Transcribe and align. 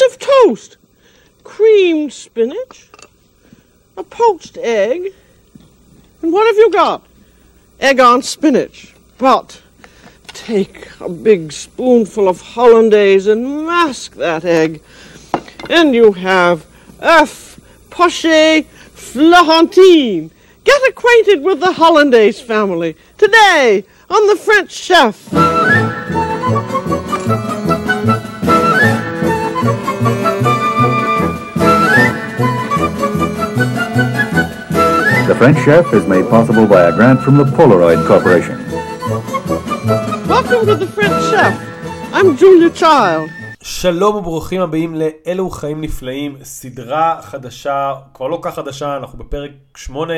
piece 0.00 0.12
of 0.12 0.18
toast, 0.18 0.76
creamed 1.44 2.12
spinach, 2.12 2.88
a 3.96 4.02
poached 4.02 4.56
egg, 4.58 5.12
and 6.22 6.32
what 6.32 6.46
have 6.46 6.56
you 6.56 6.70
got? 6.70 7.04
Egg 7.80 8.00
on 8.00 8.22
spinach. 8.22 8.94
But 9.18 9.60
take 10.28 10.88
a 11.00 11.08
big 11.08 11.52
spoonful 11.52 12.28
of 12.28 12.40
hollandaise 12.40 13.26
and 13.26 13.66
mask 13.66 14.14
that 14.16 14.44
egg, 14.44 14.82
and 15.68 15.94
you 15.94 16.12
have 16.12 16.66
œuf 17.00 17.58
poché 17.90 18.64
florentine. 18.64 20.30
Get 20.64 20.88
acquainted 20.88 21.42
with 21.42 21.60
the 21.60 21.72
hollandaise 21.72 22.40
family 22.40 22.96
today 23.18 23.84
on 24.08 24.26
the 24.26 24.36
French 24.36 24.70
Chef. 24.70 25.79
The 35.30 35.36
French 35.36 35.60
Chef 35.64 35.86
is 35.98 36.04
made 36.08 36.26
possible 36.28 36.66
by 36.66 36.82
a 36.90 36.92
grant 36.98 37.18
from 37.24 37.36
the 37.36 37.44
Polaroid 37.56 38.00
Corporation. 38.10 38.56
Welcome 40.34 40.62
to 40.66 40.74
the 40.82 40.88
French 40.96 41.18
Chef. 41.30 41.54
I'm 42.12 42.36
Julia 42.36 42.70
Child. 42.80 43.30
שלום 43.62 44.16
וברוכים 44.16 44.60
הבאים 44.60 44.94
לאלו 44.94 45.50
חיים 45.50 45.80
נפלאים, 45.80 46.36
סדרה 46.42 47.22
חדשה, 47.22 47.94
כבר 48.14 48.28
לא 48.28 48.38
כך 48.42 48.54
חדשה, 48.54 48.96
אנחנו 48.96 49.18
בפרק 49.18 49.50
8 49.76 50.14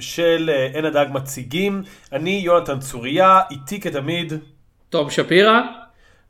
של 0.00 0.50
אה, 0.52 0.68
עין 0.74 0.84
הדג 0.84 1.06
מציגים. 1.12 1.82
אני 2.12 2.40
יונתן 2.44 2.78
צוריה, 2.78 3.40
איתי 3.50 3.80
כתמיד, 3.80 4.32
תום 4.88 5.10
שפירא. 5.10 5.60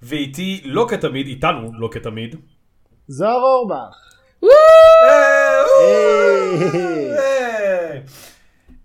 ואיתי 0.02 0.60
לא 0.64 0.86
כתמיד, 0.88 1.26
איתנו 1.26 1.70
לא 1.74 1.88
כתמיד. 1.92 2.36
זוהר 3.08 3.42
אורבך. 3.42 4.08
אה, 4.44 4.48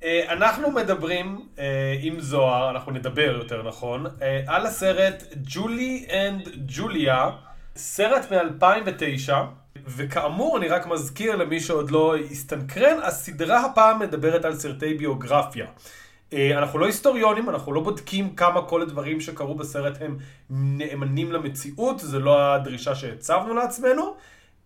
אה. 0.04 0.34
אנחנו 0.34 0.72
מדברים 0.72 1.48
אה, 1.60 1.96
עם 2.02 2.20
זוהר, 2.20 2.70
אנחנו 2.70 2.92
נדבר 2.92 3.36
יותר 3.38 3.64
נכון, 3.68 4.06
על 4.48 4.66
הסרט 4.66 5.24
ג'ולי 5.36 6.06
אנד 6.12 6.50
ג'וליה, 6.68 7.30
סרט 7.76 8.32
מ-2009, 8.32 9.34
וכאמור 9.88 10.58
אני 10.58 10.68
רק 10.68 10.88
מזכיר 10.88 11.36
למי 11.36 11.60
שעוד 11.60 11.92
לא 11.92 12.16
הסתנכרן, 12.32 12.98
הסדרה 13.04 13.66
הפעם 13.66 14.00
מדברת 14.00 14.46
על 14.46 14.56
סרטי 14.56 14.94
ביוגרפיה. 14.94 15.66
אנחנו 16.34 16.80
לא 16.80 16.86
היסטוריונים, 16.86 17.50
אנחנו 17.50 17.74
לא 17.74 17.82
בודקים 17.82 18.36
כמה 18.36 18.62
כל 18.62 18.82
הדברים 18.82 19.22
שקרו 19.22 19.56
בסרט 19.56 19.98
הם 20.02 20.18
נאמנים 20.50 21.32
למציאות, 21.32 22.00
זה 22.00 22.20
לא 22.20 22.54
הדרישה 22.54 22.96
שהצבנו 22.96 23.54
לעצמנו, 23.54 24.16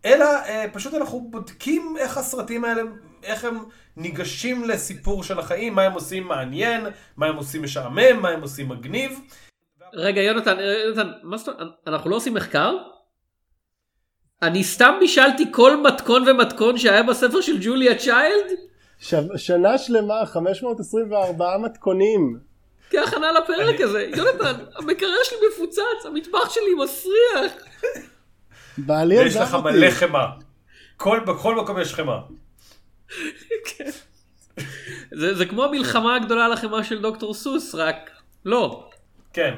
אלא 0.08 0.25
אה, 0.25 0.66
פשוט 0.73 0.94
אנחנו 0.94 1.27
בודקים 1.30 1.95
איך 2.00 2.17
הסרטים 2.17 2.66
האלה, 2.66 2.81
איך 3.23 3.45
הם 3.45 3.58
ניגשים 3.97 4.63
לסיפור 4.63 5.23
של 5.23 5.39
החיים, 5.39 5.75
מה 5.75 5.81
הם 5.81 5.94
עושים 5.94 6.23
מעניין, 6.27 6.86
מה 7.17 7.25
הם 7.25 7.36
עושים 7.36 7.63
משעמם, 7.63 8.22
מה 8.22 8.30
הם 8.30 8.41
עושים 8.41 8.69
מגניב. 8.69 9.19
רגע 9.94 10.22
יונתן, 10.22 10.58
יונתן, 10.85 11.11
מה 11.23 11.38
זאת 11.38 11.47
אומרת, 11.47 11.73
אנחנו 11.88 12.09
לא 12.09 12.16
עושים 12.16 12.33
מחקר? 12.33 12.78
אני 14.41 14.63
סתם 14.63 14.94
בישלתי 15.00 15.44
כל 15.52 15.81
מתכון 15.81 16.23
ומתכון 16.28 16.78
שהיה 16.78 17.03
בספר 17.03 17.41
של 17.41 17.58
ג'וליה 17.61 17.95
צ'יילד? 17.97 18.52
ש... 19.00 19.16
שנה 19.35 19.78
שלמה 19.78 20.25
524 20.25 21.58
מתכונים. 21.58 22.39
כהכנה 22.89 23.31
לפרק 23.31 23.81
הזה. 23.81 24.09
יונתן, 24.16 24.53
המקרר 24.75 25.23
שלי 25.23 25.38
מפוצץ, 25.53 26.05
המטבח 26.05 26.50
שלי 26.50 26.73
מסריח. 26.83 27.63
בעלי 28.78 29.16
יש 29.16 29.36
עזב 29.36 29.42
לך 29.42 29.53
אותי. 29.53 29.78
מלא 29.78 29.92
חמאה. 29.92 30.28
כל, 30.97 31.20
בכל 31.20 31.56
מקום 31.56 31.80
יש 31.80 31.94
חמאה. 31.94 32.20
כן. 33.66 33.89
זה 35.11 35.36
זה 35.36 35.45
כמו 35.45 35.63
המלחמה 35.63 36.16
הגדולה 36.16 36.46
על 36.46 36.53
החמאה 36.53 36.84
של 36.84 37.01
דוקטור 37.01 37.34
סוס, 37.34 37.75
רק 37.75 38.12
לא. 38.46 38.90
כן. 39.34 39.53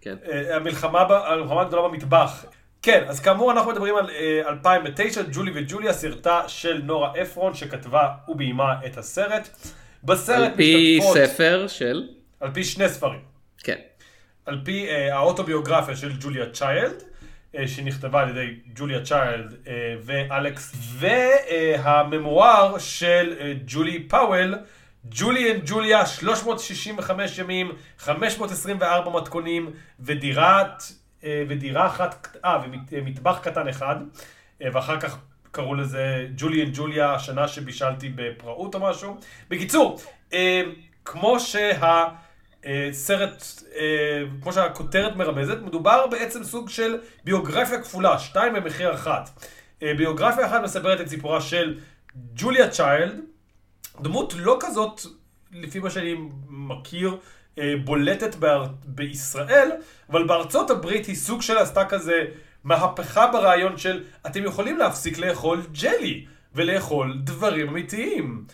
כן. 0.00 0.16
אה, 0.30 0.56
המלחמה, 0.56 1.00
המלחמה 1.00 1.62
הגדולה 1.62 1.88
במטבח. 1.88 2.44
כן, 2.82 3.04
אז 3.08 3.20
כאמור 3.20 3.52
אנחנו 3.52 3.70
מדברים 3.70 3.96
על 3.96 4.10
אה, 4.10 4.48
2009, 4.48 5.22
ג'ולי 5.32 5.50
וג'וליה, 5.54 5.92
סרטה 5.92 6.42
של 6.48 6.80
נורה 6.84 7.12
אפרון 7.22 7.54
שכתבה 7.54 8.08
וביימה 8.28 8.74
את 8.86 8.98
הסרט. 8.98 9.48
בסרט 10.04 10.50
על 10.50 10.56
פי 10.56 10.98
משתתפות, 10.98 11.16
ספר 11.16 11.66
של... 11.68 12.08
על 12.40 12.50
פי 12.54 12.64
שני 12.64 12.88
ספרים. 12.88 13.20
כן. 13.58 13.78
על 14.46 14.60
פי 14.64 14.88
אה, 14.88 15.16
האוטוביוגרפיה 15.16 15.96
של 15.96 16.12
ג'וליה 16.20 16.50
צ'יילד, 16.50 17.02
שנכתבה 17.66 18.20
על 18.20 18.28
ידי 18.28 18.54
ג'וליה 18.74 19.02
צ'יילד 19.02 19.54
אה, 19.66 19.94
ואלכס, 20.02 20.72
וה 20.98 21.43
memoir 21.43 22.78
של 22.78 23.34
אה, 23.40 23.52
ג'ולי 23.66 24.08
פאוול, 24.08 24.54
Julie 25.04 25.52
and 25.52 25.62
Julia, 25.66 26.06
365 26.06 27.38
ימים, 27.38 27.72
524 27.98 29.20
מתכונים, 29.20 29.70
ודירת, 30.00 30.82
אה, 31.24 31.44
ודירה 31.48 31.86
אחת, 31.86 32.36
אה, 32.44 32.58
ומטבח 32.90 33.38
קטן 33.42 33.68
אחד, 33.68 33.96
אה, 34.62 34.68
ואחר 34.72 35.00
כך 35.00 35.18
קראו 35.50 35.74
לזה 35.74 36.26
Julie 36.36 36.62
and 36.62 36.76
Julia, 36.76 37.14
השנה 37.14 37.48
שבישלתי 37.48 38.08
בפראות 38.14 38.74
או 38.74 38.80
משהו. 38.80 39.16
בקיצור, 39.50 40.00
אה, 40.32 40.62
כמו 41.04 41.40
שה... 41.40 42.04
אה, 42.66 42.88
סרט, 42.92 43.44
אה, 43.76 44.22
כמו 44.42 44.52
שהכותרת 44.52 45.16
מרמזת, 45.16 45.58
מדובר 45.62 46.06
בעצם 46.06 46.44
סוג 46.44 46.68
של 46.68 46.98
ביוגרפיה 47.24 47.82
כפולה, 47.82 48.18
שתיים 48.18 48.54
במחיר 48.54 48.94
אחת. 48.94 49.30
אה, 49.82 49.94
ביוגרפיה 49.94 50.46
אחת 50.46 50.62
מספרת 50.62 51.00
את 51.00 51.08
סיפורה 51.08 51.40
של 51.40 51.78
ג'וליה 52.34 52.70
צ'יילד, 52.70 53.20
דמות 54.00 54.34
לא 54.36 54.56
כזאת, 54.60 55.00
לפי 55.52 55.78
מה 55.78 55.90
שאני 55.90 56.14
מכיר, 56.48 57.16
בולטת 57.84 58.34
באר... 58.34 58.66
בישראל, 58.84 59.70
אבל 60.10 60.26
בארצות 60.26 60.70
הברית 60.70 61.06
היא 61.06 61.16
סוג 61.16 61.42
של 61.42 61.58
עשתה 61.58 61.84
כזה 61.84 62.24
מהפכה 62.64 63.26
ברעיון 63.26 63.78
של 63.78 64.04
אתם 64.26 64.44
יכולים 64.44 64.78
להפסיק 64.78 65.18
לאכול 65.18 65.62
ג'לי 65.82 66.26
ולאכול 66.54 67.20
דברים 67.24 67.68
אמיתיים. 67.68 68.44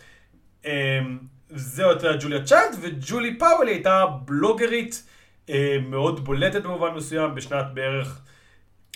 זהו 1.54 1.90
הייתה 1.90 2.08
ג'וליה 2.20 2.44
צ'אנט, 2.44 2.76
וג'ולי 2.80 3.38
פאוול 3.38 3.68
הייתה 3.68 4.04
בלוגרית 4.24 5.06
אה, 5.50 5.76
מאוד 5.88 6.24
בולטת 6.24 6.62
במובן 6.62 6.94
מסוים 6.94 7.34
בשנת 7.34 7.66
בערך 7.74 8.20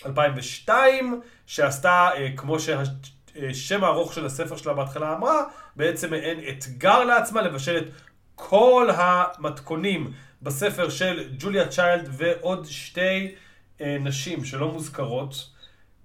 2002, 0.06 1.20
שעשתה, 1.46 2.08
אה, 2.16 2.28
כמו 2.36 2.56
שהשם 2.60 3.84
הארוך 3.84 4.12
של 4.12 4.26
הספר 4.26 4.56
שלה 4.56 4.74
בהתחלה 4.74 5.16
אמרה, 5.16 5.44
בעצם 5.76 6.10
מעין 6.10 6.40
אתגר 6.48 7.04
לעצמה 7.04 7.42
לבשל 7.42 7.76
את 7.76 7.90
כל 8.34 8.88
המתכונים 8.94 10.12
בספר 10.42 10.90
של 10.90 11.28
ג'וליה 11.38 11.68
צ'יילד 11.68 12.08
ועוד 12.12 12.66
שתי 12.66 13.34
אה, 13.80 13.96
נשים 14.00 14.44
שלא 14.44 14.72
מוזכרות, 14.72 15.50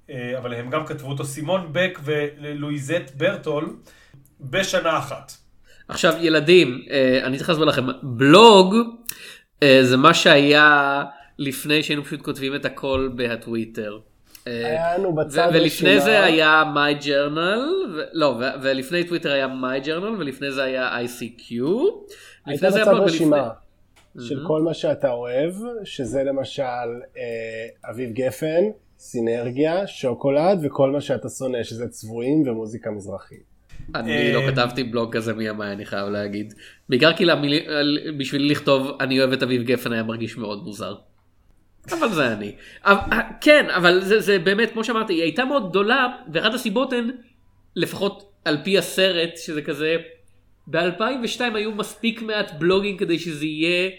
אה, 0.09 0.37
אבל 0.37 0.53
הם 0.53 0.69
גם 0.69 0.85
כתבו 0.85 1.09
אותו, 1.09 1.25
סימון 1.25 1.69
בק 1.71 1.99
ולואיזט 2.03 3.11
ברטול, 3.17 3.75
בשנה 4.39 4.97
אחת. 4.97 5.42
עכשיו 5.87 6.13
ילדים, 6.21 6.81
אה, 6.89 7.19
אני 7.23 7.37
צריך 7.37 7.49
להסביר 7.49 7.65
לכם, 7.67 7.85
בלוג 8.03 8.75
אה, 9.63 9.79
זה 9.83 9.97
מה 9.97 10.13
שהיה 10.13 11.03
לפני 11.37 11.83
שהיינו 11.83 12.03
פשוט 12.03 12.21
כותבים 12.21 12.55
את 12.55 12.65
הכל 12.65 13.09
בהטוויטר. 13.15 13.99
בצד 15.15 15.47
ולפני. 15.53 15.99
זה 16.01 16.23
היה 16.23 16.63
My 16.73 16.95
Journal, 17.05 17.61
לא, 18.13 18.35
ולפני 18.61 19.03
טוויטר 19.03 19.31
היה 19.31 19.47
My 19.47 19.79
Journal, 19.81 20.15
ולפני 20.21 20.51
זה 20.51 20.63
היה 20.63 20.97
ICQ. 21.05 21.51
הייתה 22.45 22.67
ולפני- 22.91 23.05
רשימה 23.05 23.49
של 24.19 24.39
כל 24.47 24.61
מה 24.61 24.73
שאתה 24.73 25.11
אוהב, 25.11 25.53
שזה 25.83 26.23
למשל 26.23 26.63
אה, 27.17 27.89
אביב 27.91 28.11
גפן, 28.11 28.63
סינרגיה, 28.97 29.87
שוקולד 29.87 30.59
וכל 30.63 30.91
מה 30.91 31.01
שאתה 31.01 31.29
שונא, 31.29 31.63
שזה 31.63 31.87
צבועים 31.87 32.47
ומוזיקה 32.47 32.91
מזרחית. 32.91 33.52
אני 33.95 34.33
לא 34.33 34.39
אה, 34.39 34.51
כתבתי 34.51 34.83
בלוג 34.83 35.15
כזה 35.15 35.33
מימיי, 35.33 35.71
אני 35.71 35.85
חייב 35.85 36.07
להגיד. 36.09 36.53
בעיקר 36.89 37.13
כי 37.13 37.25
בשביל 38.17 38.51
לכתוב 38.51 38.97
אני 38.99 39.19
אוהב 39.19 39.31
את 39.31 39.43
אביב 39.43 39.63
גפן 39.63 39.93
היה 39.93 40.03
מרגיש 40.03 40.37
מאוד 40.37 40.63
מוזר. 40.63 40.95
אבל 41.91 42.09
זה 42.13 42.33
אני. 42.33 42.51
אבל- 42.85 43.17
כן, 43.41 43.65
אבל 43.69 44.01
זה, 44.01 44.19
זה 44.19 44.39
באמת, 44.39 44.71
כמו 44.71 44.83
שאמרתי, 44.83 45.13
היא 45.13 45.21
הייתה 45.21 45.45
מאוד 45.45 45.69
גדולה, 45.69 46.07
ואחת 46.33 46.53
הסיבות 46.53 46.93
הן, 46.93 47.11
לפחות 47.75 48.31
על 48.45 48.57
פי 48.63 48.77
הסרט, 48.77 49.37
שזה 49.37 49.61
כזה, 49.61 49.95
ב-2002 50.67 51.41
היו 51.55 51.71
מספיק 51.71 52.21
מעט 52.21 52.51
בלוגים 52.59 52.97
כדי 52.97 53.19
שזה 53.19 53.45
יהיה 53.45 53.89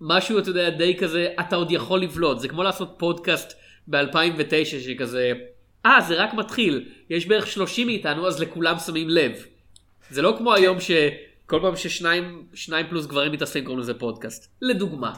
משהו, 0.00 0.38
אתה 0.38 0.50
יודע, 0.50 0.70
די 0.70 0.96
כזה, 0.96 1.28
אתה 1.40 1.56
עוד 1.56 1.72
יכול 1.72 2.00
לבלוט. 2.02 2.38
זה 2.38 2.48
כמו 2.48 2.62
לעשות 2.62 2.94
פודקאסט 2.98 3.52
ב-2009 3.88 4.64
שכזה, 4.64 5.32
אה, 5.86 6.00
זה 6.08 6.14
רק 6.14 6.34
מתחיל, 6.34 6.88
יש 7.10 7.26
בערך 7.26 7.46
30 7.46 7.86
מאיתנו, 7.86 8.26
אז 8.26 8.40
לכולם 8.40 8.78
שמים 8.78 9.08
לב. 9.08 9.32
זה 10.10 10.22
לא 10.22 10.34
כמו 10.38 10.54
היום 10.54 10.80
שכל 10.80 11.58
פעם 11.62 11.76
ששניים 11.76 12.46
שניים 12.54 12.86
פלוס 12.88 13.06
גברים 13.06 13.32
מתעסקים 13.32 13.64
קוראים 13.64 13.80
לזה 13.80 13.94
פודקאסט. 13.94 14.52
לדוגמה. 14.62 15.12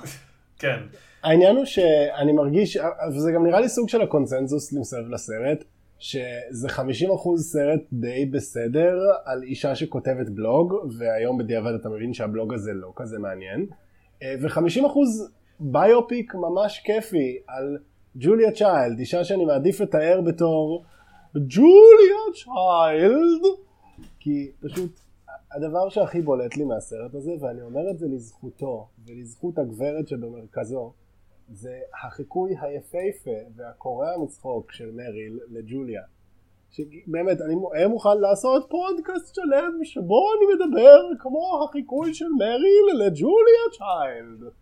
כן. 0.58 0.78
העניין 1.22 1.56
הוא 1.56 1.64
שאני 1.64 2.32
מרגיש, 2.32 2.78
וזה 3.16 3.32
גם 3.32 3.46
נראה 3.46 3.60
לי 3.60 3.68
סוג 3.68 3.88
של 3.88 4.00
הקונצנזוס 4.02 4.72
מסביב 4.72 5.08
לסרט, 5.08 5.64
שזה 5.98 6.68
50% 6.68 6.80
סרט 7.36 7.80
די 7.92 8.26
בסדר 8.26 8.96
על 9.24 9.42
אישה 9.42 9.74
שכותבת 9.74 10.28
בלוג, 10.28 10.74
והיום 10.98 11.38
בדיעבד 11.38 11.74
אתה 11.80 11.88
מבין 11.88 12.14
שהבלוג 12.14 12.54
הזה 12.54 12.72
לא 12.72 12.92
כזה 12.96 13.18
מעניין, 13.18 13.66
אה, 14.22 14.34
ו-50% 14.40 14.98
ביופיק 15.60 16.34
ממש 16.34 16.82
כיפי 16.84 17.38
על 17.48 17.78
ג'וליה 18.16 18.52
צ'יילד, 18.52 18.98
אישה 18.98 19.24
שאני 19.24 19.44
מעדיף 19.44 19.80
לתאר 19.80 20.20
בתור 20.20 20.84
ג'וליה 21.34 22.22
צ'יילד, 22.34 23.42
כי 24.20 24.50
פשוט 24.60 24.90
הדבר 25.52 25.88
שהכי 25.88 26.22
בולט 26.22 26.56
לי 26.56 26.64
מהסרט 26.64 27.14
הזה, 27.14 27.32
ואני 27.40 27.62
אומר 27.62 27.90
את 27.90 27.98
זה 27.98 28.06
לזכותו 28.08 28.88
ולזכות 29.06 29.58
הגברת 29.58 30.08
שבמרכזו, 30.08 30.92
זה 31.48 31.78
החיקוי 32.04 32.54
היפהפה 32.60 33.30
והקורע 33.56 34.18
מצחוק 34.24 34.72
של 34.72 34.90
מריל 34.90 35.38
לג'וליה. 35.50 36.02
שבאמת, 36.70 37.40
אני 37.40 37.86
מוכן 37.86 38.18
לעשות 38.20 38.66
פודקאסט 38.70 39.34
שלם 39.34 39.84
שבו 39.84 40.28
אני 40.32 40.54
מדבר 40.54 41.02
כמו 41.18 41.64
החיקוי 41.64 42.14
של 42.14 42.28
מריל 42.38 43.06
לג'וליה 43.06 43.64
צ'יילד. 43.78 44.52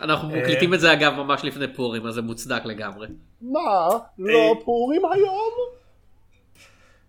אנחנו 0.00 0.28
מקליטים 0.28 0.74
את 0.74 0.80
זה 0.80 0.92
אגב 0.92 1.12
ממש 1.12 1.44
לפני 1.44 1.74
פורים, 1.74 2.06
אז 2.06 2.14
זה 2.14 2.22
מוצדק 2.22 2.64
לגמרי. 2.64 3.08
מה? 3.40 3.88
לא 4.18 4.54
פורים 4.64 5.02
היום? 5.12 5.52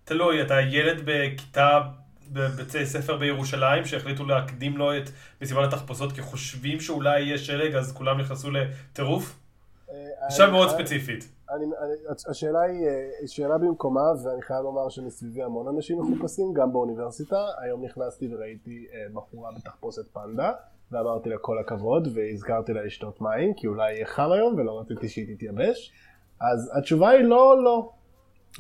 תלוי, 0.04 0.42
אתה 0.42 0.62
ילד 0.62 1.02
בכיתה 1.06 1.80
בבתי 2.32 2.86
ספר 2.86 3.18
בירושלים 3.18 3.86
שהחליטו 3.86 4.26
להקדים 4.26 4.78
לו 4.78 4.98
את 4.98 5.10
מסיבת 5.42 5.74
התחפושות 5.74 6.12
כי 6.12 6.22
חושבים 6.22 6.80
שאולי 6.80 7.22
יהיה 7.22 7.38
שלג 7.38 7.76
אז 7.76 7.92
כולם 7.92 8.20
נכנסו 8.20 8.52
לטירוף? 8.52 9.40
עכשיו 10.22 10.52
מאוד 10.52 10.70
ספציפית. 10.70 11.30
אני, 11.50 11.66
אני, 11.66 11.94
השאלה 12.30 12.62
היא 12.62 12.88
אה, 12.88 13.28
שאלה 13.28 13.58
במקומה 13.58 14.12
ואני 14.24 14.42
חייב 14.42 14.64
לומר 14.64 14.90
שמסביבי 14.90 15.44
המון 15.44 15.76
אנשים 15.76 16.00
מחופשים 16.00 16.54
גם 16.54 16.74
באוניברסיטה 16.74 17.46
היום 17.58 17.86
נכנסתי 17.86 18.36
וראיתי 18.36 18.88
אה, 18.94 19.06
בחורה 19.14 19.52
בתחפושת 19.52 20.14
פנדה 20.14 20.52
ואמרתי 20.94 21.30
לה 21.30 21.38
כל 21.38 21.60
הכבוד 21.60 22.08
והזכרתי 22.14 22.74
לה 22.74 22.84
לשתות 22.86 23.22
מים 23.22 23.54
כי 23.54 23.68
אולי 23.68 23.94
יהיה 23.94 24.06
חם 24.06 24.32
היום 24.32 24.56
ולא 24.56 24.80
רציתי 24.80 25.10
שהיא 25.10 25.36
תתייבש 25.36 25.92
אז 26.42 26.72
התשובה 26.78 27.10
היא 27.10 27.24
לא 27.24 27.64
לא. 27.64 27.90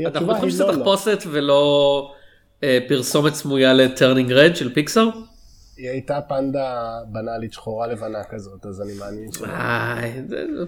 אנחנו 0.06 0.28
בטוחים 0.28 0.50
שזה 0.50 0.64
תחפושת 0.68 1.24
ולא 1.32 2.12
אה, 2.64 2.80
פרסומת 2.88 3.34
סמויה 3.34 3.74
ל 3.74 3.81
Turning 3.81 4.32
Red 4.32 4.56
של 4.56 4.74
פיקסאר? 4.74 5.10
היא 5.78 5.90
הייתה 5.90 6.22
פנדה 6.22 7.00
בנאלית 7.12 7.54
שחורה 7.54 7.88
לבנה 7.88 8.24
כזאת 8.24 8.66
אז 8.66 8.82
אני 8.82 8.92
מאמין 9.00 9.32
ש... 9.32 9.38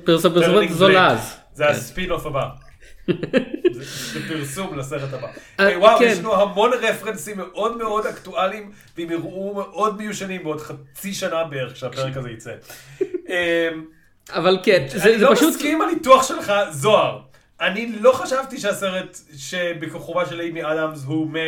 פרסומת 0.05 0.69
זולה 0.69 1.11
אז. 1.11 1.37
זה 1.53 1.69
הספין 1.69 2.11
אוף 2.11 2.25
הבא. 2.25 2.64
זה 3.81 4.27
פרסום 4.27 4.77
לסרט 4.77 5.13
הבא. 5.13 5.27
אה, 5.59 5.79
וואו, 5.79 5.99
כן. 5.99 6.05
יש 6.05 6.19
לנו 6.19 6.41
המון 6.41 6.71
רפרנסים 6.73 7.37
מאוד 7.37 7.77
מאוד 7.77 8.05
אקטואליים, 8.05 8.71
והם 8.97 9.11
יראו 9.11 9.53
מאוד 9.53 9.97
מיושנים 9.97 10.43
בעוד 10.43 10.61
חצי 10.61 11.13
שנה 11.13 11.43
בערך 11.43 11.73
כשהפרק 11.73 12.17
הזה 12.17 12.29
יצא. 12.29 12.53
אמ, 13.01 13.85
אבל 14.29 14.57
כן, 14.63 14.85
זה 14.87 14.99
פשוט... 14.99 15.11
אני 15.11 15.21
לא 15.21 15.49
מסכים 15.49 15.81
עם 15.81 15.89
הניתוח 15.89 16.27
שלך, 16.27 16.53
זוהר. 16.71 17.21
אני 17.61 17.91
לא 17.99 18.11
חשבתי 18.11 18.57
שהסרט 18.57 19.17
שבכיכובה 19.37 20.25
של 20.25 20.41
אימי 20.41 20.63
אדמס 20.63 21.03
הוא 21.05 21.29
meh 21.29 21.39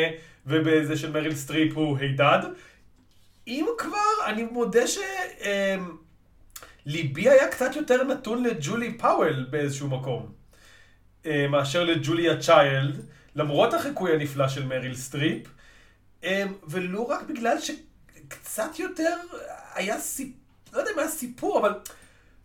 ובזה 0.48 0.98
של 0.98 1.12
מריל 1.12 1.36
סטריפ 1.36 1.75
הוא 1.75 1.98
הידד. 1.98 2.39
אם 3.48 3.65
כבר, 3.77 4.25
אני 4.25 4.44
מודה 4.44 4.83
שליבי 6.86 7.27
אמ, 7.27 7.31
היה 7.31 7.48
קצת 7.48 7.75
יותר 7.75 8.04
נתון 8.04 8.44
לג'ולי 8.44 8.98
פאוול 8.98 9.45
באיזשהו 9.50 9.88
מקום, 9.88 10.36
מאשר 11.50 11.83
לג'וליה 11.83 12.39
צ'יילד, 12.39 13.06
למרות 13.35 13.74
החיקוי 13.74 14.13
הנפלא 14.13 14.47
של 14.47 14.65
מריל 14.65 14.95
סטריפ, 14.95 15.47
אמ, 16.24 16.53
ולו 16.68 17.07
רק 17.07 17.21
בגלל 17.24 17.57
שקצת 17.62 18.79
יותר 18.79 19.15
היה 19.74 20.00
סיפור, 20.00 20.38
לא 20.74 20.79
יודע 20.79 20.91
מה 20.95 21.01
הסיפור, 21.01 21.59
אבל 21.59 21.74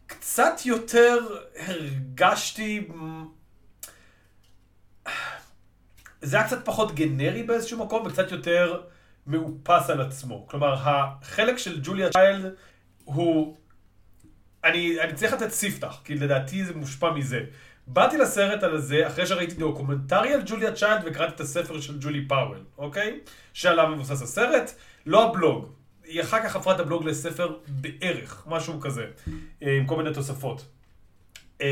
קצת 0.06 0.55
יותר 0.64 1.19
הרגשתי... 1.56 2.88
זה 6.23 6.37
היה 6.37 6.46
קצת 6.46 6.64
פחות 6.64 6.94
גנרי 6.94 7.43
באיזשהו 7.43 7.78
מקום 7.85 8.06
וקצת 8.06 8.32
יותר 8.32 8.82
מאופס 9.26 9.90
על 9.90 10.00
עצמו. 10.00 10.46
כלומר, 10.49 10.75
החלק 10.78 11.58
של 11.58 11.81
ג'וליה 11.82 12.11
צ'יילד 12.11 12.52
הוא... 13.05 13.56
אני, 14.64 15.00
אני 15.00 15.14
צריך 15.14 15.32
לתת 15.32 15.50
ספתח, 15.50 16.00
כי 16.05 16.14
לדעתי 16.14 16.64
זה 16.64 16.75
מושפע 16.75 17.11
מזה. 17.11 17.40
באתי 17.87 18.19
לסרט 18.19 18.62
על 18.62 18.79
זה 18.79 19.06
אחרי 19.06 19.26
שראיתי 19.26 19.55
דוקומנטרי 19.55 20.34
על 20.34 20.43
ג'וליה 20.46 20.73
צ'יילד 20.73 21.02
וקראתי 21.05 21.34
את 21.34 21.40
הספר 21.40 21.81
של 21.81 21.99
ג'ולי 22.00 22.29
פאוול, 22.29 22.64
אוקיי? 22.79 23.20
שעליו 23.52 23.88
מבוסס 23.88 24.23
הסרט, 24.23 24.73
לא 25.06 25.31
הבלוג. 25.31 25.73
היא 26.05 26.20
אחר 26.20 26.43
כך 26.43 26.56
הפכה 26.56 26.73
את 26.73 26.81
הבלוג 26.81 27.05
לספר 27.05 27.56
בערך, 27.69 28.44
משהו 28.46 28.81
כזה, 28.81 29.06
עם 29.61 29.87
כל 29.87 29.96
מיני 29.96 30.14
תוספות. 30.14 30.67
אמ, 31.61 31.67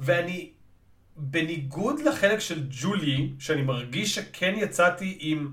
ואני 0.00 0.50
בניגוד 1.16 2.00
לחלק 2.00 2.38
של 2.38 2.66
ג'ולי, 2.70 3.32
שאני 3.38 3.62
מרגיש 3.62 4.14
שכן 4.14 4.54
יצאתי 4.56 5.18
עם 5.20 5.52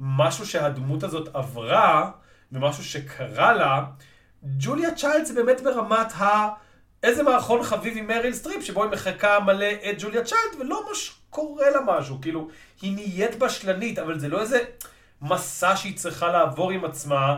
משהו 0.00 0.46
שהדמות 0.46 1.02
הזאת 1.02 1.28
עברה, 1.36 2.10
ומשהו 2.52 2.84
שקרה 2.84 3.52
לה, 3.52 3.84
ג'וליה 4.44 4.94
צ'יילד 4.94 5.24
זה 5.24 5.34
באמת 5.34 5.60
ברמת 5.60 6.12
ה... 6.12 6.48
איזה 7.04 7.22
מערכון 7.22 7.62
חביב 7.62 7.96
עם 7.96 8.06
מריל 8.06 8.34
סטריפ, 8.34 8.64
שבו 8.64 8.82
היא 8.82 8.90
מחקה 8.90 9.40
מלא 9.40 9.66
את 9.90 9.96
ג'וליה 9.98 10.24
צ'יילד, 10.24 10.60
ולא 10.60 10.86
ממש 10.88 11.12
קורה 11.30 11.70
לה 11.70 11.80
משהו, 11.86 12.18
כאילו, 12.22 12.48
היא 12.82 12.92
נהיית 12.94 13.38
בשלנית, 13.38 13.98
אבל 13.98 14.18
זה 14.18 14.28
לא 14.28 14.40
איזה 14.40 14.58
מסע 15.22 15.76
שהיא 15.76 15.96
צריכה 15.96 16.28
לעבור 16.32 16.70
עם 16.70 16.84
עצמה, 16.84 17.36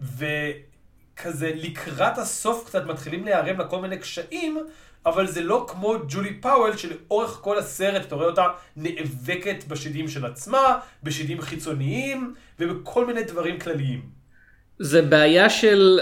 וכזה 0.00 1.52
לקראת 1.54 2.18
הסוף 2.18 2.66
קצת 2.66 2.86
מתחילים 2.86 3.24
להיערם 3.24 3.58
לה 3.58 3.64
כל 3.64 3.80
מיני 3.80 3.98
קשיים, 3.98 4.58
אבל 5.06 5.26
זה 5.26 5.40
לא 5.40 5.66
כמו 5.68 5.94
ג'ולי 6.08 6.34
פאוול 6.40 6.76
שלאורך 6.76 7.30
כל 7.30 7.58
הסרט 7.58 8.06
אתה 8.06 8.14
רואה 8.14 8.26
אותה 8.26 8.46
נאבקת 8.76 9.64
בשדים 9.68 10.08
של 10.08 10.26
עצמה, 10.26 10.78
בשדים 11.02 11.40
חיצוניים 11.40 12.34
ובכל 12.58 13.06
מיני 13.06 13.22
דברים 13.22 13.58
כלליים. 13.58 14.02
זה 14.78 15.02
בעיה 15.02 15.50
של, 15.50 16.00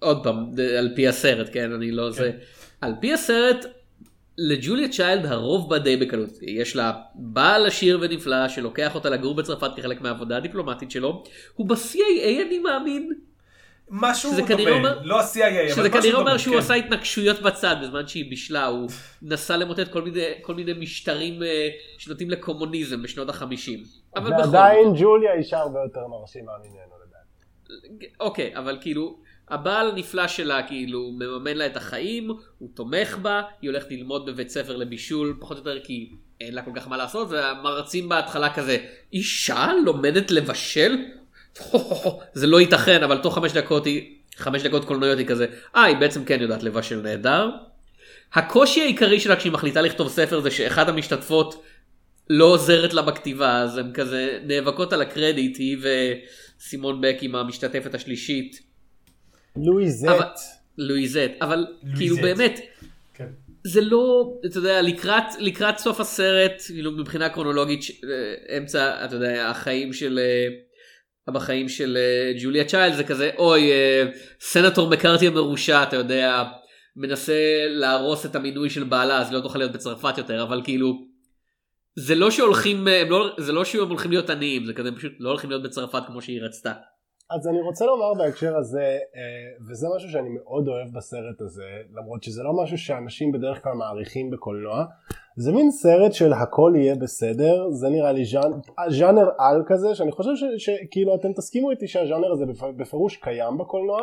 עוד 0.00 0.24
פעם, 0.24 0.50
על 0.78 0.92
פי 0.96 1.08
הסרט, 1.08 1.48
כן, 1.52 1.72
אני 1.72 1.90
לא 1.90 2.02
כן. 2.04 2.10
זה, 2.10 2.32
על 2.80 2.94
פי 3.00 3.12
הסרט, 3.12 3.64
לג'וליה 4.38 4.88
צ'יילד 4.88 5.26
הרוב 5.26 5.70
בא 5.70 5.78
די 5.78 5.96
בקלות. 5.96 6.30
יש 6.42 6.76
לה 6.76 6.92
בעל 7.14 7.66
עשיר 7.66 7.98
ונפלא 8.02 8.48
שלוקח 8.48 8.94
אותה 8.94 9.10
לגור 9.10 9.34
בצרפת 9.34 9.70
כחלק 9.76 10.00
מהעבודה 10.00 10.36
הדיפלומטית 10.36 10.90
שלו, 10.90 11.22
הוא 11.54 11.68
ב-CIA 11.68 12.46
אני 12.46 12.58
מאמין. 12.58 13.12
משהו 13.92 14.30
דומה, 14.48 14.70
אומר, 14.70 15.00
לא 15.02 15.20
ה-CIA, 15.20 15.38
אבל 15.38 15.64
משהו 15.64 15.76
דומה. 15.76 15.88
שזה 15.88 15.90
כנראה 15.90 16.18
אומר 16.18 16.36
שהוא 16.36 16.54
כן. 16.54 16.58
עשה 16.58 16.74
התנגשויות 16.74 17.40
בצד 17.42 17.76
בזמן 17.82 18.06
שהיא 18.06 18.30
בישלה, 18.30 18.66
הוא 18.66 18.88
נסע 19.22 19.56
למוטט 19.56 19.88
כל 19.88 20.02
מיני, 20.02 20.20
כל 20.42 20.54
מיני 20.54 20.72
משטרים 20.72 21.42
אה, 21.42 21.68
שנוטים 21.98 22.30
לקומוניזם 22.30 23.02
בשנות 23.02 23.28
החמישים. 23.28 23.82
ועדיין 24.16 24.94
ג'וליה 25.00 25.34
אישה 25.34 25.58
הרבה 25.58 25.80
יותר 25.80 26.06
מרשימה 26.06 26.52
ממנו 26.58 26.94
לדעתי. 27.06 28.06
אוקיי, 28.20 28.56
אבל 28.56 28.78
כאילו, 28.80 29.18
הבעל 29.50 29.90
הנפלא 29.90 30.28
שלה 30.28 30.62
כאילו 30.62 31.10
מממן 31.12 31.56
לה 31.56 31.66
את 31.66 31.76
החיים, 31.76 32.30
הוא 32.58 32.68
תומך 32.74 33.18
בה, 33.22 33.42
היא 33.62 33.70
הולכת 33.70 33.90
ללמוד 33.90 34.26
בבית 34.26 34.50
ספר 34.50 34.76
לבישול, 34.76 35.36
פחות 35.40 35.56
או 35.56 35.62
יותר 35.70 35.84
כי 35.84 36.10
אין 36.40 36.54
לה 36.54 36.62
כל 36.62 36.70
כך 36.74 36.88
מה 36.88 36.96
לעשות, 36.96 37.28
והמרצים 37.30 38.08
בהתחלה 38.08 38.54
כזה, 38.54 38.78
אישה 39.12 39.68
לומדת 39.84 40.30
לבשל? 40.30 40.96
זה 42.34 42.46
לא 42.46 42.60
ייתכן 42.60 43.02
אבל 43.02 43.18
תוך 43.18 43.34
חמש 43.34 43.52
דקות 43.52 43.86
היא 43.86 44.16
חמש 44.36 44.62
דקות 44.62 44.84
קולנועיות 44.84 45.18
היא 45.18 45.26
כזה 45.26 45.46
אה 45.76 45.84
היא 45.84 45.96
בעצם 45.96 46.24
כן 46.24 46.40
יודעת 46.40 46.62
לבשל 46.62 47.00
נהדר. 47.00 47.50
הקושי 48.32 48.80
העיקרי 48.80 49.20
שלה 49.20 49.36
כשהיא 49.36 49.52
מחליטה 49.52 49.80
לכתוב 49.80 50.08
ספר 50.08 50.40
זה 50.40 50.50
שאחד 50.50 50.88
המשתתפות 50.88 51.64
לא 52.30 52.44
עוזרת 52.44 52.94
לה 52.94 53.02
בכתיבה 53.02 53.58
אז 53.58 53.78
הם 53.78 53.92
כזה 53.92 54.38
נאבקות 54.44 54.92
על 54.92 55.02
הקרדיט 55.02 55.58
היא 55.58 55.78
וסימון 56.60 57.00
בק 57.00 57.16
עם 57.20 57.34
המשתתפת 57.34 57.94
השלישית. 57.94 58.69
לואיזט. 59.56 60.08
לואיזט 60.78 61.30
אבל 61.40 61.66
כאילו 61.96 62.16
באמת. 62.16 62.60
כן. 63.14 63.26
זה 63.64 63.80
לא, 63.80 64.32
אתה 64.46 64.58
יודע, 64.58 64.82
לקראת, 64.82 65.24
לקראת 65.38 65.78
סוף 65.78 66.00
הסרט, 66.00 66.62
כאילו 66.66 66.92
מבחינה 66.92 67.28
קרונולוגית, 67.28 67.80
אה, 67.80 68.58
אמצע, 68.58 69.04
אתה 69.04 69.16
יודע, 69.16 69.48
החיים 69.48 69.92
של 69.92 70.18
אה, 70.18 70.48
בחיים 71.32 71.68
של 71.68 71.96
אה, 72.00 72.32
ג'וליה 72.42 72.64
צ'יילד 72.64 72.94
זה 72.94 73.04
כזה 73.04 73.30
אוי 73.38 73.70
סנטור 74.40 74.90
מקארתי 74.90 75.26
המרושע 75.26 75.82
אתה 75.82 75.96
יודע 75.96 76.44
מנסה 76.96 77.66
להרוס 77.68 78.26
את 78.26 78.34
המינוי 78.34 78.70
של 78.70 78.84
בעלה 78.84 79.18
אז 79.18 79.32
לא 79.32 79.40
תוכל 79.40 79.58
להיות 79.58 79.72
בצרפת 79.72 80.18
יותר 80.18 80.42
אבל 80.42 80.60
כאילו 80.64 81.06
זה 81.98 82.14
לא 82.14 82.30
שהולכים 82.30 82.88
לא, 83.08 83.34
זה 83.38 83.52
לא 83.52 83.64
שהם 83.64 83.88
הולכים 83.88 84.10
להיות 84.10 84.30
עניים 84.30 84.66
זה 84.66 84.72
כזה 84.72 84.92
פשוט 84.92 85.12
לא 85.18 85.28
הולכים 85.28 85.50
להיות 85.50 85.62
בצרפת 85.62 86.02
כמו 86.06 86.22
שהיא 86.22 86.42
רצתה. 86.42 86.72
אז 87.30 87.48
אני 87.48 87.60
רוצה 87.60 87.84
לומר 87.86 88.14
בהקשר 88.14 88.56
הזה, 88.56 88.82
אה, 89.16 89.68
וזה 89.70 89.86
משהו 89.96 90.10
שאני 90.10 90.28
מאוד 90.28 90.68
אוהב 90.68 90.88
בסרט 90.96 91.40
הזה, 91.40 91.64
למרות 91.94 92.22
שזה 92.22 92.42
לא 92.42 92.52
משהו 92.62 92.78
שאנשים 92.78 93.32
בדרך 93.32 93.62
כלל 93.62 93.72
מעריכים 93.72 94.30
בקולנוע, 94.30 94.84
זה 95.36 95.52
מין 95.52 95.70
סרט 95.70 96.12
של 96.12 96.32
הכל 96.32 96.72
יהיה 96.76 96.94
בסדר, 96.94 97.70
זה 97.70 97.88
נראה 97.88 98.12
לי 98.12 98.24
ז'אנ... 98.24 98.50
ז'אנר 98.88 99.28
על 99.38 99.62
כזה, 99.66 99.94
שאני 99.94 100.12
חושב 100.12 100.30
שכאילו 100.58 101.14
אתם 101.14 101.32
תסכימו 101.32 101.70
איתי 101.70 101.88
שהז'אנר 101.88 102.32
הזה 102.32 102.44
בפ- 102.44 102.76
בפירוש 102.76 103.16
קיים 103.16 103.58
בקולנוע, 103.58 104.00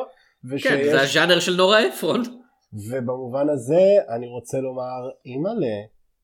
ושיש... 0.50 0.67
כן, 0.67 0.84
זה 0.91 1.01
הז'אנר 1.01 1.39
של 1.39 1.55
נורה 1.55 1.88
אפרון. 1.88 2.22
ובמובן 2.91 3.50
הזה 3.50 3.81
אני 4.10 4.27
רוצה 4.27 4.60
לומר, 4.60 5.10
אימא'לה, 5.25 5.75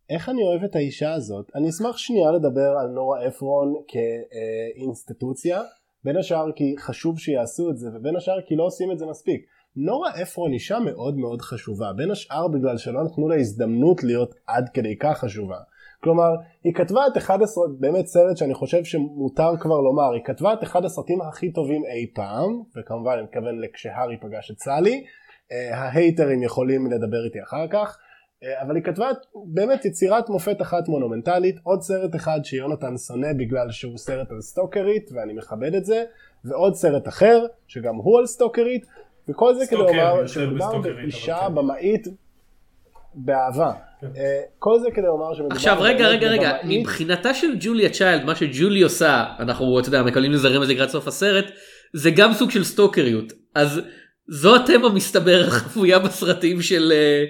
איך 0.10 0.30
אני 0.30 0.44
אוהב 0.44 0.64
את 0.64 0.76
האישה 0.76 1.14
הזאת. 1.14 1.46
אני 1.56 1.70
אשמח 1.70 1.98
שנייה 1.98 2.32
לדבר 2.32 2.76
על 2.82 2.88
נורה 2.88 3.28
אפרון 3.28 3.74
כאינסטיטוציה, 3.88 5.62
בין 6.04 6.18
השאר 6.18 6.52
כי 6.56 6.76
חשוב 6.80 7.20
שיעשו 7.20 7.70
את 7.70 7.78
זה, 7.78 7.90
ובין 7.94 8.16
השאר 8.16 8.42
כי 8.48 8.56
לא 8.56 8.64
עושים 8.64 8.92
את 8.92 9.00
זה 9.00 9.06
מספיק. 9.06 9.46
נורה 9.76 10.12
אפרון 10.22 10.54
אישה 10.54 10.80
מאוד 10.80 11.18
מאוד 11.18 11.42
חשובה, 11.42 11.94
בין 11.94 12.12
השאר 12.12 12.48
בגלל 12.48 12.78
שלא 12.78 13.04
נתנו 13.04 13.30
לה 13.30 13.36
הזדמנות 13.36 14.04
להיות 14.04 14.36
עד 14.48 14.70
כדי 14.74 14.98
כך 14.98 15.18
חשובה. 15.18 15.58
כלומר, 16.04 16.30
היא 16.64 16.74
כתבה 16.74 17.08
את 17.08 17.18
אחד 17.18 17.42
הסרט, 17.42 17.70
באמת 17.80 18.06
סרט 18.06 18.38
שאני 18.38 18.54
חושב 18.54 18.84
שמותר 18.84 19.58
כבר 19.60 19.82
לומר, 19.82 20.14
היא 20.14 20.24
כתבה 20.24 20.54
את 20.54 20.64
אחד 20.64 20.86
הסרטים 20.86 21.22
הכי 21.22 21.52
טובים 21.52 21.84
אי 21.86 22.12
פעם, 22.16 22.62
וכמובן 22.78 23.12
אני 23.12 23.22
מתכוון 23.22 23.60
לכשהארי 23.60 24.18
פגש 24.22 24.52
את 24.52 24.60
סאלי, 24.60 25.04
אה, 25.52 25.78
ההייטרים 25.78 26.44
יכולים 26.44 26.92
לדבר 26.92 27.26
איתי 27.26 27.44
אחר 27.44 27.68
כך, 27.68 27.98
אבל 28.62 28.76
היא 28.76 28.84
כתבה 28.84 29.10
באמת 29.46 29.86
יצירת 29.86 30.30
מופת 30.30 30.62
אחת 30.62 30.88
מונומנטלית, 30.88 31.60
עוד 31.64 31.82
סרט 31.82 32.16
אחד 32.16 32.40
שיונתן 32.44 32.98
שונא 32.98 33.34
בגלל 33.34 33.72
שהוא 33.72 33.98
סרט 33.98 34.32
על 34.32 34.42
סטוקרית, 34.42 35.10
ואני 35.14 35.34
מכבד 35.34 35.76
את 35.76 35.86
זה, 35.86 36.04
ועוד 36.46 36.76
סרט 36.76 37.08
אחר, 37.08 37.46
שגם 37.68 37.96
הוא 37.96 38.20
על 38.20 38.26
סטוקרית, 38.26 38.86
וכל 39.30 39.56
זה 39.56 39.66
כדי 39.68 39.80
לומר 39.80 40.28
שמדובר 40.28 40.82
באישה 40.82 41.38
כן. 41.48 41.56
במאית 41.56 42.08
באהבה. 43.14 43.72
אה, 44.04 44.42
כל 44.60 44.80
זה 44.80 44.92
כדי 44.92 45.06
לומר 45.06 45.34
שמדובר 45.34 45.56
עכשיו 45.56 45.78
רגע 45.80 46.08
רגע 46.08 46.28
רגע 46.28 46.58
מבחינתה 46.64 47.34
של 47.34 47.48
ג'וליה 47.60 47.90
צ'יילד 47.90 48.26
מה 48.26 48.36
שג'ולי 48.36 48.82
עושה 48.82 49.26
אנחנו 49.40 49.80
אתה 49.80 49.88
יודע 49.88 50.04
מקבלים 50.04 50.32
לזה 50.32 50.48
רמז 50.48 50.70
לקראת 50.70 50.90
סוף 50.90 51.08
הסרט 51.08 51.46
זה 51.94 52.12
גם 52.12 52.34
סוג 52.34 52.52
של 52.52 52.64
סטוקריות 52.64 53.34
אז 53.56 53.82
זו 54.28 54.56
התמה 54.56 54.90
מסתבר 54.96 55.44
החבויה 55.48 56.00
בסרטים 56.00 56.62
של 56.62 56.92
אה, 56.96 57.24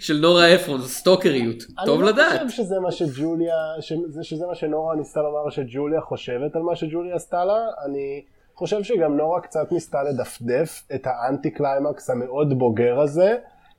של 0.00 0.18
נורה 0.22 0.54
אפרון 0.54 0.80
סטוקריות 0.80 1.62
טוב 1.86 2.00
אני 2.00 2.08
לדעת. 2.08 2.40
לא 2.40 2.48
חושב 2.48 2.62
שזה 2.62 2.80
מה 2.80 2.92
שג'וליה, 2.92 3.54
שזה, 3.80 4.24
שזה 4.24 4.46
מה 4.46 4.54
שנורה 4.54 4.96
ניסתה 4.96 5.20
לומר 5.20 5.50
שג'וליה 5.50 6.00
חושבת 6.00 6.56
על 6.56 6.62
מה 6.62 6.76
שג'וליה 6.76 7.14
עשתה 7.14 7.44
לה. 7.44 7.66
אני 7.86 8.24
חושב 8.54 8.82
שגם 8.82 9.16
נורה 9.16 9.40
קצת 9.40 9.72
ניסתה 9.72 10.02
לדפדף 10.02 10.82
את 10.94 11.06
האנטי 11.06 11.50
קליימקס 11.50 12.10
המאוד 12.10 12.58
בוגר 12.58 13.00
הזה, 13.00 13.36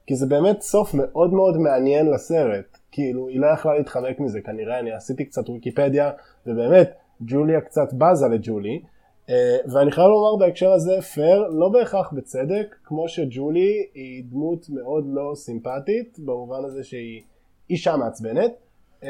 כי 0.08 0.16
זה 0.16 0.26
באמת 0.26 0.62
סוף 0.62 0.94
מאוד 0.94 1.34
מאוד 1.34 1.58
מעניין 1.58 2.12
לסרט. 2.12 2.78
כאילו, 2.92 3.28
היא 3.28 3.40
לא 3.40 3.48
יכלה 3.48 3.78
להתחמק 3.78 4.20
מזה 4.20 4.40
כנראה, 4.42 4.80
אני 4.80 4.92
עשיתי 4.92 5.26
קצת 5.26 5.50
ויקיפדיה, 5.50 6.12
ובאמת, 6.48 6.94
ג'וליה 7.22 7.62
קצת 7.62 7.94
בזה 7.94 8.28
לג'ולי. 8.28 8.82
אה, 9.30 9.58
ואני 9.74 9.92
חייב 9.92 10.08
לומר 10.08 10.36
בהקשר 10.36 10.72
הזה, 10.72 11.02
פייר, 11.02 11.48
לא 11.48 11.70
בהכרח 11.70 12.14
בצדק, 12.14 12.76
כמו 12.84 13.10
שג'ולי 13.10 13.88
היא 13.94 14.24
דמות 14.30 14.70
מאוד 14.70 15.06
לא 15.08 15.32
סימפטית, 15.36 16.20
במובן 16.20 16.66
הזה 16.66 16.84
שהיא 16.84 17.22
אישה 17.70 17.96
מעצבנת. 17.96 18.52
אה, 19.04 19.10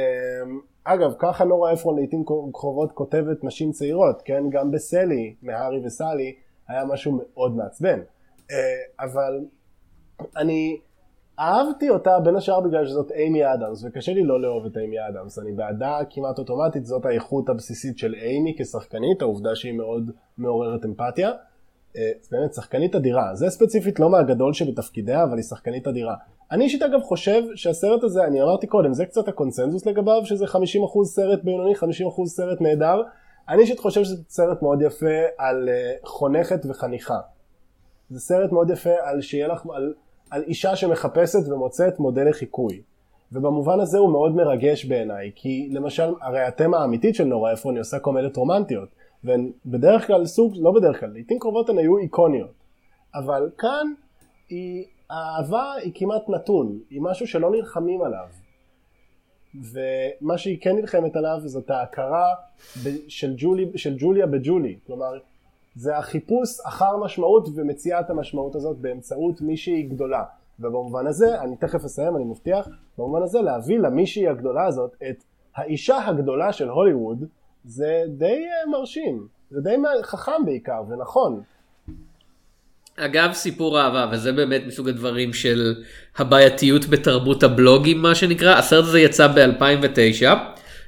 אגב, 0.84 1.13
ככה 1.19 1.43
נורה 1.43 1.74
אפרון 1.74 1.95
לעיתים 1.95 2.24
קרובות 2.53 2.91
כותבת 2.91 3.43
נשים 3.43 3.72
צעירות, 3.72 4.22
כן? 4.25 4.43
גם 4.50 4.72
בסלי, 4.72 5.36
מהארי 5.41 5.81
וסלי, 5.86 6.36
היה 6.67 6.86
משהו 6.86 7.12
מאוד 7.12 7.55
מעצבן. 7.55 8.00
אה, 8.51 8.57
אבל 9.00 9.45
אני 10.38 10.79
אהבתי 11.39 11.89
אותה 11.89 12.20
בין 12.20 12.36
השאר 12.36 12.60
בגלל 12.60 12.86
שזאת 12.86 13.12
אימי 13.12 13.54
אדמס, 13.54 13.84
וקשה 13.84 14.13
לי 14.13 14.24
לא 14.24 14.42
לאהוב 14.42 14.65
את 14.65 14.77
אימי 14.77 14.98
אדמס, 15.10 15.39
אני 15.39 15.51
בעדה 15.51 16.00
כמעט 16.10 16.39
אוטומטית, 16.39 16.86
זאת 16.86 17.06
האיכות 17.06 17.50
הבסיסית 17.50 17.98
של 17.98 18.13
אימי 18.13 18.56
כשחקנית, 18.60 19.22
העובדה 19.22 19.56
שהיא 19.56 19.74
מאוד 19.74 20.12
מעוררת 20.38 20.86
אמפתיה. 20.86 21.32
אה, 21.98 22.12
באמת 22.32 22.54
שחקנית 22.54 22.96
אדירה, 22.96 23.36
זה 23.36 23.50
ספציפית 23.50 24.00
לא 24.00 24.10
מהגדול 24.10 24.54
שבתפקידיה, 24.54 25.24
אבל 25.24 25.38
היא 25.38 25.44
שחקנית 25.44 25.88
אדירה. 25.88 26.15
אני 26.51 26.63
אישית 26.63 26.84
אגב 26.84 27.01
חושב 27.01 27.44
שהסרט 27.56 28.04
הזה, 28.04 28.24
אני 28.24 28.42
אמרתי 28.42 28.68
קודם, 28.68 28.94
זה 28.94 29.06
קצת 29.06 29.27
הקונצנזוס 29.27 29.86
לגביו, 29.86 30.25
שזה 30.25 30.46
50% 30.46 30.58
סרט 31.04 31.44
בינוני, 31.44 31.75
50% 31.75 32.25
סרט 32.25 32.62
נהדר. 32.62 33.01
אני 33.50 33.62
אישית 33.62 33.80
חושב 33.80 34.04
שזה 34.04 34.24
סרט 34.30 34.62
מאוד 34.62 34.82
יפה 34.82 35.15
על 35.38 35.70
אה, 35.70 35.94
חונכת 36.04 36.65
וחניכה. 36.70 37.20
זה 38.10 38.20
סרט 38.20 38.51
מאוד 38.51 38.70
יפה 38.70 38.94
על 39.01 39.22
שיהיה 39.22 39.48
לך, 39.48 39.65
על, 39.74 39.94
על 40.29 40.44
אישה 40.44 40.75
שמחפשת 40.75 41.50
ומוצאת 41.50 42.00
מודל 42.00 42.29
לחיקוי. 42.29 42.82
ובמובן 43.32 43.79
הזה 43.79 43.98
הוא 43.98 44.12
מאוד 44.12 44.36
מרגש 44.36 44.86
בעיניי, 44.86 45.32
כי 45.36 45.70
למשל, 45.72 46.13
הרי 46.22 46.41
התמה 46.41 46.77
האמיתית 46.77 47.15
של 47.15 47.24
נורה 47.24 47.53
אפרון 47.53 47.75
היא 47.75 47.82
עושה 47.82 48.00
קומדיות 48.00 48.38
רומנטיות, 48.38 48.89
והן 49.24 49.51
בדרך 49.65 50.08
כלל 50.08 50.25
סוג, 50.25 50.53
לא 50.58 50.72
בדרך 50.72 51.00
כלל, 51.00 51.10
לעיתים 51.10 51.39
קרובות 51.39 51.70
הן 51.70 51.77
היו 51.77 51.98
איקוניות. 51.98 52.51
אבל 53.15 53.50
כאן 53.58 53.88
היא, 54.50 54.86
האהבה 55.10 55.74
היא 55.74 55.91
כמעט 55.96 56.29
נתון, 56.29 56.79
היא 56.89 57.01
משהו 57.01 57.27
שלא 57.27 57.51
נלחמים 57.51 58.01
עליו. 58.01 58.27
ומה 59.55 60.38
שהיא 60.38 60.58
כן 60.62 60.75
נלחמת 60.75 61.15
עליו 61.15 61.39
זאת 61.46 61.70
ההכרה 61.70 62.34
של, 63.08 63.34
ג'ולי, 63.38 63.65
של 63.75 63.96
ג'וליה 64.00 64.27
בג'ולי, 64.27 64.77
כלומר 64.88 65.13
זה 65.75 65.98
החיפוש 65.98 66.50
אחר 66.65 66.98
משמעות 66.98 67.48
ומציאת 67.55 68.10
המשמעות 68.10 68.55
הזאת 68.55 68.77
באמצעות 68.77 69.41
מישהי 69.41 69.84
גדולה. 69.84 70.24
ובמובן 70.60 71.08
הזה, 71.08 71.41
אני 71.41 71.55
תכף 71.55 71.86
אסיים, 71.86 72.15
אני 72.15 72.24
מבטיח, 72.24 72.67
במובן 72.98 73.24
הזה 73.24 73.41
להביא 73.41 73.79
למישהי 73.79 74.27
הגדולה 74.27 74.65
הזאת 74.65 74.96
את 75.10 75.24
האישה 75.55 76.08
הגדולה 76.08 76.53
של 76.53 76.70
הוליווד, 76.70 77.25
זה 77.65 78.03
די 78.08 78.25
אה, 78.25 78.72
מרשים, 78.72 79.27
זה 79.51 79.62
די 79.62 79.75
חכם 80.03 80.46
בעיקר 80.46 80.84
ונכון. 80.89 81.41
אגב 82.98 83.34
סיפור 83.34 83.82
אהבה 83.82 84.10
וזה 84.12 84.32
באמת 84.32 84.62
מסוג 84.67 84.89
הדברים 84.89 85.34
של 85.34 85.75
הבעייתיות 86.17 86.86
בתרבות 86.86 87.44
הבלוגים 87.44 88.01
מה 88.01 88.15
שנקרא 88.15 88.58
הסרט 88.58 88.86
הזה 88.86 89.00
יצא 89.00 89.27
ב2009 89.27 90.25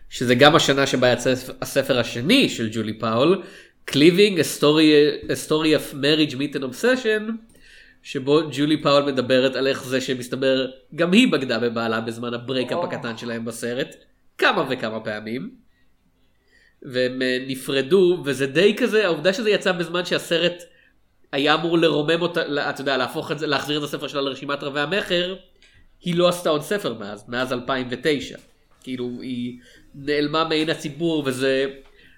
שזה 0.10 0.36
גם 0.36 0.56
השנה 0.56 0.88
שבה 0.88 1.12
יצא 1.12 1.34
הספר 1.62 2.00
השני 2.00 2.50
של 2.50 2.70
ג'ולי 2.72 3.00
פאול 3.00 3.44
Cleaving 3.88 4.40
a 4.40 4.44
story, 4.44 5.74
of 5.74 5.94
marriage 5.94 6.36
meet 6.36 6.56
and 6.56 6.64
obsession 6.64 7.32
שבו 8.04 8.40
ג'ולי 8.52 8.82
פאול 8.82 9.04
מדברת 9.04 9.56
על 9.56 9.68
איך 9.68 9.84
זה 9.84 10.02
שמסתבר 10.02 10.68
גם 10.96 11.12
היא 11.12 11.32
בגדה 11.32 11.60
בבעלה 11.60 12.02
בזמן 12.02 12.34
ה 12.34 12.40
breakup 12.40 12.84
הקטן 12.84 13.18
שלהם 13.18 13.46
בסרט 13.46 13.96
כמה 14.38 14.66
וכמה 14.70 15.00
פעמים. 15.00 15.56
והם 16.82 17.22
אה, 17.22 17.38
נפרדו 17.48 18.22
וזה 18.26 18.48
די 18.48 18.76
כזה 18.78 19.06
העובדה 19.06 19.34
שזה 19.34 19.50
יצא 19.50 19.72
בזמן 19.72 20.06
שהסרט 20.06 20.64
היה 21.32 21.54
אמור 21.54 21.78
לרומם 21.78 22.22
אותה, 22.22 22.70
אתה 22.70 22.82
יודע, 22.82 22.98
להפוך 22.98 23.32
את 23.32 23.40
זה, 23.40 23.48
להחזיר 23.48 23.78
את 23.78 23.84
הספר 23.84 24.08
שלה 24.08 24.22
לרשימת 24.22 24.64
רבי 24.64 24.80
המכר, 24.80 25.36
היא 26.02 26.16
לא 26.16 26.28
עשתה 26.28 26.50
עוד 26.50 26.62
ספר 26.62 26.94
מאז, 26.94 27.26
מאז 27.28 27.54
2009. 27.54 28.38
כאילו, 28.84 29.12
היא 29.22 29.60
נעלמה 29.96 30.44
מעין 30.44 30.70
הציבור, 30.70 31.24
וזה 31.26 31.66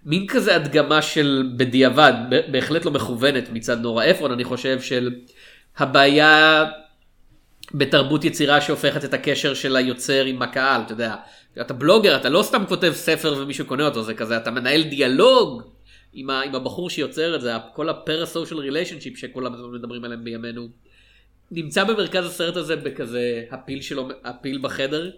מין 0.06 0.28
כזה 0.28 0.56
הדגמה 0.56 1.02
של 1.02 1.50
בדיעבד, 1.58 2.14
בהחלט 2.52 2.86
לא 2.86 2.92
מכוונת 2.92 3.50
מצד 3.50 3.82
נורה 3.82 4.12
אפרון, 4.12 4.32
אני 4.32 4.44
חושב, 4.44 4.82
של 4.82 5.16
הבעיה 5.78 6.66
בתרבות 7.74 8.26
יצירה 8.26 8.62
שהופכת 8.62 9.06
את 9.06 9.14
הקשר 9.14 9.54
של 9.54 9.76
היוצר 9.76 10.26
עם 10.26 10.42
הקהל, 10.42 10.82
אתה 10.82 10.94
יודע, 10.94 11.16
אתה 11.62 11.74
בלוגר, 11.74 12.16
אתה 12.16 12.30
לא 12.30 12.44
סתם 12.44 12.66
כותב 12.68 12.92
ספר 12.96 13.36
ומישהו 13.38 13.66
קונה 13.66 13.86
אותו, 13.86 14.04
זה 14.04 14.14
כזה, 14.14 14.38
אתה 14.38 14.52
מנהל 14.52 14.84
דיאלוג 14.84 15.64
עם, 16.14 16.30
ה, 16.30 16.42
עם 16.42 16.56
הבחור 16.56 16.90
שיוצר 16.90 17.36
את 17.36 17.42
זה, 17.42 17.54
כל 17.74 17.90
הפרסושיאל 17.90 18.60
ריליישנשיפ 18.60 19.18
שכולם 19.18 19.74
מדברים 19.74 20.06
עליהם 20.06 20.24
בימינו. 20.24 20.68
נמצא 21.52 21.84
במרכז 21.84 22.26
הסרט 22.26 22.56
הזה 22.56 22.76
בכזה 22.76 23.44
הפיל 23.52 23.82
שלו, 23.82 24.08
הפיל 24.24 24.60
בחדר, 24.62 25.12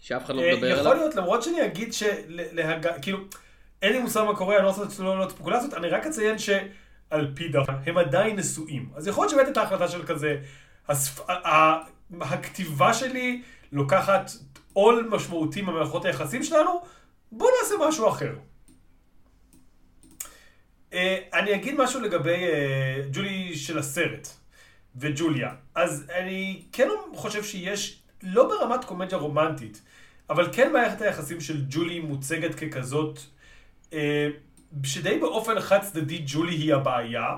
שאף 0.00 0.24
אחד 0.24 0.34
לא 0.34 0.42
אה, 0.42 0.54
מדבר 0.54 0.66
יכול 0.66 0.80
עליו. 0.80 0.94
להיות, 0.94 1.14
למרות 1.14 1.42
שאני 1.42 1.64
אגיד 1.64 1.92
שלהג... 1.92 2.86
כאילו, 3.02 3.18
אין 3.82 3.92
לי 3.92 3.98
מושג 3.98 4.22
מה 4.26 4.36
קורה, 4.36 4.56
אני 4.56 4.64
לא 4.64 4.70
רוצה 4.70 5.02
לא 5.02 5.18
להיות 5.18 5.30
ספקולציות, 5.30 5.74
אני 5.74 5.88
רק 5.88 6.06
אציין 6.06 6.38
שעל 6.38 7.32
פי 7.34 7.48
דבר, 7.48 7.74
הם 7.86 7.98
עדיין 7.98 8.36
נשואים. 8.36 8.90
אז 8.94 9.06
יכול 9.06 9.22
להיות 9.22 9.30
שבאמת 9.30 9.46
הייתה 9.46 9.62
החלטה 9.62 9.88
של 9.88 10.06
כזה, 10.06 10.36
הספ... 10.88 11.30
ה- 11.30 11.78
הכתיבה 12.20 12.94
שלי 12.94 13.42
לוקחת 13.72 14.30
עול 14.72 15.08
משמעותי 15.10 15.62
ממערכות 15.62 16.04
היחסים 16.04 16.42
שלנו, 16.42 16.82
בואו 17.32 17.50
נעשה 17.62 17.74
משהו 17.88 18.08
אחר. 18.08 18.34
אה, 20.92 21.18
אני 21.34 21.54
אגיד 21.54 21.74
משהו 21.78 22.00
לגבי 22.00 22.44
אה, 22.44 23.02
ג'ולי 23.12 23.56
של 23.56 23.78
הסרט 23.78 24.28
וג'וליה. 24.96 25.50
אז 25.74 26.06
אני 26.18 26.62
כן 26.72 26.88
חושב 27.14 27.44
שיש, 27.44 28.02
לא 28.22 28.48
ברמת 28.48 28.84
קומדיה 28.84 29.18
רומנטית, 29.18 29.82
אבל 30.30 30.48
כן 30.52 30.72
מערכת 30.72 31.00
היחסים 31.02 31.40
של 31.40 31.64
ג'ולי 31.68 32.00
מוצגת 32.00 32.54
ככזאת, 32.54 33.18
שדי 34.84 35.18
באופן 35.20 35.60
חד 35.60 35.78
צדדי 35.82 36.22
ג'ולי 36.26 36.54
היא 36.54 36.74
הבעיה, 36.74 37.36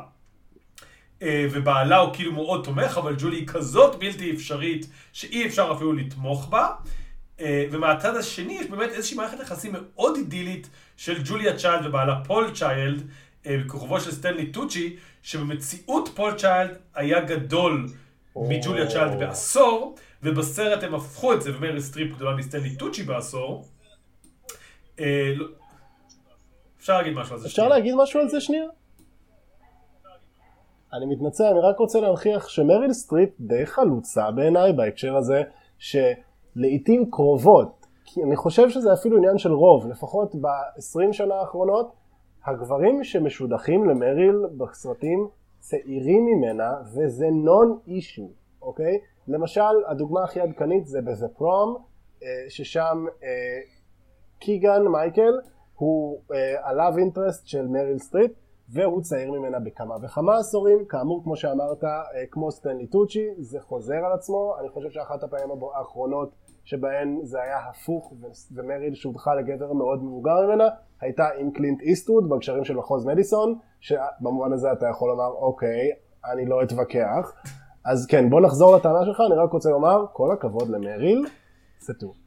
אה, 1.23 1.47
ובעלה 1.52 1.99
הוא 1.99 2.14
כאילו 2.14 2.33
מאוד 2.33 2.64
תומך, 2.64 2.99
אבל 2.99 3.14
ג'ולי 3.19 3.37
היא 3.37 3.47
כזאת 3.47 3.99
בלתי 3.99 4.33
אפשרית, 4.33 4.87
שאי 5.12 5.47
אפשר 5.47 5.73
אפילו 5.76 5.92
לתמוך 5.92 6.49
בה. 6.49 6.69
אה, 7.40 7.66
ומהצד 7.71 8.16
השני 8.16 8.59
יש 8.61 8.66
באמת 8.66 8.90
איזושהי 8.90 9.16
מערכת 9.16 9.40
יחסים 9.40 9.73
מאוד 9.75 10.16
אידילית 10.16 10.69
של 10.97 11.23
ג'וליה 11.25 11.57
צ'יילד 11.57 11.87
ובעלה 11.87 12.25
פול 12.25 12.50
צ'יילד, 12.54 13.02
אה, 13.47 13.59
בכיכובו 13.64 14.00
של 14.00 14.12
סטנלי 14.12 14.47
טוצ'י, 14.47 14.97
שבמציאות 15.23 16.09
פול 16.14 16.35
צ'יילד 16.35 16.71
היה 16.95 17.21
גדול 17.21 17.87
מג'וליה 18.37 18.87
צ'יילד 18.87 19.19
בעשור, 19.19 19.97
ובסרט 20.23 20.83
הם 20.83 20.95
הפכו 20.95 21.33
את 21.33 21.42
זה, 21.42 21.57
ומריל 21.56 21.82
סטריפ 21.83 22.16
גדולה 22.16 22.37
מסטנלי 22.37 22.76
טוצ'י 22.76 23.02
בעשור. 23.02 23.69
אפשר 26.80 26.96
להגיד 26.99 27.14
משהו 27.14 27.34
על 27.34 27.40
זה. 27.40 27.46
אפשר 27.46 27.62
שנייה. 27.62 27.68
להגיד 27.68 27.94
משהו 27.94 28.20
על 28.20 28.28
זה 28.28 28.40
שנייה? 28.40 28.64
אני 30.92 31.06
מתנצל, 31.06 31.44
אני 31.44 31.60
רק 31.60 31.78
רוצה 31.78 32.00
להנכיח 32.00 32.49
שמריל 32.49 32.92
סטריפ 32.92 33.30
די 33.40 33.66
חלוצה 33.66 34.30
בעיניי 34.30 34.72
בהקשר 34.72 35.16
הזה, 35.16 35.42
שלעיתים 35.78 37.10
קרובות, 37.10 37.87
כי 38.04 38.22
אני 38.22 38.37
חושב 38.37 38.70
שזה 38.70 38.92
אפילו 38.92 39.16
עניין 39.16 39.38
של 39.38 39.52
רוב, 39.52 39.87
לפחות 39.87 40.34
ב-20 40.34 41.12
שנה 41.12 41.34
האחרונות, 41.34 41.92
הגברים 42.44 43.04
שמשודכים 43.04 43.84
למריל 43.84 44.37
בסרטים 44.56 45.28
צעירים 45.58 46.26
ממנה, 46.26 46.72
וזה 46.94 47.26
non-issue, 47.30 48.30
אוקיי? 48.62 48.99
למשל, 49.28 49.84
הדוגמה 49.87 50.25
הכי 50.25 50.40
עדכנית 50.40 50.87
זה 50.87 51.00
ב-The 51.00 51.40
Prom, 51.40 51.80
אה, 52.22 52.28
ששם 52.49 53.06
אה, 53.22 53.28
קיגן 54.38 54.82
מייקל 54.82 55.32
הוא 55.80 56.18
ה 56.62 56.69
love 56.69 56.96
interest 56.99 57.46
של 57.46 57.68
מריל 57.68 57.99
סטריפ 57.99 58.30
והוא 58.68 59.02
צעיר 59.02 59.30
ממנה 59.32 59.58
בכמה 59.60 59.94
וכמה 60.02 60.37
עשורים. 60.37 60.84
כאמור 60.88 61.22
כמו 61.25 61.37
שאמרת 61.37 61.84
אה, 61.84 61.90
כמו 62.30 62.50
סטנלי 62.50 62.87
טוצ'י 62.87 63.26
זה 63.38 63.60
חוזר 63.60 63.94
על 63.94 64.12
עצמו. 64.12 64.54
אני 64.60 64.68
חושב 64.68 64.90
שאחת 64.90 65.22
הפעמים 65.22 65.49
האחרונות 65.75 66.34
שבהן 66.64 67.18
זה 67.22 67.42
היה 67.42 67.58
הפוך 67.68 68.12
ומריל 68.54 68.94
שודכה 68.94 69.34
לגבר 69.34 69.72
מאוד 69.72 70.04
מבוגר 70.04 70.46
ממנה 70.46 70.68
הייתה 71.00 71.28
עם 71.38 71.50
קלינט 71.50 71.80
איסטווד 71.80 72.28
בהגשרים 72.28 72.64
של 72.64 72.76
מחוז 72.76 73.06
מדיסון 73.06 73.58
שבמובן 73.80 74.52
הזה 74.52 74.72
אתה 74.72 74.87
יכול 74.87 75.08
לומר 75.08 75.28
אוקיי 75.28 75.90
אני 76.32 76.46
לא 76.46 76.62
אתווכח. 76.62 77.32
אז 77.84 78.06
כן 78.06 78.30
בוא 78.30 78.40
נחזור 78.40 78.76
לטענה 78.76 79.04
שלך. 79.04 79.22
אני 79.30 79.38
רק 79.38 79.52
רוצה 79.52 79.70
לומר 79.70 80.04
כל 80.12 80.32
הכבוד 80.32 80.68
למריל. 80.68 81.26
טוב 82.00 82.19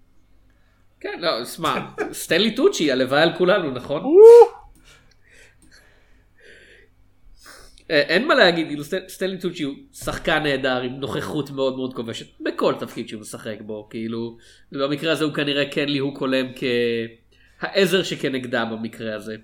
כן, 1.03 1.19
לא, 1.19 1.45
שמע, 1.45 1.75
סטנלי 2.11 2.55
טוצ'י, 2.55 2.91
הלוואי 2.91 3.21
על 3.21 3.37
כולנו, 3.37 3.71
נכון? 3.71 4.03
אה, 7.91 7.99
אין 8.01 8.27
מה 8.27 8.35
להגיד, 8.35 8.67
כאילו 8.67 8.83
סט- 8.83 9.07
סטנלי 9.09 9.37
טוצ'י 9.39 9.63
הוא 9.63 9.73
שחקן 9.93 10.43
נהדר 10.43 10.81
עם 10.81 10.91
נוכחות 10.93 11.51
מאוד 11.51 11.75
מאוד 11.77 11.93
כובשת 11.93 12.25
בכל 12.41 12.73
תפקיד 12.79 13.07
שהוא 13.07 13.21
משחק 13.21 13.57
בו, 13.61 13.87
כאילו, 13.89 14.37
במקרה 14.71 15.11
הזה 15.11 15.25
הוא 15.25 15.33
כנראה 15.33 15.63
כן 15.71 15.89
ליהוק 15.89 16.17
הולם 16.17 16.45
כהעזר 17.59 18.03
שכנגדה 18.03 18.65
במקרה 18.65 19.15
הזה. 19.15 19.35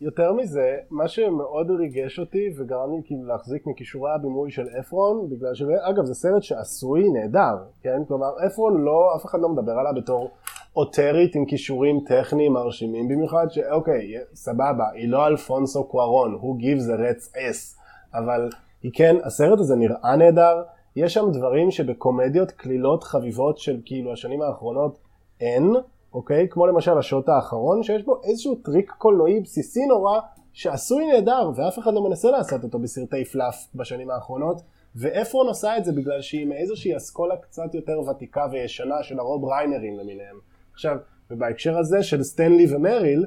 יותר 0.00 0.32
מזה, 0.32 0.76
מה 0.90 1.08
שמאוד 1.08 1.70
ריגש 1.70 2.18
אותי 2.18 2.48
וגרם 2.58 2.90
לי 2.96 3.02
כאילו 3.06 3.24
להחזיק 3.28 3.62
מכישורי 3.66 4.10
הבימוי 4.14 4.50
של 4.50 4.62
אפרון, 4.80 5.30
בגלל 5.30 5.54
שאגב 5.54 6.04
זה 6.04 6.14
סרט 6.14 6.42
שעשוי 6.42 7.04
נהדר, 7.10 7.56
כן? 7.82 7.98
כלומר 8.08 8.26
אפרון 8.46 8.84
לא, 8.84 9.12
אף 9.16 9.24
אחד 9.26 9.38
לא 9.40 9.48
מדבר 9.48 9.72
עליה 9.72 9.92
בתור 10.02 10.30
אוטרית 10.76 11.34
עם 11.34 11.44
כישורים 11.44 12.00
טכניים 12.06 12.52
מרשימים 12.52 13.08
במיוחד, 13.08 13.46
שאוקיי, 13.50 14.14
סבבה, 14.34 14.90
היא 14.94 15.08
לא 15.08 15.26
אלפונסו 15.26 15.84
קוארון, 15.84 16.32
הוא 16.40 16.60
gives 16.60 16.84
a 16.84 17.00
rat's 17.00 17.36
ass, 17.36 17.80
אבל 18.14 18.50
היא 18.82 18.92
כן, 18.94 19.16
הסרט 19.24 19.58
הזה 19.58 19.76
נראה 19.76 20.16
נהדר, 20.16 20.62
יש 20.96 21.14
שם 21.14 21.30
דברים 21.32 21.70
שבקומדיות 21.70 22.50
קלילות 22.50 23.04
חביבות 23.04 23.58
של 23.58 23.80
כאילו 23.84 24.12
השנים 24.12 24.42
האחרונות 24.42 24.98
אין, 25.40 25.74
אוקיי? 26.14 26.48
כמו 26.50 26.66
למשל 26.66 26.98
השוט 26.98 27.28
האחרון, 27.28 27.82
שיש 27.82 28.02
בו 28.02 28.20
איזשהו 28.24 28.54
טריק 28.54 28.90
קולנועי 28.98 29.40
בסיסי 29.40 29.86
נורא, 29.86 30.20
שעשוי 30.52 31.06
נהדר, 31.06 31.50
ואף 31.56 31.78
אחד 31.78 31.94
לא 31.94 32.02
מנסה 32.08 32.30
לעשות 32.30 32.64
אותו 32.64 32.78
בסרטי 32.78 33.24
fluff 33.24 33.66
בשנים 33.74 34.10
האחרונות, 34.10 34.62
ואפרון 34.96 35.46
עושה 35.46 35.76
את 35.76 35.84
זה 35.84 35.92
בגלל 35.92 36.20
שהיא 36.20 36.46
מאיזושהי 36.46 36.96
אסכולה 36.96 37.36
קצת 37.36 37.74
יותר 37.74 38.00
ותיקה 38.00 38.46
וישנה 38.52 39.02
של 39.02 39.18
הרוב 39.18 39.44
ריינרים 39.44 39.98
למיניהם. 39.98 40.49
עכשיו, 40.80 40.96
ובהקשר 41.30 41.78
הזה 41.78 42.02
של 42.02 42.22
סטנלי 42.22 42.74
ומריל, 42.74 43.26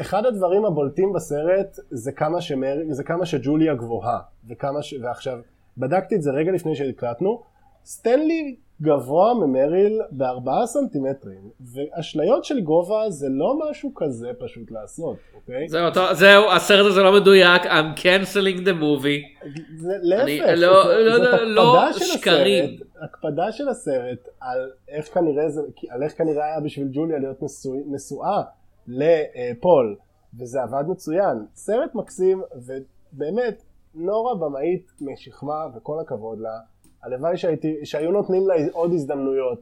אחד 0.00 0.26
הדברים 0.26 0.64
הבולטים 0.64 1.12
בסרט 1.12 1.78
זה 1.90 2.12
כמה, 2.12 2.40
שמר... 2.40 2.76
זה 2.90 3.04
כמה 3.04 3.26
שג'וליה 3.26 3.74
גבוהה, 3.74 4.20
וכמה 4.48 4.82
ש... 4.82 4.94
ועכשיו, 5.02 5.38
בדקתי 5.78 6.14
את 6.14 6.22
זה 6.22 6.30
רגע 6.30 6.52
לפני 6.52 6.76
שהקלטנו, 6.76 7.42
סטנלי 7.84 8.56
גבוה 8.82 9.34
ממריל 9.34 10.00
בארבעה 10.10 10.66
סנטימטרים, 10.66 11.50
ואשליות 11.72 12.44
של 12.44 12.60
גובה 12.60 13.10
זה 13.10 13.26
לא 13.30 13.58
משהו 13.70 13.92
כזה 13.94 14.30
פשוט 14.40 14.70
לעשות, 14.70 15.16
אוקיי? 15.34 15.68
זהו, 15.68 15.88
אתה- 15.88 16.14
זהו, 16.14 16.50
הסרט 16.50 16.86
הזה 16.86 17.02
לא 17.02 17.12
מדויק, 17.20 17.62
I'm 17.62 17.98
canceling 17.98 18.58
the 18.60 18.72
movie. 18.82 19.46
זה 19.76 19.92
להפך, 20.02 20.28
אני- 20.28 20.56
זה- 20.56 20.66
לא- 20.66 20.82
זאת 20.82 21.40
לא- 21.42 21.78
הקפדה 21.78 21.86
לא 21.86 21.92
של 21.92 22.04
שקרים. 22.04 22.64
הסרט, 22.64 22.86
הקפדה 23.02 23.52
של 23.52 23.68
הסרט 23.68 24.28
על 24.40 24.58
איך 24.88 25.14
כנראה 25.14 25.48
זה, 25.48 25.60
על 25.90 26.02
איך 26.02 26.18
כנראה 26.18 26.44
היה 26.44 26.60
בשביל 26.60 26.88
ג'וליה 26.92 27.18
להיות 27.18 27.42
נשוא, 27.42 27.76
נשואה 27.90 28.42
לפול, 28.88 29.96
וזה 30.40 30.62
עבד 30.62 30.84
מצוין. 30.88 31.46
סרט 31.54 31.94
מקסים, 31.94 32.42
ובאמת, 32.54 33.62
נורה 33.94 34.34
במאית 34.34 34.86
משכמה, 35.00 35.66
וכל 35.76 36.00
הכבוד 36.00 36.38
לה. 36.40 36.58
הלוואי 37.02 37.36
שהייתי, 37.36 37.76
שהיו 37.84 38.10
נותנים 38.10 38.48
לה 38.48 38.54
עוד 38.72 38.92
הזדמנויות 38.92 39.60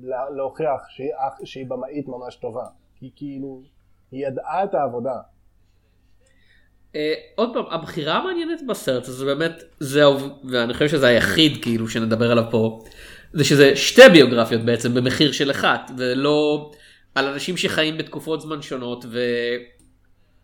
לה- 0.00 0.30
להוכיח 0.36 0.80
שהיא, 0.88 1.10
שהיא 1.44 1.66
במאית 1.66 2.08
ממש 2.08 2.36
טובה. 2.36 2.66
כי 2.96 3.10
כאילו, 3.16 3.62
היא 4.10 4.26
ידעה 4.26 4.64
את 4.64 4.74
העבודה. 4.74 5.14
אה, 6.96 7.14
עוד 7.34 7.50
פעם, 7.54 7.64
הבחירה 7.70 8.16
המעניינת 8.16 8.62
בסרט 8.68 9.08
הזה 9.08 9.24
באמת, 9.24 9.62
זהו, 9.80 10.18
ואני 10.50 10.72
חושב 10.72 10.88
שזה 10.88 11.06
היחיד 11.06 11.62
כאילו 11.62 11.88
שנדבר 11.88 12.30
עליו 12.30 12.44
פה, 12.50 12.84
זה 13.32 13.44
שזה 13.44 13.76
שתי 13.76 14.02
ביוגרפיות 14.12 14.62
בעצם 14.62 14.94
במחיר 14.94 15.32
של 15.32 15.50
אחת, 15.50 15.90
ולא 15.98 16.70
על 17.14 17.26
אנשים 17.26 17.56
שחיים 17.56 17.98
בתקופות 17.98 18.40
זמן 18.40 18.62
שונות, 18.62 19.04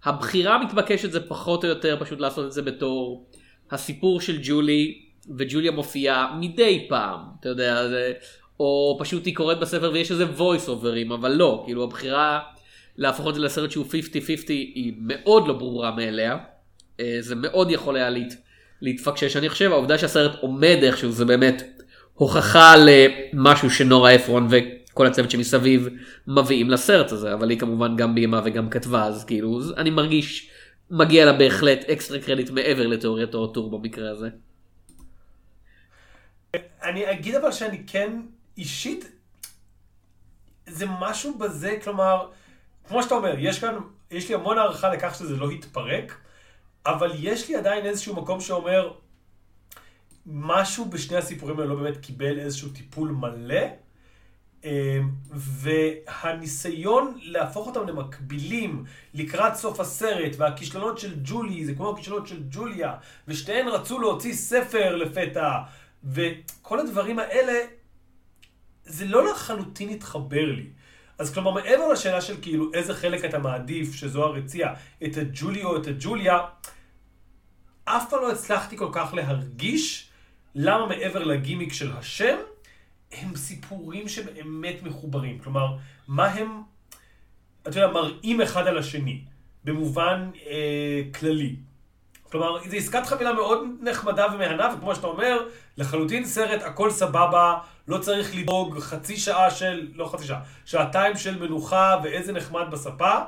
והבחירה 0.04 0.54
המתבקשת 0.54 1.12
זה 1.12 1.28
פחות 1.28 1.64
או 1.64 1.68
יותר 1.68 1.96
פשוט 2.00 2.20
לעשות 2.20 2.46
את 2.46 2.52
זה 2.52 2.62
בתור 2.62 3.26
הסיפור 3.70 4.20
של 4.20 4.38
ג'ולי, 4.42 5.07
וג'וליה 5.38 5.70
מופיעה 5.70 6.36
מדי 6.40 6.86
פעם, 6.88 7.20
אתה 7.40 7.48
יודע, 7.48 7.88
זה, 7.88 8.12
או 8.60 8.96
פשוט 9.00 9.26
היא 9.26 9.36
קוראת 9.36 9.60
בספר 9.60 9.90
ויש 9.94 10.10
איזה 10.10 10.24
voice 10.38 10.68
overים, 10.68 11.14
אבל 11.14 11.32
לא, 11.32 11.62
כאילו 11.66 11.84
הבחירה 11.84 12.40
להפוך 12.96 13.28
את 13.28 13.34
זה 13.34 13.40
לסרט 13.40 13.70
שהוא 13.70 13.86
50-50 13.86 13.92
היא 14.48 14.92
מאוד 15.00 15.48
לא 15.48 15.54
ברורה 15.54 15.96
מאליה. 15.96 16.36
אה, 17.00 17.16
זה 17.20 17.34
מאוד 17.34 17.70
יכול 17.70 17.96
היה 17.96 18.10
להת, 18.10 18.34
להתפקשש. 18.82 19.36
אני 19.36 19.48
חושב 19.48 19.72
העובדה 19.72 19.98
שהסרט 19.98 20.32
עומד 20.40 20.78
איכשהו 20.82 21.12
זה 21.12 21.24
באמת 21.24 21.62
הוכחה 22.14 22.74
למשהו 22.76 23.70
שנורה 23.70 24.14
אפרון 24.14 24.48
וכל 24.50 25.06
הצוות 25.06 25.30
שמסביב 25.30 25.88
מביאים 26.26 26.70
לסרט 26.70 27.12
הזה, 27.12 27.34
אבל 27.34 27.50
היא 27.50 27.58
כמובן 27.58 27.96
גם 27.96 28.14
ביימה 28.14 28.40
וגם 28.44 28.70
כתבה, 28.70 29.04
אז 29.04 29.24
כאילו 29.24 29.60
אני 29.76 29.90
מרגיש 29.90 30.50
מגיע 30.90 31.24
לה 31.24 31.32
בהחלט 31.32 31.84
אקסטרה 31.90 32.18
קרדיט 32.18 32.50
מעבר 32.50 32.86
לתיאוריית 32.86 33.34
האוטור 33.34 33.70
במקרה 33.70 34.10
הזה. 34.10 34.28
אני 36.82 37.10
אגיד 37.10 37.34
אבל 37.34 37.52
שאני 37.52 37.82
כן, 37.86 38.20
אישית, 38.58 39.04
זה 40.66 40.86
משהו 41.00 41.38
בזה, 41.38 41.78
כלומר, 41.84 42.30
כמו 42.88 43.02
שאתה 43.02 43.14
אומר, 43.14 43.34
יש 43.38 43.58
כאן, 43.58 43.74
יש 44.10 44.28
לי 44.28 44.34
המון 44.34 44.58
הערכה 44.58 44.88
לכך 44.88 45.14
שזה 45.14 45.36
לא 45.36 45.50
התפרק, 45.50 46.16
אבל 46.86 47.12
יש 47.18 47.48
לי 47.48 47.56
עדיין 47.56 47.86
איזשהו 47.86 48.16
מקום 48.16 48.40
שאומר, 48.40 48.92
משהו 50.26 50.84
בשני 50.84 51.16
הסיפורים 51.16 51.58
האלה 51.58 51.70
לא 51.70 51.76
באמת 51.76 51.96
קיבל 51.96 52.38
איזשהו 52.38 52.68
טיפול 52.68 53.10
מלא, 53.10 53.64
אמ, 54.64 55.10
והניסיון 55.30 57.18
להפוך 57.22 57.66
אותם 57.66 57.88
למקבילים 57.88 58.84
לקראת 59.14 59.54
סוף 59.54 59.80
הסרט, 59.80 60.32
והכישלונות 60.36 60.98
של 60.98 61.14
ג'ולי 61.22 61.64
זה 61.64 61.74
כמו 61.74 61.90
הכישלונות 61.90 62.26
של 62.26 62.42
ג'וליה, 62.50 62.94
ושתיהן 63.28 63.68
רצו 63.68 64.00
להוציא 64.00 64.34
ספר 64.34 64.96
לפתע, 64.96 65.58
וכל 66.04 66.80
הדברים 66.80 67.18
האלה, 67.18 67.52
זה 68.84 69.04
לא 69.04 69.30
לחלוטין 69.30 69.88
התחבר 69.88 70.44
לי. 70.44 70.66
אז 71.18 71.34
כלומר, 71.34 71.50
מעבר 71.50 71.88
לשאלה 71.88 72.20
של 72.20 72.34
כאילו 72.42 72.74
איזה 72.74 72.94
חלק 72.94 73.24
אתה 73.24 73.38
מעדיף, 73.38 73.94
שזוהר 73.94 74.36
הציע, 74.36 74.74
את 75.04 75.16
הג'ולי 75.16 75.64
או 75.64 75.76
את 75.76 75.86
הג'וליה, 75.86 76.38
אף 77.84 78.10
פעם 78.10 78.20
לא 78.22 78.32
הצלחתי 78.32 78.76
כל 78.76 78.88
כך 78.92 79.14
להרגיש 79.14 80.10
למה 80.54 80.86
מעבר 80.86 81.24
לגימיק 81.24 81.72
של 81.72 81.92
השם, 81.92 82.36
הם 83.12 83.36
סיפורים 83.36 84.08
שבאמת 84.08 84.82
מחוברים. 84.82 85.38
כלומר, 85.38 85.76
מה 86.08 86.26
הם, 86.26 86.62
אתה 87.62 87.80
יודע, 87.80 87.92
מראים 87.92 88.40
אחד 88.40 88.66
על 88.66 88.78
השני, 88.78 89.24
במובן 89.64 90.30
אה, 90.46 91.02
כללי. 91.14 91.56
כלומר, 92.30 92.68
זו 92.68 92.76
עסקת 92.76 93.06
חבילה 93.06 93.32
מאוד 93.32 93.68
נחמדה 93.80 94.26
ומהנה, 94.34 94.74
וכמו 94.74 94.94
שאתה 94.94 95.06
אומר, 95.06 95.48
לחלוטין 95.76 96.24
סרט, 96.24 96.62
הכל 96.62 96.90
סבבה, 96.90 97.58
לא 97.88 97.98
צריך 97.98 98.36
לדאוג 98.36 98.78
חצי 98.78 99.16
שעה 99.16 99.50
של, 99.50 99.88
לא 99.94 100.06
חצי 100.12 100.24
שעה, 100.26 100.40
שעתיים 100.64 101.16
של 101.16 101.38
מנוחה 101.38 101.96
ואיזה 102.02 102.32
נחמד 102.32 102.64
בספה. 102.70 103.18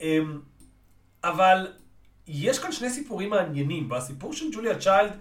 אמ, 0.00 0.40
אבל 1.24 1.66
יש 2.26 2.58
כאן 2.58 2.72
שני 2.72 2.90
סיפורים 2.90 3.30
מעניינים, 3.30 3.90
והסיפור 3.90 4.32
של 4.32 4.44
ג'וליה 4.52 4.78
צ'יילד 4.78 5.12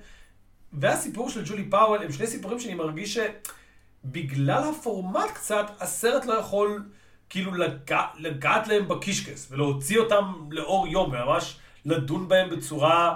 והסיפור 0.73 1.29
של 1.29 1.45
ג'ולי 1.45 1.69
פאוול 1.69 2.03
הם 2.03 2.11
שני 2.11 2.27
סיפורים 2.27 2.59
שאני 2.59 2.73
מרגיש 2.73 3.17
שבגלל 3.17 4.63
הפורמט 4.69 5.31
קצת, 5.33 5.71
הסרט 5.79 6.25
לא 6.25 6.33
יכול 6.33 6.83
כאילו 7.29 7.53
לגע, 7.53 8.01
לגעת 8.17 8.67
להם 8.67 8.87
בקישקס 8.87 9.47
ולהוציא 9.51 9.99
אותם 9.99 10.33
לאור 10.51 10.87
יום 10.87 11.11
וממש 11.11 11.59
לדון 11.85 12.27
בהם 12.27 12.49
בצורה 12.49 13.15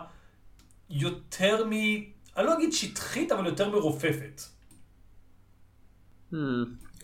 יותר 0.89 1.65
מ... 1.65 1.71
אני 2.37 2.45
לא 2.45 2.57
אגיד 2.57 2.73
שטחית, 2.73 3.31
אבל 3.31 3.45
יותר 3.45 3.69
מרופפת. 3.69 4.41
Hmm. 6.33 6.35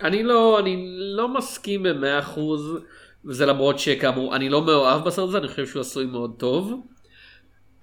אני 0.01 0.23
לא, 0.23 0.59
אני 0.59 0.85
לא 0.99 1.27
מסכים 1.27 1.83
במאה 1.83 2.19
אחוז, 2.19 2.77
וזה 3.25 3.45
למרות 3.45 3.79
שכאמור, 3.79 4.35
אני 4.35 4.49
לא 4.49 4.65
מאוהב 4.65 5.03
בסרט 5.05 5.29
הזה, 5.29 5.37
אני 5.37 5.47
חושב 5.47 5.67
שהוא 5.67 5.81
עשוי 5.81 6.05
מאוד 6.05 6.35
טוב. 6.37 6.87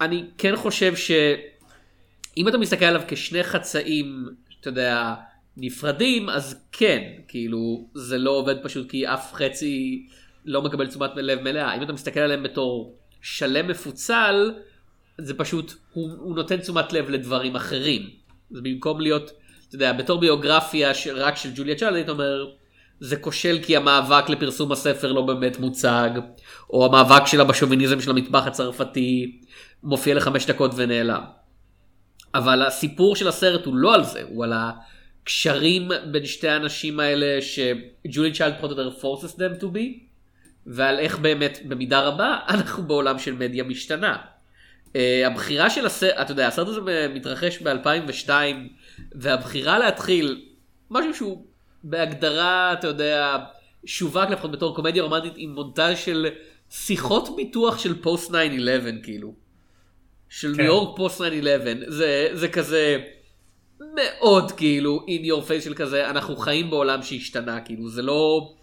אני 0.00 0.24
כן 0.38 0.56
חושב 0.56 0.96
שאם 0.96 2.48
אתה 2.48 2.58
מסתכל 2.58 2.84
עליו 2.84 3.02
כשני 3.08 3.42
חצאים, 3.42 4.28
אתה 4.60 4.68
יודע, 4.68 5.14
נפרדים, 5.56 6.28
אז 6.28 6.66
כן, 6.72 7.12
כאילו, 7.28 7.88
זה 7.94 8.18
לא 8.18 8.30
עובד 8.30 8.62
פשוט 8.62 8.90
כי 8.90 9.06
אף 9.06 9.32
חצי 9.34 10.06
לא 10.44 10.62
מקבל 10.62 10.86
תשומת 10.86 11.10
לב 11.16 11.40
מלאה. 11.40 11.76
אם 11.76 11.82
אתה 11.82 11.92
מסתכל 11.92 12.20
עליהם 12.20 12.42
בתור 12.42 12.98
שלם 13.22 13.68
מפוצל, 13.68 14.52
זה 15.18 15.34
פשוט, 15.34 15.74
הוא, 15.92 16.10
הוא 16.18 16.36
נותן 16.36 16.56
תשומת 16.56 16.92
לב 16.92 17.10
לדברים 17.10 17.56
אחרים. 17.56 18.10
זה 18.50 18.60
במקום 18.62 19.00
להיות, 19.00 19.30
אתה 19.68 19.74
יודע, 19.74 19.92
בתור 19.92 20.20
ביוגרפיה 20.20 20.92
רק 21.14 21.36
של 21.36 21.50
ג'וליה 21.54 21.74
צ'ארלד, 21.76 21.96
היית 21.96 22.08
אומר, 22.08 22.46
זה 23.00 23.16
כושל 23.16 23.58
כי 23.62 23.76
המאבק 23.76 24.28
לפרסום 24.28 24.72
הספר 24.72 25.12
לא 25.12 25.22
באמת 25.22 25.58
מוצג, 25.58 26.10
או 26.70 26.86
המאבק 26.86 27.26
שלה 27.26 27.44
בשוביניזם 27.44 28.00
של 28.00 28.10
המטבח 28.10 28.46
הצרפתי 28.46 29.40
מופיע 29.82 30.14
לחמש 30.14 30.46
דקות 30.46 30.70
ונעלם. 30.76 31.22
אבל 32.34 32.62
הסיפור 32.62 33.16
של 33.16 33.28
הסרט 33.28 33.66
הוא 33.66 33.76
לא 33.76 33.94
על 33.94 34.04
זה, 34.04 34.22
הוא 34.28 34.44
על 34.44 34.52
הקשרים 35.22 35.88
בין 36.10 36.26
שתי 36.26 36.48
האנשים 36.48 37.00
האלה 37.00 37.42
שג'ולי 37.42 38.32
צ'יילד 38.32 38.54
פחות 38.58 38.78
או 38.78 38.82
יותר 38.82 38.98
forces 38.98 39.32
them 39.32 39.62
to 39.62 39.64
be, 39.64 40.05
ועל 40.66 40.98
איך 40.98 41.18
באמת 41.18 41.58
במידה 41.64 42.00
רבה 42.00 42.38
אנחנו 42.48 42.82
בעולם 42.82 43.18
של 43.18 43.34
מדיה 43.34 43.64
משתנה. 43.64 44.16
Uh, 44.86 44.98
הבחירה 45.26 45.70
של 45.70 45.86
הסרט, 45.86 46.14
אתה 46.20 46.32
יודע, 46.32 46.46
הסרט 46.46 46.68
הזה 46.68 47.08
מתרחש 47.14 47.62
ב-2002, 47.62 48.30
והבחירה 49.12 49.78
להתחיל 49.78 50.44
משהו 50.90 51.14
שהוא 51.14 51.46
בהגדרה, 51.84 52.72
אתה 52.72 52.86
יודע, 52.86 53.36
שווק 53.84 54.30
לפחות 54.30 54.52
בתור 54.52 54.76
קומדיה 54.76 55.02
רומנטית 55.02 55.32
עם 55.36 55.54
מונטאז' 55.54 55.98
של 55.98 56.26
שיחות 56.70 57.36
ביטוח 57.36 57.78
של 57.78 58.02
פוסט 58.02 58.30
9-11 58.30 58.34
כאילו. 59.02 59.34
של 60.28 60.54
כן. 60.56 60.62
ניו 60.62 60.66
יורק 60.66 60.96
פוסט 60.96 61.20
9-11, 61.20 61.24
זה, 61.86 62.28
זה 62.32 62.48
כזה 62.48 62.98
מאוד 63.80 64.52
כאילו 64.52 65.06
in 65.06 65.26
your 65.26 65.48
face 65.48 65.64
של 65.64 65.74
כזה, 65.74 66.10
אנחנו 66.10 66.36
חיים 66.36 66.70
בעולם 66.70 67.02
שהשתנה, 67.02 67.60
כאילו 67.60 67.88
זה 67.88 68.02
לא, 68.02 68.54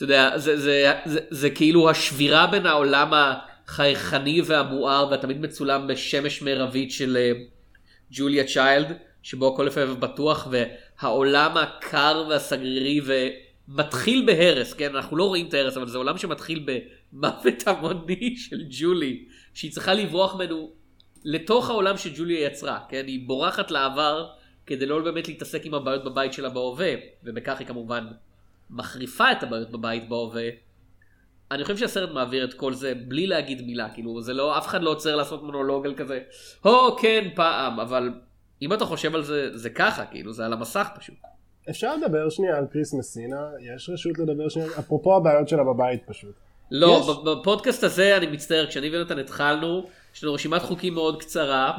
אתה 0.00 0.12
יודע, 0.12 0.38
זה, 0.38 0.56
זה, 0.56 0.62
זה, 0.62 0.92
זה, 1.04 1.20
זה 1.30 1.50
כאילו 1.50 1.90
השבירה 1.90 2.46
בין 2.46 2.66
העולם 2.66 3.12
החייכני 3.12 4.40
והמואר 4.40 5.08
והתמיד 5.10 5.40
מצולם 5.40 5.86
בשמש 5.86 6.42
מרבית 6.42 6.90
של 6.90 7.16
אה, 7.16 7.32
ג'וליה 8.10 8.44
צ'יילד, 8.44 8.92
שבו 9.22 9.54
הכל 9.54 9.64
לפעמים 9.64 10.00
בטוח 10.00 10.48
והעולם 10.50 11.56
הקר 11.56 12.26
והסגרירי 12.28 13.00
ומתחיל 13.68 14.26
בהרס, 14.26 14.72
כן? 14.72 14.96
אנחנו 14.96 15.16
לא 15.16 15.24
רואים 15.24 15.48
את 15.48 15.54
ההרס, 15.54 15.76
אבל 15.76 15.88
זה 15.88 15.98
עולם 15.98 16.18
שמתחיל 16.18 16.66
במוות 17.12 17.66
המוני 17.66 18.36
של 18.36 18.64
ג'ולי, 18.70 19.24
שהיא 19.54 19.72
צריכה 19.72 19.94
לברוח 19.94 20.34
ממנו 20.34 20.72
לתוך 21.24 21.70
העולם 21.70 21.96
שג'וליה 21.96 22.46
יצרה, 22.46 22.78
כן? 22.88 23.04
היא 23.06 23.28
בורחת 23.28 23.70
לעבר 23.70 24.28
כדי 24.66 24.86
לא 24.86 25.00
באמת 25.00 25.28
להתעסק 25.28 25.66
עם 25.66 25.74
הבעיות 25.74 26.04
בבית 26.04 26.32
שלה 26.32 26.48
בהווה, 26.48 26.94
ובכך 27.24 27.58
היא 27.58 27.66
כמובן 27.66 28.06
מחריפה 28.70 29.32
את 29.32 29.42
הבעיות 29.42 29.70
בבית 29.70 30.08
בהווה. 30.08 30.48
אני 31.50 31.62
חושב 31.62 31.76
שהסרט 31.76 32.10
מעביר 32.10 32.44
את 32.44 32.54
כל 32.54 32.74
זה 32.74 32.92
בלי 33.08 33.26
להגיד 33.26 33.66
מילה, 33.66 33.88
כאילו 33.94 34.22
זה 34.22 34.32
לא, 34.32 34.58
אף 34.58 34.66
אחד 34.66 34.82
לא 34.82 34.90
עוצר 34.90 35.16
לעשות 35.16 35.42
מונולוג 35.42 35.86
על 35.86 35.94
כזה, 35.94 36.20
הו 36.62 36.96
כן 36.96 37.28
פעם, 37.34 37.80
אבל 37.80 38.10
אם 38.62 38.72
אתה 38.72 38.84
חושב 38.84 39.14
על 39.14 39.22
זה, 39.22 39.58
זה 39.58 39.70
ככה, 39.70 40.06
כאילו 40.06 40.32
זה 40.32 40.44
על 40.46 40.52
המסך 40.52 40.88
פשוט. 40.98 41.14
אפשר 41.70 41.96
לדבר 41.96 42.28
שנייה 42.30 42.56
על 42.56 42.66
קריס 42.66 42.94
מסינה? 42.94 43.40
יש 43.74 43.90
רשות 43.90 44.18
לדבר 44.18 44.48
שנייה? 44.48 44.68
אפרופו 44.78 45.16
הבעיות 45.16 45.48
שלה 45.48 45.64
בבית 45.64 46.00
פשוט. 46.06 46.34
לא, 46.70 47.00
יש? 47.00 47.16
בפודקאסט 47.26 47.84
הזה 47.84 48.16
אני 48.16 48.26
מצטער, 48.26 48.66
כשאני 48.66 48.90
ויונתן 48.90 49.18
התחלנו, 49.18 49.86
יש 50.14 50.24
לנו 50.24 50.34
רשימת 50.34 50.62
חוקים 50.62 50.94
מאוד 50.94 51.20
קצרה, 51.20 51.78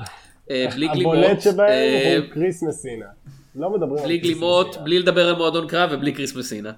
אה, 0.52 0.68
בלי 0.76 0.88
גלימות, 0.88 1.16
הבולט 1.16 1.42
שבהם 1.42 1.70
אה, 1.70 2.18
הוא 2.18 2.34
קריס 2.34 2.64
מסינה. 2.64 3.06
לא 3.56 3.70
מדברים 3.70 4.04
בלי 4.04 4.18
גלימות. 4.18 4.78
בלי 4.84 5.00
לדבר 5.00 5.28
על 5.30 5.36
מועדון 5.36 5.68
קרב 5.68 5.90
ובלי 5.94 6.14
קריס 6.14 6.36
מסינה. 6.38 6.72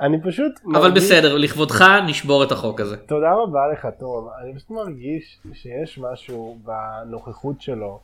אני 0.00 0.22
פשוט... 0.22 0.52
אבל 0.72 0.88
מרגיש- 0.88 1.04
בסדר, 1.04 1.36
לכבודך 1.38 1.84
נשבור 2.08 2.44
את 2.44 2.52
החוק 2.52 2.80
הזה. 2.80 2.96
תודה 2.96 3.32
רבה 3.34 3.60
לך 3.72 3.86
תום, 3.98 4.28
אני 4.42 4.54
פשוט 4.54 4.70
מרגיש 4.70 5.40
שיש 5.52 5.98
משהו 5.98 6.56
בנוכחות 6.64 7.60
שלו, 7.60 7.98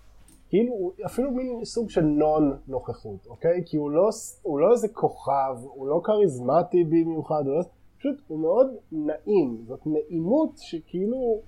כאילו 0.49 0.93
אפילו 1.07 1.31
מין 1.31 1.65
סוג 1.65 1.91
של 1.91 2.01
נון 2.01 2.57
נוכחות, 2.69 3.27
אוקיי? 3.27 3.63
כי 3.67 3.77
הוא 3.77 3.91
לא, 3.91 4.09
הוא 4.43 4.61
לא 4.61 4.73
איזה 4.73 4.89
כוכב, 4.89 5.57
הוא 5.63 5.89
לא 5.89 6.01
כריזמטי 6.05 6.85
במיוחד, 6.85 7.43
הוא 7.47 7.59
לא, 7.59 7.63
פשוט 7.99 8.17
הוא 8.27 8.39
מאוד 8.41 8.67
נעים, 8.93 9.59
זאת 9.69 9.81
נעימות 9.87 10.51
שכאילו, 10.57 11.41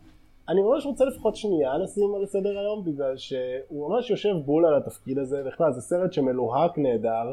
אני 0.48 0.62
ממש 0.62 0.86
רוצה 0.86 1.04
לפחות 1.04 1.36
שנייה 1.36 1.78
לשים 1.78 2.14
על 2.14 2.26
סדר 2.26 2.58
היום 2.58 2.84
בגלל 2.84 3.16
שהוא 3.16 3.88
ממש 3.90 4.10
יושב 4.10 4.34
בול 4.44 4.66
על 4.66 4.76
התפקיד 4.76 5.18
הזה, 5.18 5.42
בכלל 5.46 5.72
זה 5.72 5.80
סרט 5.80 6.12
שמלוהק 6.12 6.78
נהדר, 6.78 7.32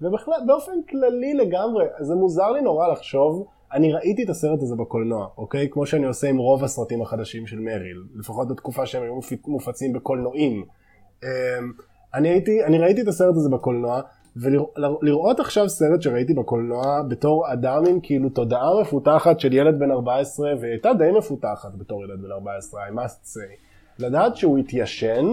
ובכלל 0.00 0.40
באופן 0.46 0.82
כללי 0.90 1.34
לגמרי, 1.34 1.84
זה 2.00 2.14
מוזר 2.14 2.50
לי 2.50 2.60
נורא 2.60 2.88
לחשוב, 2.88 3.46
אני 3.72 3.92
ראיתי 3.92 4.24
את 4.24 4.28
הסרט 4.28 4.62
הזה 4.62 4.76
בקולנוע, 4.76 5.26
אוקיי? 5.38 5.68
כמו 5.70 5.86
שאני 5.86 6.06
עושה 6.06 6.28
עם 6.28 6.38
רוב 6.38 6.64
הסרטים 6.64 7.02
החדשים 7.02 7.46
של 7.46 7.58
מריל, 7.58 8.02
לפחות 8.18 8.48
בתקופה 8.48 8.86
שהם 8.86 9.02
היו 9.02 9.14
מופ- 9.14 9.48
מופצים 9.48 9.92
בקולנועים. 9.92 10.64
אמ, 11.24 11.28
אני, 12.14 12.28
הייתי, 12.28 12.64
אני 12.64 12.78
ראיתי 12.78 13.02
את 13.02 13.08
הסרט 13.08 13.34
הזה 13.36 13.48
בקולנוע, 13.50 14.00
ולראות 14.36 15.40
עכשיו 15.40 15.68
סרט 15.68 16.02
שראיתי 16.02 16.34
בקולנוע 16.34 17.02
בתור 17.08 17.52
אדם 17.52 17.86
עם 17.86 18.00
כאילו 18.00 18.28
תודעה 18.28 18.80
מפותחת 18.80 19.40
של 19.40 19.52
ילד 19.52 19.78
בן 19.78 19.90
14, 19.90 20.52
והיא 20.60 20.72
הייתה 20.72 20.94
די 20.94 21.10
מפותחת 21.18 21.74
בתור 21.74 22.04
ילד 22.04 22.22
בן 22.22 22.30
14, 22.30 22.80
I 22.86 22.90
must 22.90 23.36
say. 23.36 23.56
לדעת 23.98 24.36
שהוא 24.36 24.58
התיישן, 24.58 25.26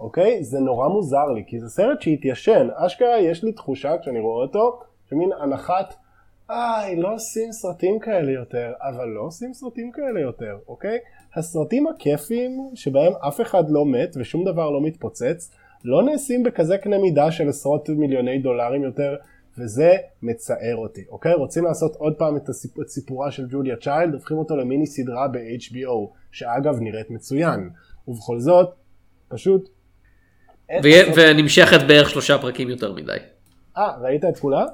אוקיי? 0.00 0.44
זה 0.44 0.60
נורא 0.60 0.88
מוזר 0.88 1.26
לי, 1.34 1.44
כי 1.46 1.60
זה 1.60 1.68
סרט 1.68 2.00
שהתיישן. 2.00 2.68
אשכרה 2.74 3.18
יש 3.18 3.44
לי 3.44 3.52
תחושה 3.52 3.98
כשאני 3.98 4.20
רואה 4.20 4.42
אותו, 4.42 4.80
שמין 5.10 5.30
הנחת, 5.40 5.94
איי, 6.50 6.96
לא 6.96 7.14
עושים 7.14 7.52
סרטים 7.52 7.98
כאלה 7.98 8.32
יותר, 8.32 8.72
אבל 8.80 9.08
לא 9.08 9.20
עושים 9.20 9.54
סרטים 9.54 9.92
כאלה 9.92 10.20
יותר, 10.20 10.58
אוקיי? 10.68 10.98
הסרטים 11.34 11.86
הכיפיים, 11.86 12.70
שבהם 12.74 13.12
אף 13.28 13.40
אחד 13.40 13.70
לא 13.70 13.86
מת 13.86 14.16
ושום 14.16 14.44
דבר 14.44 14.70
לא 14.70 14.80
מתפוצץ, 14.82 15.50
לא 15.84 16.02
נעשים 16.02 16.42
בכזה 16.42 16.78
קנה 16.78 16.98
מידה 16.98 17.30
של 17.32 17.48
עשרות 17.48 17.88
מיליוני 17.88 18.38
דולרים 18.38 18.82
יותר, 18.82 19.14
וזה 19.58 19.90
מצער 20.22 20.76
אותי, 20.76 21.04
אוקיי? 21.10 21.34
רוצים 21.34 21.64
לעשות 21.64 21.96
עוד 21.96 22.14
פעם 22.14 22.36
את, 22.36 22.48
הסיפ... 22.48 22.80
את 22.80 22.88
סיפורה 22.88 23.30
של 23.30 23.46
ג'וליה 23.50 23.76
צ'יילד, 23.76 24.14
הופכים 24.14 24.36
אותו 24.38 24.56
למיני 24.56 24.86
סדרה 24.86 25.28
ב-HBO, 25.28 26.10
שאגב 26.32 26.80
נראית 26.80 27.10
מצוין, 27.10 27.70
ובכל 28.08 28.40
זאת, 28.40 28.70
פשוט... 29.28 29.68
ו- 30.70 30.88
לעשות- 30.88 31.14
ונמשכת 31.16 31.80
בערך 31.88 32.10
שלושה 32.10 32.38
פרקים 32.38 32.68
יותר 32.68 32.92
מדי. 32.92 33.16
אה, 33.76 33.92
ראית 34.02 34.24
את 34.24 34.38
כולה? 34.38 34.64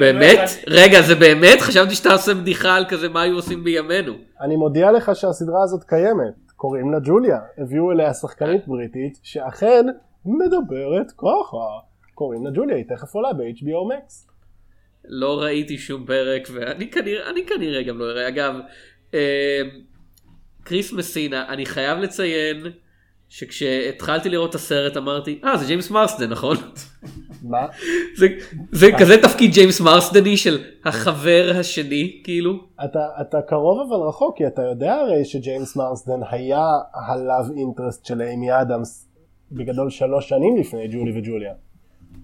באמת? 0.00 0.38
אני- 0.38 0.46
רגע, 0.66 1.02
זה 1.02 1.14
באמת? 1.14 1.60
חשבתי 1.60 1.94
שאתה 1.94 2.12
עושה 2.12 2.34
בדיחה 2.34 2.74
על 2.76 2.84
כזה 2.88 3.08
מה 3.08 3.22
היו 3.22 3.34
עושים 3.36 3.64
בימינו. 3.64 4.12
אני 4.40 4.56
מודיע 4.56 4.92
לך 4.92 5.10
שהסדרה 5.16 5.62
הזאת 5.64 5.84
קיימת, 5.84 6.43
קוראים 6.64 6.92
לה 6.92 6.98
ג'וליה, 7.04 7.38
הביאו 7.58 7.92
אליה 7.92 8.14
שחקנית 8.14 8.68
בריטית 8.68 9.18
שאכן 9.22 9.86
מדברת 10.24 11.10
ככה, 11.18 11.66
קוראים 12.14 12.44
לה 12.44 12.50
ג'וליה, 12.54 12.76
היא 12.76 12.84
תכף 12.88 13.14
עולה 13.14 13.32
ב-HBO 13.32 13.92
Max. 13.92 14.30
לא 15.04 15.42
ראיתי 15.42 15.78
שום 15.78 16.06
פרק, 16.06 16.48
ואני 16.54 16.90
כנראה, 16.90 17.30
אני 17.30 17.46
כנראה 17.46 17.82
גם 17.82 17.98
לא 17.98 18.10
אראה. 18.10 18.28
אגב, 18.28 18.54
אה, 19.14 19.60
קריס 20.62 20.92
מסינה, 20.92 21.48
אני 21.48 21.66
חייב 21.66 21.98
לציין 21.98 22.66
שכשהתחלתי 23.36 24.28
לראות 24.28 24.50
את 24.50 24.54
הסרט 24.54 24.96
אמרתי, 24.96 25.40
אה, 25.44 25.56
זה 25.56 25.66
ג'יימס 25.66 25.90
מרסדן, 25.90 26.30
נכון? 26.30 26.56
מה? 27.42 27.66
זה, 28.16 28.26
זה 28.72 28.86
כזה 28.98 29.22
תפקיד 29.22 29.52
ג'יימס 29.52 29.80
מרסדני 29.80 30.36
של 30.36 30.58
החבר 30.84 31.52
השני, 31.60 32.20
כאילו. 32.24 32.52
אתה, 32.84 32.98
אתה 33.20 33.42
קרוב 33.42 33.78
אבל 33.88 34.08
רחוק, 34.08 34.36
כי 34.36 34.46
אתה 34.46 34.62
יודע 34.62 34.94
הרי 34.94 35.24
שג'יימס 35.24 35.76
מרסדן 35.76 36.20
היה 36.30 36.64
ה-love 36.94 37.50
interest 37.50 38.08
של 38.08 38.22
אימי 38.22 38.60
אדמס 38.60 39.08
בגדול 39.52 39.90
שלוש 39.90 40.28
שנים 40.28 40.56
לפני 40.56 40.88
ג'ולי 40.88 41.18
וג'וליה. 41.18 41.52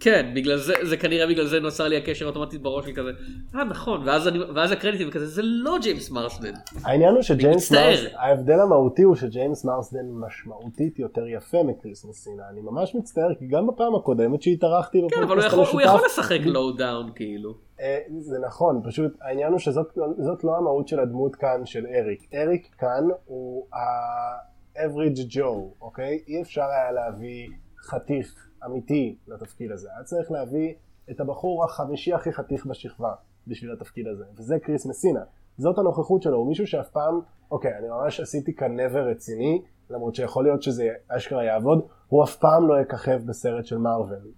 כן, 0.01 0.33
בגלל 0.35 0.57
זה, 0.57 0.75
זה 0.83 0.97
כנראה 0.97 1.27
בגלל 1.27 1.47
זה 1.47 1.61
נוצר 1.61 1.89
לי 1.89 1.97
הקשר 1.97 2.27
אוטומטית 2.27 2.63
בראש 2.63 2.85
שלי 2.85 2.95
כזה, 2.95 3.11
אה 3.55 3.65
נכון, 3.65 4.09
ואז, 4.09 4.29
אני, 4.29 4.39
ואז 4.55 4.73
הקרדיטים 4.73 5.11
כזה, 5.11 5.27
זה 5.27 5.43
לא 5.45 5.77
ג'יימס 5.83 6.11
מרסדן. 6.11 6.53
העניין 6.85 7.15
הוא 7.15 7.23
שג'יימס. 7.23 7.73
מרסדן, 7.73 8.17
ההבדל 8.17 8.61
המהותי 8.61 9.03
הוא 9.03 9.17
שג'יימס 9.17 9.65
מרסדן 9.65 10.07
משמעותית 10.11 10.99
יותר 10.99 11.27
יפה 11.29 11.63
מקריס 11.63 12.05
מסינה, 12.05 12.43
אני 12.53 12.61
ממש 12.61 12.95
מצטער 12.95 13.35
כי 13.39 13.47
גם 13.47 13.67
בפעם 13.67 13.95
הקודמת 13.95 14.43
שהתארחתי 14.43 15.01
כן, 15.11 15.23
אבל 15.23 15.37
הוא 15.37 15.45
יכול, 15.45 15.67
הוא 15.73 15.81
יכול 15.81 16.01
לשחק 16.07 16.41
low 16.45 16.73
down, 16.73 17.11
כאילו. 17.15 17.55
אה, 17.81 17.99
זה 18.19 18.39
נכון, 18.47 18.83
פשוט 18.85 19.13
העניין 19.21 19.53
הוא 19.53 19.59
שזאת 19.59 19.87
זאת 20.19 20.45
לא 20.45 20.57
המהות 20.57 20.89
של 20.89 21.01
הדמות 21.01 21.37
כאן 21.37 21.67
של 21.67 21.87
אריק. 21.87 22.29
אריק 22.35 22.69
כאן 22.79 23.05
הוא 23.25 23.67
ה-average 23.73 25.35
Joe, 25.35 25.81
אוקיי? 25.81 26.19
אי 26.29 26.43
אפשר 26.43 26.63
היה 26.63 26.93
להביא 26.93 27.49
חתיך 27.83 28.49
אמיתי 28.67 29.17
לתפקיד 29.29 29.73
הזה. 29.73 29.89
היה 29.95 30.05
צריך 30.05 30.31
להביא 30.31 30.75
את 31.11 31.21
הבחור 31.21 31.65
החמישי 31.65 32.13
הכי 32.13 32.33
חתיך 32.33 32.67
בשכבה 32.67 33.13
בשביל 33.47 33.73
התפקיד 33.73 34.07
הזה, 34.07 34.25
וזה 34.37 34.59
קריס 34.59 34.87
מסינה. 34.87 35.21
זאת 35.59 35.79
הנוכחות 35.79 36.23
שלו, 36.23 36.37
הוא 36.37 36.49
מישהו 36.49 36.67
שאף 36.67 36.91
פעם, 36.91 37.21
אוקיי, 37.51 37.79
אני 37.79 37.89
ממש 37.89 38.21
עשיתי 38.21 38.55
כאן 38.55 38.81
נבר 38.81 39.09
רציני, 39.09 39.63
למרות 39.91 40.15
שיכול 40.15 40.45
להיות 40.45 40.63
שזה 40.63 40.89
אשכרה 41.09 41.45
יעבוד, 41.45 41.87
הוא 42.09 42.25
אף 42.25 42.37
פעם 42.37 42.69
לא 42.69 42.81
יככב 42.81 43.21
בסרט 43.27 43.67
של 43.67 43.79
מארוול. 43.79 44.33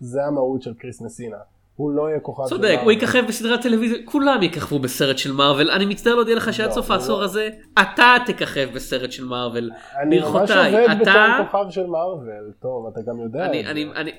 זה 0.00 0.24
המהות 0.24 0.62
של 0.62 0.74
קריס 0.74 1.00
מסינה. 1.00 1.38
הוא 1.78 1.90
לא 1.90 2.08
יהיה 2.08 2.20
כוכב 2.20 2.42
של 2.42 2.48
צודק, 2.48 2.68
הוא 2.68 2.76
מארוול. 2.76 2.92
יככב 2.92 3.24
בסדרת 3.28 3.62
טלוויזיה, 3.62 3.98
כולם 4.04 4.42
יככבו 4.42 4.78
בסרט 4.78 5.18
של 5.18 5.32
מארוול, 5.32 5.70
אני 5.70 5.86
מצטער 5.86 6.14
להודיע 6.14 6.36
לך 6.36 6.54
שעד 6.54 6.68
לא, 6.68 6.74
סוף 6.74 6.90
לא. 6.90 6.94
העשור 6.94 7.22
הזה, 7.22 7.48
אתה 7.82 8.16
תככב 8.26 8.68
בסרט 8.74 9.12
של 9.12 9.24
מארוול. 9.24 9.70
אני 10.02 10.18
ממש 10.18 10.28
ברכותיי, 10.28 10.72
עובד 10.72 11.00
אתה, 11.02 11.36
בתור 11.38 11.46
כוכב 11.46 11.70
של 11.70 11.86
מארוול, 11.86 12.52
טוב, 12.60 12.86
אתה 12.92 13.00
גם 13.10 13.20
יודע 13.20 13.46
אני, 13.46 13.60
את 13.60 13.64
זה. 13.64 13.70
אני, 13.70 13.84
אני, 13.96 14.10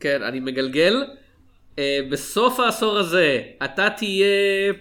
כן, 0.00 0.22
אני 0.22 0.40
מגלגל, 0.40 1.04
אה, 1.78 1.98
בסוף 2.10 2.60
העשור 2.60 2.98
הזה, 2.98 3.42
אתה 3.64 3.88
תהיה 3.96 4.72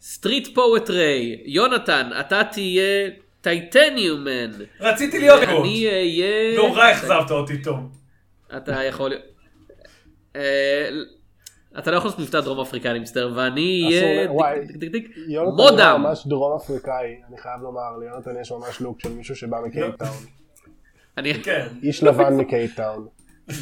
סטריט 0.00 0.54
פואטרי, 0.54 1.42
יונתן, 1.44 2.10
אתה 2.20 2.44
תהיה 2.52 3.10
טייטניומן, 3.40 4.50
רציתי 4.80 5.18
להיות 5.18 5.40
גוט. 5.40 5.60
אני 5.60 5.88
אהיה... 5.88 6.56
נורא 6.56 6.90
אכזבת 6.90 7.30
אותי, 7.30 7.58
תום. 7.62 7.88
אתה 8.56 8.84
יכול. 8.84 9.12
אה, 10.36 10.88
אתה 11.78 11.90
לא 11.90 11.96
יכול 11.96 12.08
לעשות 12.08 12.20
מבטא 12.20 12.40
דרום 12.40 12.60
אפריקאי, 12.60 12.90
אני 12.90 12.98
מצטער, 12.98 13.32
ואני 13.34 13.84
אהיה... 13.86 14.28
מודם! 15.56 16.00
ממש 16.02 16.26
דרום 16.26 16.56
אפריקאי, 16.56 17.20
אני 17.28 17.38
חייב 17.38 17.60
לומר, 17.62 17.98
ליונתן 18.00 18.30
יש 18.40 18.52
ממש 18.52 18.80
לוק 18.80 19.00
של 19.00 19.12
מישהו 19.12 19.36
שבא 19.36 19.56
מקייפטאון. 19.66 20.16
אני... 21.18 21.34
כן. 21.34 21.66
איש 21.82 22.02
לבן 22.02 22.36
מקייפטאון. 22.36 23.06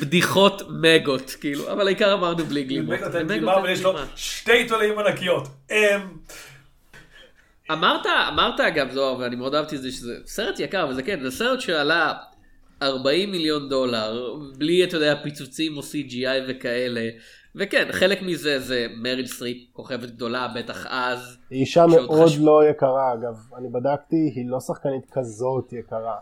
בדיחות 0.01 0.63
מגות, 0.71 1.31
כאילו, 1.41 1.73
אבל 1.73 1.87
העיקר 1.87 2.15
אמרנו 2.15 2.45
בלי 2.45 2.65
גלימות. 2.65 2.99
לו. 3.83 3.93
שתי 4.17 4.69
תולעים 4.69 4.99
ענקיות. 4.99 5.49
אמ, 5.71 5.77
אמרת, 7.71 8.07
אמרת 8.29 8.61
אגב 8.61 8.91
זוהר, 8.91 9.19
ואני 9.19 9.37
מאוד 9.37 9.55
אהבתי 9.55 9.77
את 9.77 9.83
זה, 9.83 9.93
שזה 9.93 10.15
סרט 10.27 10.61
יקר, 10.61 10.87
וזה 10.91 11.03
כן, 11.03 11.21
זה 11.23 11.31
סרט 11.31 11.61
שעלה 11.61 12.15
40 12.83 13.31
מיליון 13.31 13.69
דולר, 13.69 14.35
בלי, 14.59 14.85
אתה 14.85 14.97
יודע, 14.97 15.15
פיצוצים 15.23 15.77
או 15.77 15.83
CGI 15.83 16.43
וכאלה. 16.49 17.09
וכן, 17.55 17.89
חלק 17.93 18.23
מזה 18.23 18.59
זה 18.59 18.87
מריל 18.97 19.27
סטריפ, 19.27 19.73
כוכבת 19.73 20.11
גדולה, 20.11 20.49
בטח 20.57 20.87
אז. 20.89 21.39
היא 21.51 21.61
אישה 21.61 21.87
מאוד 21.87 22.25
חשובה. 22.25 22.47
לא 22.47 22.65
יקרה, 22.71 23.13
אגב, 23.13 23.37
אני 23.59 23.69
בדקתי, 23.69 24.33
היא 24.35 24.51
לא 24.51 24.61
שחקנית 24.61 25.05
כזאת 25.13 25.73
יקרה. 25.73 26.17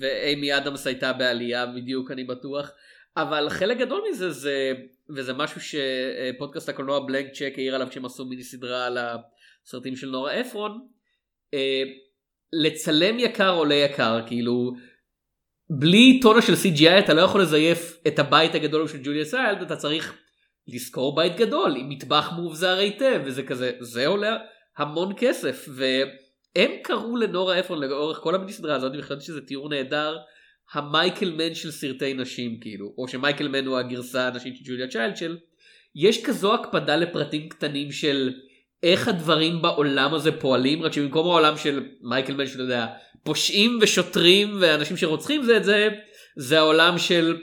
ואימי 0.00 0.56
אדמס 0.56 0.86
הייתה 0.86 1.12
בעלייה 1.12 1.66
בדיוק 1.66 2.10
אני 2.10 2.24
בטוח 2.24 2.70
אבל 3.16 3.48
חלק 3.48 3.78
גדול 3.78 4.02
מזה 4.10 4.30
זה 4.30 4.72
וזה 5.16 5.32
משהו 5.32 5.60
שפודקאסט 5.60 6.68
הקולנוע 6.68 7.06
Blank 7.06 7.32
Check 7.32 7.52
העיר 7.56 7.74
עליו 7.74 7.86
כשהם 7.90 8.04
עשו 8.04 8.24
מיני 8.24 8.42
סדרה 8.42 8.86
על 8.86 8.98
הסרטים 8.98 9.96
של 9.96 10.08
נורה 10.08 10.40
אפרון 10.40 10.86
אה, 11.54 11.82
לצלם 12.52 13.18
יקר 13.18 13.54
עולה 13.54 13.74
יקר 13.74 14.20
כאילו 14.26 14.72
בלי 15.70 16.20
טונה 16.22 16.42
של 16.42 16.52
CGI 16.52 16.98
אתה 16.98 17.14
לא 17.14 17.20
יכול 17.20 17.42
לזייף 17.42 17.98
את 18.06 18.18
הבית 18.18 18.54
הגדול 18.54 18.88
של 18.88 18.98
ג'וליה 19.02 19.24
סיילד 19.24 19.62
אתה 19.62 19.76
צריך 19.76 20.18
לשכור 20.68 21.16
בית 21.16 21.36
גדול 21.36 21.76
עם 21.76 21.88
מטבח 21.88 22.32
מאובזר 22.36 22.78
היטב 22.78 23.20
וזה 23.24 23.42
כזה 23.42 23.72
זה 23.80 24.06
עולה 24.06 24.36
המון 24.78 25.12
כסף 25.16 25.68
והם 25.74 26.70
קראו 26.82 27.16
לנורה 27.16 27.60
אפרון 27.60 27.80
לאורך 27.80 28.18
כל 28.18 28.34
המיני 28.34 28.52
סדרה 28.52 28.76
הזאת 28.76 28.92
וחשבתי 28.98 29.24
שזה 29.24 29.40
תיאור 29.40 29.68
נהדר 29.68 30.16
המייקל 30.72 31.30
מן 31.30 31.54
של 31.54 31.70
סרטי 31.70 32.14
נשים 32.14 32.60
כאילו 32.60 32.94
או 32.98 33.08
שמייקל 33.08 33.48
מן 33.48 33.66
הוא 33.66 33.78
הגרסה 33.78 34.26
הנשית 34.26 34.56
של 34.56 34.62
ג'וליה 34.64 34.88
צ'יילד 34.88 35.16
של 35.16 35.36
יש 35.94 36.24
כזו 36.24 36.54
הקפדה 36.54 36.96
לפרטים 36.96 37.48
קטנים 37.48 37.92
של 37.92 38.32
איך 38.82 39.08
הדברים 39.08 39.62
בעולם 39.62 40.14
הזה 40.14 40.40
פועלים 40.40 40.82
רק 40.82 40.92
שבמקום 40.92 41.26
העולם 41.26 41.56
של 41.56 41.86
מייקל 42.00 42.34
מן 42.34 42.46
שאתה 42.46 42.62
יודע 42.62 42.86
פושעים 43.24 43.78
ושוטרים 43.82 44.56
ואנשים 44.60 44.96
שרוצחים 44.96 45.42
זה 45.42 45.56
את 45.56 45.64
זה 45.64 45.88
זה 46.36 46.58
העולם 46.58 46.98
של 46.98 47.36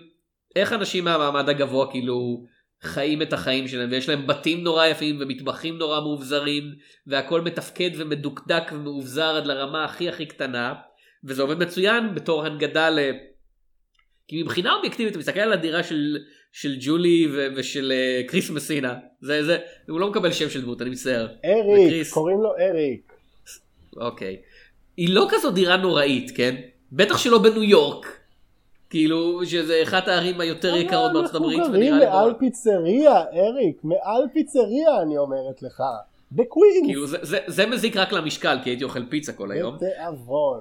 איך 0.55 0.73
אנשים 0.73 1.03
מהמעמד 1.03 1.49
הגבוה 1.49 1.91
כאילו 1.91 2.45
חיים 2.81 3.21
את 3.21 3.33
החיים 3.33 3.67
שלהם 3.67 3.89
ויש 3.91 4.09
להם 4.09 4.27
בתים 4.27 4.63
נורא 4.63 4.85
יפים 4.85 5.17
ומטבחים 5.21 5.77
נורא 5.77 5.99
מאובזרים 5.99 6.63
והכל 7.07 7.41
מתפקד 7.41 7.89
ומדוקדק 7.95 8.63
ומאובזר 8.71 9.35
עד 9.35 9.45
לרמה 9.45 9.85
הכי 9.85 10.09
הכי 10.09 10.25
קטנה 10.25 10.73
וזה 11.23 11.41
עובד 11.41 11.59
מצוין 11.59 12.15
בתור 12.15 12.45
הנגדה 12.45 12.89
ל... 12.89 12.99
כי 14.27 14.43
מבחינה 14.43 14.73
אובייקטיבית 14.73 15.11
אתה 15.11 15.19
מסתכל 15.19 15.39
על 15.39 15.53
הדירה 15.53 15.83
של, 15.83 16.17
של 16.51 16.75
ג'ולי 16.79 17.27
ו- 17.33 17.47
ושל 17.55 17.91
אה, 17.91 18.21
קריס 18.27 18.49
מסינה 18.49 18.95
זה 19.21 19.43
זה 19.43 19.57
הוא 19.89 19.99
לא 19.99 20.09
מקבל 20.09 20.31
שם 20.31 20.49
של 20.49 20.61
דמות 20.61 20.81
אני 20.81 20.89
מצטער. 20.89 21.27
אריק, 21.45 21.87
וקריס. 21.87 22.13
קוראים 22.13 22.41
לו 22.41 22.49
אריק. 22.59 23.13
אוקיי. 23.97 24.41
היא 24.97 25.09
לא 25.09 25.27
כזו 25.29 25.51
דירה 25.51 25.77
נוראית 25.77 26.31
כן? 26.35 26.55
בטח 26.91 27.17
שלא 27.17 27.37
בניו 27.37 27.63
יורק. 27.63 28.18
כאילו 28.89 29.45
שזה 29.45 29.79
אחת 29.83 30.07
הערים 30.07 30.41
היותר 30.41 30.75
יקרות 30.75 31.13
בארצות 31.13 31.35
הברית 31.35 31.59
אנחנו 31.59 31.73
גרים 31.73 31.97
מעל. 31.97 32.33
פיצריה, 32.39 33.23
אריק, 33.33 33.83
מעל 33.83 34.23
פיצריה 34.33 35.01
אני 35.01 35.17
אומרת 35.17 35.61
לך. 35.61 35.83
בקווינס. 36.31 36.85
כאילו 36.85 37.07
זה, 37.07 37.17
זה, 37.21 37.39
זה 37.47 37.65
מזיק 37.65 37.97
רק 37.97 38.13
למשקל 38.13 38.57
כי 38.63 38.69
הייתי 38.69 38.83
אוכל 38.83 39.05
פיצה 39.09 39.33
כל 39.33 39.51
היום. 39.51 39.75
בתיאבון. 39.75 40.59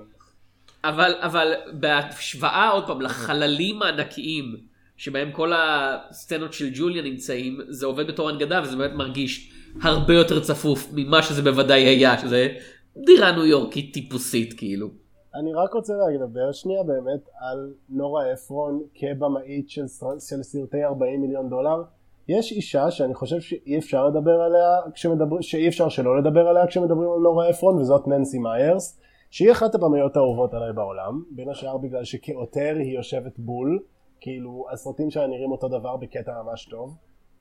אבל 0.84 1.14
אבל 1.20 1.54
בהשוואה 1.72 2.70
עוד 2.70 2.86
פעם 2.86 3.00
לחללים 3.00 3.82
הענקיים 3.82 4.56
שבהם 4.96 5.32
כל 5.32 5.52
הסצנות 5.54 6.52
של 6.52 6.70
ג'וליה 6.74 7.02
נמצאים 7.02 7.60
זה 7.68 7.86
עובד 7.86 8.06
בתור 8.06 8.28
הנגדה 8.28 8.60
וזה 8.62 8.76
באמת 8.76 8.94
מרגיש 8.94 9.52
הרבה 9.82 10.14
יותר 10.14 10.40
צפוף 10.40 10.88
ממה 10.92 11.22
שזה 11.22 11.42
בוודאי 11.42 11.82
היה 11.82 12.18
שזה 12.18 12.48
דירה 12.96 13.32
ניו 13.32 13.46
יורקית 13.46 13.94
טיפוסית 13.94 14.52
כאילו. 14.52 15.07
אני 15.34 15.54
רק 15.54 15.72
רוצה 15.72 15.92
לדבר 16.14 16.52
שנייה 16.52 16.82
באמת 16.82 17.28
על 17.40 17.74
נורה 17.88 18.32
אפרון 18.32 18.82
כבמאית 18.94 19.70
של, 19.70 19.86
של 20.28 20.42
סרטי 20.42 20.84
40 20.84 21.20
מיליון 21.20 21.48
דולר. 21.48 21.82
יש 22.28 22.52
אישה 22.52 22.90
שאני 22.90 23.14
חושב 23.14 23.40
שאי 23.40 23.78
אפשר 23.78 24.06
לדבר 24.06 24.40
עליה, 24.40 24.80
כשמדבר, 24.94 25.40
שאי 25.40 25.68
אפשר 25.68 25.88
שלא 25.88 26.18
לדבר 26.18 26.48
עליה 26.48 26.66
כשמדברים 26.66 27.10
על 27.12 27.18
נורה 27.18 27.50
אפרון 27.50 27.78
וזאת 27.78 28.08
ננסי 28.08 28.38
מיירס 28.38 29.00
שהיא 29.30 29.52
אחת 29.52 29.74
הבמאיות 29.74 30.16
האהובות 30.16 30.54
עליי 30.54 30.72
בעולם 30.72 31.22
בין 31.30 31.48
השאר 31.48 31.78
בגלל 31.78 32.04
שכעותר 32.04 32.76
היא 32.78 32.96
יושבת 32.96 33.38
בול 33.38 33.82
כאילו 34.20 34.66
הסרטים 34.72 35.10
שלה 35.10 35.26
נראים 35.26 35.52
אותו 35.52 35.68
דבר 35.68 35.96
בקטע 35.96 36.42
ממש 36.42 36.66
טוב. 36.70 36.96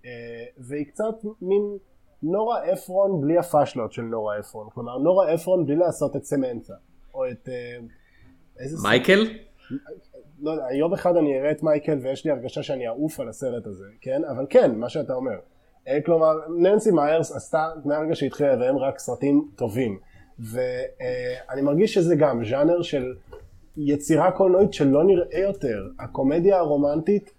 אה, 0.06 0.10
והיא 0.58 0.86
קצת 0.86 1.16
מין 1.42 1.78
נורה 2.24 2.74
אפרון 2.74 3.22
בלי 3.22 3.38
הפאשלות 3.38 3.92
של 3.92 4.02
נורה 4.02 4.40
אפרון. 4.40 4.68
כלומר 4.74 4.98
נורה 4.98 5.34
אפרון 5.34 5.66
בלי 5.66 5.76
לעשות 5.76 6.16
את 6.16 6.24
סמנטה 6.24 6.74
או 7.18 7.30
את 7.30 7.50
אה, 7.50 7.78
איזה 8.60 8.78
סרט? 8.78 8.86
מייקל? 8.86 9.28
לא 10.42 10.52
יודע, 10.52 10.64
יום 10.74 10.94
אחד 10.94 11.16
אני 11.16 11.40
אראה 11.40 11.52
את 11.52 11.64
מייקל 11.64 11.98
ויש 12.02 12.26
לי 12.26 12.32
הרגשה 12.32 12.64
שאני 12.64 12.88
אעוף 12.88 13.20
על 13.20 13.30
הסרט 13.30 13.68
הזה, 13.68 13.86
כן? 14.02 14.22
אבל 14.24 14.46
כן, 14.50 14.76
מה 14.76 14.90
שאתה 14.90 15.14
אומר. 15.14 15.40
אה, 15.88 16.02
כלומר, 16.06 16.34
ננסי 16.58 16.92
מיירס 16.92 17.32
עשתה 17.32 17.70
מהרגע 17.86 18.16
שהתחילה 18.16 18.58
והם 18.60 18.78
רק 18.78 19.00
סרטים 19.00 19.50
טובים. 19.56 20.00
ואני 20.40 21.62
מרגיש 21.62 21.94
שזה 21.94 22.16
גם 22.16 22.46
ז'אנר 22.46 22.82
של 22.82 23.16
יצירה 23.78 24.32
קולנועית 24.32 24.74
שלא 24.74 25.04
נראה 25.04 25.40
יותר. 25.40 25.88
הקומדיה 26.00 26.58
הרומנטית 26.58 27.34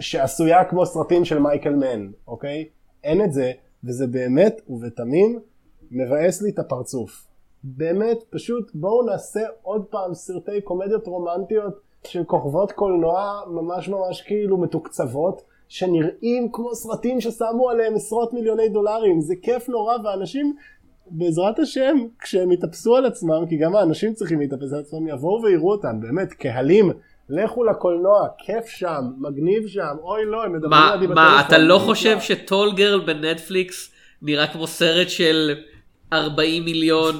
שעשויה 0.00 0.64
כמו 0.64 0.86
סרטים 0.86 1.24
של 1.24 1.38
מייקל 1.38 1.74
מן, 1.74 2.10
אוקיי? 2.26 2.68
אין 3.04 3.24
את 3.24 3.32
זה, 3.32 3.52
וזה 3.84 4.06
באמת 4.06 4.60
ובתמים 4.68 5.40
מבאס 5.90 6.42
לי 6.42 6.50
את 6.50 6.58
הפרצוף. 6.58 7.31
באמת, 7.64 8.22
פשוט 8.30 8.70
בואו 8.74 9.02
נעשה 9.02 9.40
עוד 9.62 9.84
פעם 9.90 10.14
סרטי 10.14 10.60
קומדיות 10.60 11.06
רומנטיות 11.06 11.80
של 12.06 12.24
כוכבות 12.24 12.72
קולנוע 12.72 13.40
ממש 13.46 13.88
ממש 13.88 14.22
כאילו 14.22 14.58
מתוקצבות, 14.58 15.42
שנראים 15.68 16.48
כמו 16.52 16.74
סרטים 16.74 17.20
ששמו 17.20 17.70
עליהם 17.70 17.94
עשרות 17.94 18.32
מיליוני 18.32 18.68
דולרים, 18.68 19.20
זה 19.20 19.34
כיף 19.42 19.68
נורא 19.68 19.96
ואנשים 20.04 20.56
בעזרת 21.06 21.58
השם 21.58 21.96
כשהם 22.20 22.52
יתאפסו 22.52 22.96
על 22.96 23.06
עצמם, 23.06 23.46
כי 23.48 23.56
גם 23.56 23.76
האנשים 23.76 24.14
צריכים 24.14 24.40
להתאפס 24.40 24.72
על 24.72 24.80
עצמם, 24.80 25.08
יבואו 25.08 25.42
ויראו 25.42 25.72
אותם, 25.72 26.00
באמת, 26.00 26.32
קהלים. 26.32 26.90
לכו 27.28 27.64
לקולנוע, 27.64 28.28
כיף 28.38 28.66
שם, 28.66 29.04
מגניב 29.18 29.66
שם, 29.66 29.96
אוי 30.02 30.24
לא, 30.24 30.44
הם 30.44 30.52
מדברים 30.52 30.70
מה, 30.70 30.94
לידי 30.94 31.06
מה, 31.06 31.12
בטלפון, 31.14 31.46
אתה 31.46 31.58
לא. 31.58 31.78
חושב 31.78 32.20
שטול 32.20 32.72
גרל 32.72 33.00
בנטפליקס 33.00 33.92
נראה 34.22 34.46
כמו 34.46 34.66
סרט 34.66 35.08
של 35.08 35.54
40 36.12 36.64
מיליון 36.64 37.14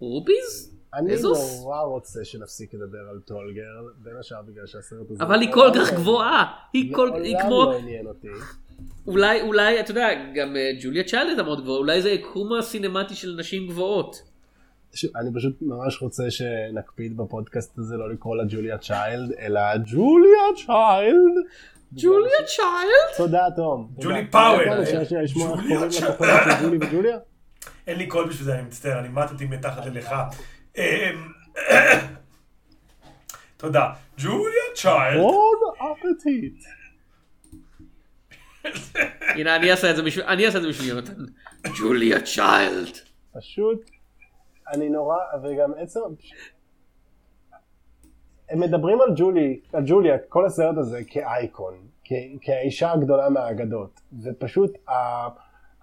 רופיז? 0.00 0.78
אני 0.94 1.12
אזוס? 1.12 1.60
נורא 1.60 1.80
רוצה 1.80 2.24
שנפסיק 2.24 2.74
לדבר 2.74 3.08
על 3.10 3.20
טולגרל, 3.24 3.84
בין 4.02 4.16
השאר 4.20 4.42
בגלל 4.42 4.66
שהסרט 4.66 5.10
הזה... 5.10 5.24
אבל 5.24 5.40
היא 5.40 5.52
כל 5.52 5.70
כך 5.74 5.92
לא- 5.92 5.96
גבוהה, 5.98 6.44
היא 6.72 6.94
כל, 6.94 7.10
היא 7.14 7.36
מעולם 7.36 7.46
כמו, 7.46 7.64
לא 7.64 7.78
עניין 7.78 8.06
אותי. 8.06 8.28
אולי, 9.06 9.42
אולי, 9.42 9.80
אתה 9.80 9.90
יודע, 9.90 10.08
גם 10.34 10.56
אה, 10.56 10.70
ג'וליה 10.82 11.04
צ'יילד 11.04 11.28
הייתה 11.28 11.42
מאוד 11.42 11.60
גבוהה, 11.62 11.78
אולי 11.78 12.02
זה 12.02 12.10
יקום 12.10 12.52
הסינמטי 12.52 13.14
של 13.14 13.36
נשים 13.38 13.66
גבוהות. 13.68 14.22
אני 15.16 15.30
פשוט 15.34 15.56
ממש 15.60 16.02
רוצה 16.02 16.30
שנקפיד 16.30 17.16
בפודקאסט 17.16 17.78
הזה 17.78 17.96
לא 17.96 18.12
לקרוא 18.12 18.36
לה 18.36 18.44
ג'וליה 18.48 18.78
צ'יילד, 18.78 19.32
אלא 19.38 19.60
ג'וליה 19.76 20.42
צ'יילד. 20.66 21.34
ג'וליה 21.92 22.46
צ'יילד? 22.46 23.16
תודה 23.16 23.46
תום. 23.56 23.90
ג'ולי. 24.00 24.26
פאוול. 24.30 24.64
כן, 24.64 24.72
איך 24.72 25.10
ג'וליה 26.92 27.20
צ'יילד. 27.20 27.20
אין 27.88 27.98
לי 27.98 28.06
קול 28.06 28.28
בשביל 28.28 28.44
זה, 28.44 28.54
אני 28.54 28.62
מצטער, 28.62 28.98
אני 28.98 29.08
מתתי 29.08 29.46
מתחת 29.46 29.86
ללך. 29.86 30.14
אמ, 30.76 30.82
תודה. 33.56 33.90
ג'וליה 34.18 34.62
צ'יילד. 34.74 35.20
Bon 35.20 35.58
appétit. 35.78 36.64
הנה, 39.20 39.56
אני 39.56 39.70
אעשה 39.70 39.90
את 39.90 39.96
זה 39.96 40.02
בשביל, 40.02 40.24
אני 40.24 40.46
אעשה 40.46 40.58
את 40.58 40.62
זה 40.62 40.68
בשביל 40.68 40.88
יונתן. 40.88 41.24
ג'וליה 41.78 42.20
צ'יילד. 42.20 42.98
פשוט, 43.38 43.90
אני 44.72 44.88
נורא, 44.88 45.16
וגם 45.42 45.72
עצם... 45.78 46.00
הם 48.50 48.60
מדברים 48.60 49.00
על 49.00 49.08
ג'ולי, 49.16 49.60
על 49.72 49.82
ג'וליה, 49.86 50.14
כל 50.28 50.46
הסרט 50.46 50.76
הזה 50.78 51.00
כאייקון, 51.06 51.74
כ- 52.04 52.12
כאישה 52.40 52.92
הגדולה 52.92 53.28
מהאגדות, 53.28 54.00
ופשוט 54.22 54.70
ה- 54.88 54.92
ה- 54.92 55.28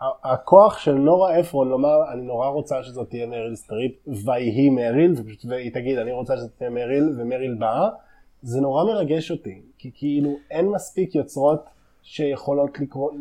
הכוח 0.01 0.77
של 0.77 0.93
נורה 0.93 1.39
אפרון 1.39 1.69
לומר, 1.69 2.11
אני 2.13 2.21
נורא 2.21 2.47
רוצה 2.47 2.83
שזאת 2.83 3.09
תהיה 3.09 3.27
מריל 3.27 3.55
סטריפ, 3.55 3.91
ויהי 4.25 4.69
מריל, 4.69 5.13
והיא 5.47 5.71
תגיד, 5.73 5.97
אני 5.97 6.11
רוצה 6.11 6.37
שזאת 6.37 6.51
תהיה 6.57 6.69
מריל, 6.69 7.09
ומריל 7.17 7.55
באה, 7.59 7.89
זה 8.41 8.61
נורא 8.61 8.83
מרגש 8.83 9.31
אותי, 9.31 9.61
כי 9.77 9.91
כאילו 9.93 10.35
אין 10.51 10.69
מספיק 10.69 11.15
יוצרות 11.15 11.63
שיכולות 12.01 12.79
לקרוא, 12.79 13.11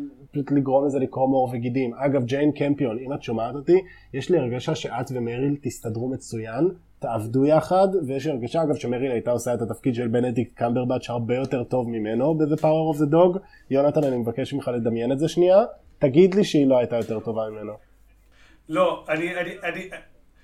לגרום 0.51 0.85
לזה 0.85 0.99
לקרום 0.99 1.31
עור 1.31 1.49
וגידים. 1.53 1.93
אגב, 1.93 2.25
ג'יין 2.25 2.51
קמפיון, 2.51 2.97
אם 2.99 3.13
את 3.13 3.23
שומעת 3.23 3.55
אותי, 3.55 3.81
יש 4.13 4.29
לי 4.29 4.37
הרגשה 4.37 4.75
שאת 4.75 5.11
ומריל 5.13 5.57
תסתדרו 5.61 6.09
מצוין, 6.09 6.69
תעבדו 6.99 7.45
יחד, 7.45 7.87
ויש 8.07 8.25
לי 8.25 8.31
הרגשה, 8.31 8.63
אגב, 8.63 8.75
שמריל 8.75 9.11
הייתה 9.11 9.31
עושה 9.31 9.53
את 9.53 9.61
התפקיד 9.61 9.95
של 9.95 10.07
בנדיקט 10.07 10.53
קמברבץ' 10.53 11.09
הרבה 11.09 11.35
יותר 11.35 11.63
טוב 11.63 11.89
ממנו 11.89 12.37
ב-The 12.37 12.57
Power 12.57 12.95
of 12.95 12.99
the 12.99 13.13
Dog. 13.13 13.39
יונתן, 13.69 14.03
אני 14.03 14.17
מבקש 14.17 14.53
ממך 14.53 14.67
לדמיין 14.67 15.11
את 15.11 15.19
זה 15.19 15.27
שנייה. 15.27 15.63
תגיד 15.99 16.35
לי 16.35 16.43
שהיא 16.43 16.67
לא 16.67 16.77
הייתה 16.77 16.95
יותר 16.95 17.19
טובה 17.19 17.49
ממנו. 17.49 17.77
לא, 18.69 19.05
אני, 19.09 19.35
אני, 19.35 19.51
אני, 19.63 19.89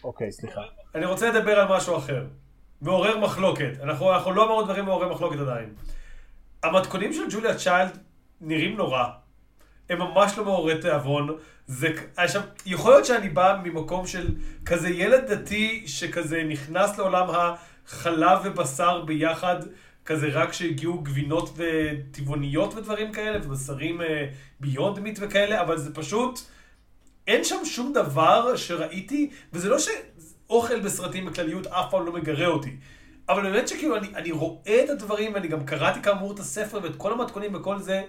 אוקיי, 0.04 0.32
סליחה. 0.32 0.62
אני 0.96 1.06
רוצה 1.06 1.30
לדבר 1.32 1.60
על 1.60 1.78
משהו 1.78 1.98
אחר. 1.98 2.26
מעורר 2.82 3.18
מחלוקת. 3.18 3.72
אנחנו, 3.84 4.14
אנחנו 4.14 4.32
לא 4.32 4.46
אמרנו 4.46 4.64
דברים 4.64 4.86
מעוררי 4.86 5.10
מחלוקת 5.10 5.40
עדיין. 5.40 5.74
המתכונים 6.64 7.14
של 7.14 7.22
ג'וליה 7.32 7.56
צ'יילד 7.56 7.98
נראים 8.42 8.78
נורא. 8.78 9.04
הם 9.90 10.00
ממש 10.00 10.38
לא 10.38 10.46
מעוררי 10.46 10.82
תיאבון. 10.82 11.38
זה, 11.68 11.88
עכשיו, 12.18 12.42
יכול 12.66 12.92
להיות 12.92 13.06
שאני 13.06 13.30
בא 13.30 13.60
ממקום 13.64 14.08
של 14.08 14.36
כזה 14.66 14.90
ילד 14.90 15.32
דתי 15.32 15.84
שכזה 15.88 16.44
נכנס 16.44 16.98
לעולם 16.98 17.28
החלב 17.30 18.40
ובשר 18.44 19.02
ביחד, 19.02 19.56
כזה 20.12 20.28
רק 20.28 20.54
שהגיעו 20.54 21.02
גבינות 21.02 21.50
וטבעוניות 21.56 22.74
ודברים 22.74 23.12
כאלה, 23.12 23.40
ובשרים 23.44 24.02
ביונד 24.60 25.00
מיט 25.00 25.20
וכאלה, 25.22 25.62
אבל 25.62 25.78
זה 25.78 25.94
פשוט... 25.94 26.40
אין 27.28 27.44
שם 27.44 27.66
שום 27.66 27.94
דבר 27.94 28.56
שראיתי, 28.56 29.30
וזה 29.54 29.70
לא 29.70 29.78
שאוכל 29.80 30.80
בסרטים 30.80 31.26
בכלליות 31.26 31.68
אף 31.68 31.92
פעם 31.92 32.06
לא 32.06 32.12
מגרה 32.14 32.48
אותי. 32.48 32.78
אבל 33.30 33.42
באמת 33.42 33.68
שכאילו 33.68 33.96
אני, 33.96 34.08
אני 34.16 34.32
רואה 34.32 34.84
את 34.84 34.90
הדברים, 34.90 35.34
ואני 35.34 35.48
גם 35.48 35.66
קראתי 35.66 36.02
כאמור 36.02 36.34
את 36.34 36.40
הספר 36.40 36.80
ואת 36.84 36.96
כל 36.96 37.12
המתכונים 37.14 37.56
וכל 37.56 37.80
זה, 37.80 38.04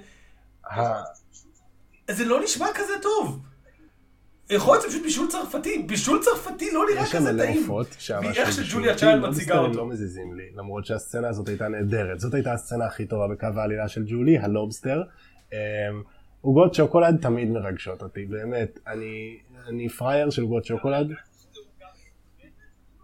זה 2.11 2.25
לא 2.25 2.43
נשמע 2.45 2.67
כזה 2.75 2.93
טוב. 3.03 3.43
יכול 4.55 4.75
להיות 4.75 4.83
שזה 4.83 4.99
פשוט 4.99 5.03
בישול 5.03 5.29
צרפתי, 5.29 5.83
בישול 5.87 6.19
צרפתי 6.23 6.71
לא 6.73 6.85
נראה 6.91 7.03
יש 7.03 7.11
שם 7.11 7.19
כזה 7.19 7.33
מלא 7.33 7.43
טעים. 7.43 7.59
עופות, 7.61 7.97
מאיך 8.23 8.49
בשביל 8.49 8.67
שג'וליה 8.67 8.95
צ'יילד 8.95 9.21
מציגה 9.23 9.59
אותו. 9.59 9.79
לא 9.79 9.87
מזיזים 9.87 10.35
לי, 10.35 10.51
למרות 10.57 10.85
שהסצנה 10.85 11.29
הזאת 11.29 11.49
הייתה 11.49 11.69
נהדרת. 11.69 12.21
זאת 12.21 12.35
הייתה 12.35 12.53
הסצנה 12.53 12.87
הכי 12.87 13.07
טובה 13.07 13.29
בקו 13.29 13.47
העלילה 13.57 13.89
של 13.89 14.05
ג'ולי, 14.07 14.39
הלובסטר. 14.39 15.03
אמ, 15.53 15.59
עוגות 16.41 16.75
שוקולד 16.75 17.17
תמיד 17.23 17.51
מרגשות 17.51 18.03
אותי, 18.03 18.25
באמת. 18.25 18.79
אני, 18.87 19.39
אני 19.69 19.89
פראייר 19.89 20.31
של 20.31 20.43
עוגות 20.43 20.65
שוקולד. 20.65 21.07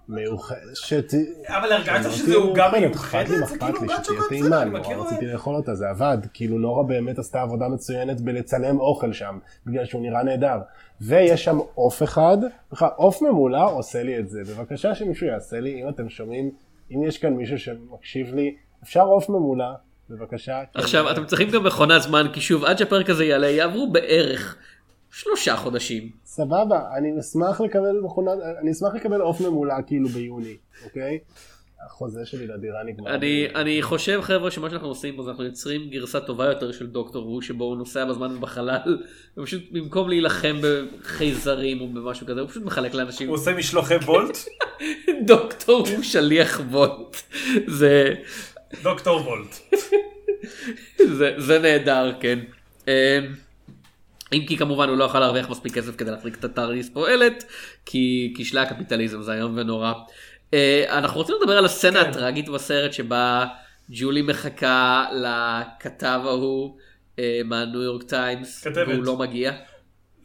מיוחדת, 0.09 0.59
שת... 0.75 1.13
אבל 1.49 1.73
הרגשת 1.73 1.89
אמרתי, 1.89 2.11
שזה 2.11 2.35
עוגה 2.35 2.71
"כן, 2.73 2.81
מיוחדת? 2.81 3.29
זה 3.29 3.59
כאילו 3.59 3.79
עוגת 3.81 4.05
שוקולד 4.05 4.29
טעימה, 4.29 4.63
אני 4.63 4.71
נורא. 4.71 5.07
רציתי 5.07 5.27
לאכול 5.27 5.55
אותה, 5.57 5.75
זה 5.75 5.89
עבד. 5.91 6.19
כאילו 6.35 6.59
נורה 6.59 6.85
באמת 6.85 7.19
עשתה 7.19 7.43
עבודה 7.43 7.69
מצוינת 7.69 8.21
בלצלם 8.21 8.81
אוכל 8.81 9.13
שם, 9.13 9.39
בגלל 9.67 9.85
שהוא 9.85 10.03
נראה 10.03 10.23
נהדר. 10.23 10.59
ויש 11.01 11.45
שם 11.45 11.59
עוף 11.75 12.03
אחד, 12.03 12.39
בכלל 12.73 12.89
עוף 12.97 13.23
ממולא 13.23 13.71
עושה 13.73 14.03
לי 14.03 14.19
את 14.19 14.29
זה. 14.29 14.43
בבקשה 14.45 14.95
שמישהו 14.95 15.27
יעשה 15.27 15.61
לי, 15.61 15.83
אם 15.83 15.89
אתם 15.89 16.09
שומעים, 16.09 16.51
אם 16.91 17.03
יש 17.03 17.19
כאן 17.19 17.33
מישהו 17.33 17.59
שמקשיב 17.59 18.35
לי, 18.35 18.57
אפשר 18.85 19.03
עוף 19.03 19.29
ממולא, 19.29 19.65
בבקשה. 20.11 20.61
כן. 20.73 20.81
עכשיו, 20.81 21.11
אתם 21.11 21.25
צריכים 21.27 21.51
גם 21.51 21.65
מכונת 21.65 22.03
זמן, 22.03 22.27
כי 22.33 22.41
שוב, 22.41 22.65
עד 22.65 22.79
שהפרק 22.79 23.11
הזה 23.11 23.25
יעלה, 23.25 23.47
יעברו 23.47 23.93
בערך 23.93 24.57
שלושה 25.11 25.57
חודשים. 25.57 26.11
סבבה, 26.39 26.81
אני 26.97 27.21
אשמח 27.21 27.61
לקבל 27.61 28.01
מכונת, 28.03 28.39
אני 28.63 28.71
אשמח 28.73 28.95
לקבל 28.95 29.21
עוף 29.21 29.41
ממולא 29.41 29.75
כאילו 29.87 30.09
ביוני, 30.09 30.57
אוקיי? 30.85 31.19
החוזה 31.87 32.27
שלי 32.27 32.47
לדירה 32.47 32.85
נגמר. 32.85 33.15
אני, 33.15 33.47
אני 33.55 33.83
חושב 33.83 34.21
חבר'ה 34.23 34.51
שמה 34.51 34.71
שאנחנו 34.71 34.89
עושים 34.89 35.17
פה 35.17 35.23
זה 35.23 35.31
אנחנו 35.31 35.45
יוצרים 35.45 35.91
גרסה 35.91 36.21
טובה 36.21 36.47
יותר 36.47 36.73
של 36.73 36.87
דוקטור 36.87 37.25
הו 37.25 37.43
שבו 37.43 37.65
הוא 37.65 37.77
נוסע 37.77 38.05
בזמן 38.05 38.37
ובחלל 38.37 38.99
ופשוט 39.39 39.63
במקום 39.73 40.09
להילחם 40.09 40.57
בחייזרים 41.01 41.81
או 41.81 41.89
במשהו 41.89 42.27
כזה 42.27 42.41
הוא 42.41 42.49
פשוט 42.49 42.63
מחלק 42.65 42.95
לאנשים 42.95 43.29
הוא 43.29 43.37
עושה 43.37 43.55
משלוחי 43.55 43.97
וולט? 44.07 44.39
דוקטור 45.27 45.87
הו 45.97 46.05
שליח 46.05 46.61
וולט 46.71 47.17
זה, 47.67 48.15
דוקטור 48.83 49.21
וולט. 49.27 49.57
זה, 50.99 51.35
זה 51.39 51.59
נהדר 51.59 52.13
כן. 52.21 52.39
אם 54.33 54.45
כי 54.49 54.57
כמובן 54.57 54.89
הוא 54.89 54.97
לא 54.97 55.05
יכול 55.05 55.21
להרוויח 55.21 55.51
מספיק 55.51 55.75
כסף 55.75 55.97
כדי 55.97 56.11
להחזיק 56.11 56.35
את 56.35 56.45
הטאריס 56.45 56.89
פועלת 56.89 57.45
כי 57.87 58.35
כשלי 58.37 58.61
הקפיטליזם 58.61 59.23
זה 59.23 59.33
איום 59.33 59.53
ונורא. 59.57 59.93
אה, 60.55 60.85
אנחנו 60.89 61.21
רוצים 61.21 61.35
לדבר 61.41 61.59
על 61.59 61.65
הסצנה 61.65 62.05
כן. 62.05 62.11
הטראגית 62.11 62.49
בסרט 62.49 62.93
שבה 62.93 63.47
ג'ולי 63.91 64.23
מחכה 64.23 65.07
לכתב 65.13 66.21
ההוא 66.25 66.77
אה, 67.19 67.41
מהניו 67.45 67.83
יורק 67.83 68.03
טיימס 68.03 68.61
כתבת. 68.67 68.89
והוא 68.89 69.05
לא 69.05 69.17
מגיע. 69.17 69.53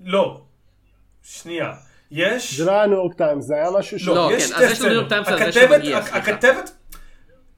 לא. 0.05 0.41
שנייה. 1.23 1.73
יש... 2.11 2.57
זה 2.57 2.65
לא 2.65 2.71
היה 2.71 2.85
ניו 2.85 2.95
יורק 2.95 3.13
טיימס, 3.17 3.45
זה 3.45 3.55
היה 3.55 3.71
משהו 3.79 3.99
ש... 3.99 4.07
לא, 4.07 4.15
לא, 4.15 4.35
יש 4.35 4.51
כן, 4.51 4.55
אז 4.55 4.71
יש 4.71 4.81
לו 4.81 4.87
ניו 4.87 4.95
יורק. 4.95 5.09
טיימס 5.09 5.27
על 5.27 5.37
זה 5.37 5.51
שמגיע, 5.51 6.01
סליחה. 6.01 6.17
הכתבת... 6.17 6.71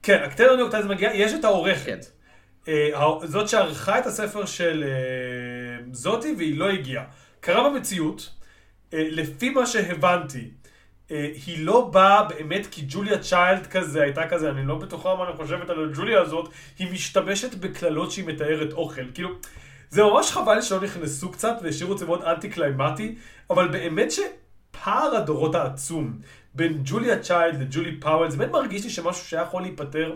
כן, 0.04 0.24
הכתבת 0.26 0.48
בניו 0.48 0.60
יורק 0.60 0.72
טיימס 0.72 0.86
מגיעה, 0.86 1.16
יש 1.16 1.34
את 1.34 1.46
העורכת. 1.46 2.06
כן. 2.66 2.72
אה, 2.72 3.28
זאת 3.28 3.50
שערכה 3.50 4.00
את 4.00 4.06
הספר 4.06 4.46
של 4.46 4.84
אה, 4.88 4.90
זאתי 5.92 6.36
והיא 6.38 6.58
לא 6.58 6.70
הגיעה. 6.70 7.04
קרה 7.40 7.70
במציאות, 7.70 8.30
אה, 8.94 9.08
לפי 9.12 9.50
מה 9.50 9.66
שהבנתי, 9.66 10.50
אה, 11.12 11.32
היא 11.46 11.66
לא 11.66 11.90
באה 11.94 12.24
באמת 12.24 12.68
כי 12.72 12.86
ג'וליה 12.88 13.20
צ'יילד 13.20 13.68
כזה 13.68 14.02
הייתה 14.02 14.28
כזה, 14.30 14.50
אני 14.50 14.66
לא 14.66 14.76
בטוחה 14.76 15.16
מה 15.16 15.30
אני 15.30 15.38
חושבת 15.38 15.70
על 15.70 15.90
הג'וליה 15.90 16.22
הזאת, 16.22 16.50
היא 16.80 16.92
משתמשת 16.92 17.56
בקללות 17.56 18.12
שהיא 18.12 18.26
מתארת 18.26 18.74
אוכל. 18.74 19.12
כאילו, 19.14 19.30
זה 19.90 20.04
ממש 20.04 20.32
חבל 20.32 20.62
שלא 20.62 20.82
נכנסו 20.82 21.32
קצת 21.32 21.56
והשאירו 21.64 21.94
את 21.94 21.98
זה 21.98 22.06
מאוד 22.06 22.24
אנטי 22.24 22.50
קליימקטי, 22.50 23.16
אבל 23.50 23.68
באמת 23.68 24.08
שפער 24.12 25.16
הדורות 25.16 25.56
העצום 25.56 26.20
בין 26.54 26.82
ג'וליה 26.84 27.20
צ'יילד 27.20 27.62
לג'ולי 27.62 28.00
פאוול, 28.00 28.30
זה 28.30 28.38
באמת 28.38 28.52
מרגיש 28.52 28.84
לי 28.84 28.90
שמשהו 28.90 29.26
שהיה 29.26 29.44
יכול 29.44 29.62
להיפתר 29.62 30.16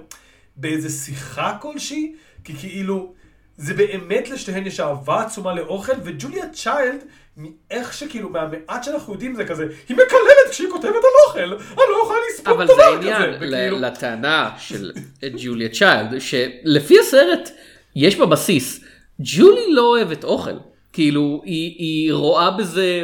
באיזה 0.55 0.89
שיחה 0.89 1.57
כלשהי, 1.61 2.15
כי 2.43 2.55
כאילו, 2.55 3.13
זה 3.59 3.73
באמת 3.73 4.29
לשתיהן 4.29 4.67
יש 4.67 4.79
אהבה 4.79 5.21
עצומה 5.21 5.53
לאוכל, 5.53 5.93
וג'וליה 6.03 6.49
צ'יילד, 6.49 7.03
מאיך 7.37 7.93
שכאילו, 7.93 8.29
מהמעט 8.29 8.83
שאנחנו 8.83 9.13
יודעים 9.13 9.35
זה 9.35 9.45
כזה, 9.45 9.63
היא 9.89 9.97
מקללת 9.97 10.49
כשהיא 10.51 10.67
כותבת 10.71 10.85
על 10.85 11.27
אוכל, 11.27 11.39
אני 11.39 11.51
לא 11.77 11.99
יכולה 12.03 12.19
אבל 12.45 12.67
זה 12.67 12.73
דבר 12.73 12.83
העניין 12.83 13.35
כזה, 13.35 13.47
וכאילו, 13.47 13.79
ל- 13.79 13.85
לטענה 13.85 14.51
של 14.57 14.91
ג'וליה 15.37 15.69
צ'יילד 15.69 16.21
שלפי 16.21 16.99
הסרט 16.99 17.49
יש 17.95 18.15
בבסיס. 18.15 18.83
ג'ולי 19.19 19.71
לא 19.71 19.81
אוהבת 19.81 20.23
אוכל. 20.23 20.57
כאילו, 20.93 21.41
היא, 21.45 21.75
היא 21.77 22.13
רואה 22.13 22.51
בזה, 22.51 23.03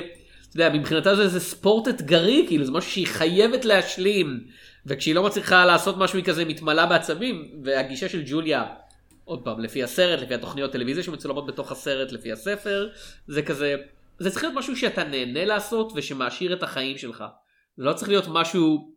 אתה 0.49 0.56
יודע, 0.56 0.70
מבחינתה 0.78 1.16
זה 1.16 1.22
איזה 1.22 1.39
ספורט 1.39 1.88
אתגרי, 1.88 2.45
כאילו, 2.47 2.66
זה 2.66 2.72
משהו 2.72 2.91
שהיא 2.91 3.08
חייבת 3.08 3.66
להשלים. 3.66 4.39
וכשהיא 4.86 5.16
לא 5.16 5.24
מצליחה 5.24 5.66
לעשות 5.66 5.97
משהו, 5.97 6.18
היא 6.18 6.26
כזה 6.26 6.45
מתמלאה 6.45 6.86
בעצבים. 6.86 7.47
והגישה 7.64 8.10
של 8.10 8.24
ג'וליה, 8.26 8.64
עוד 9.26 9.43
פעם, 9.43 9.59
לפי 9.59 9.84
הסרט, 9.84 10.19
לפי 10.21 10.34
התוכניות 10.34 10.71
טלוויזיה 10.71 11.03
שמצולמות 11.03 11.45
בתוך 11.45 11.71
הסרט, 11.71 12.11
לפי 12.11 12.32
הספר, 12.32 12.89
זה 13.28 13.41
כזה, 13.41 13.76
זה 14.19 14.30
צריך 14.32 14.43
להיות 14.43 14.57
משהו 14.57 14.76
שאתה 14.76 15.03
נהנה 15.03 15.45
לעשות 15.45 15.91
ושמעשיר 15.95 16.53
את 16.53 16.63
החיים 16.63 16.97
שלך. 16.97 17.23
זה 17.78 17.84
לא 17.84 17.93
צריך 17.93 18.09
להיות 18.09 18.26
משהו, 18.30 18.95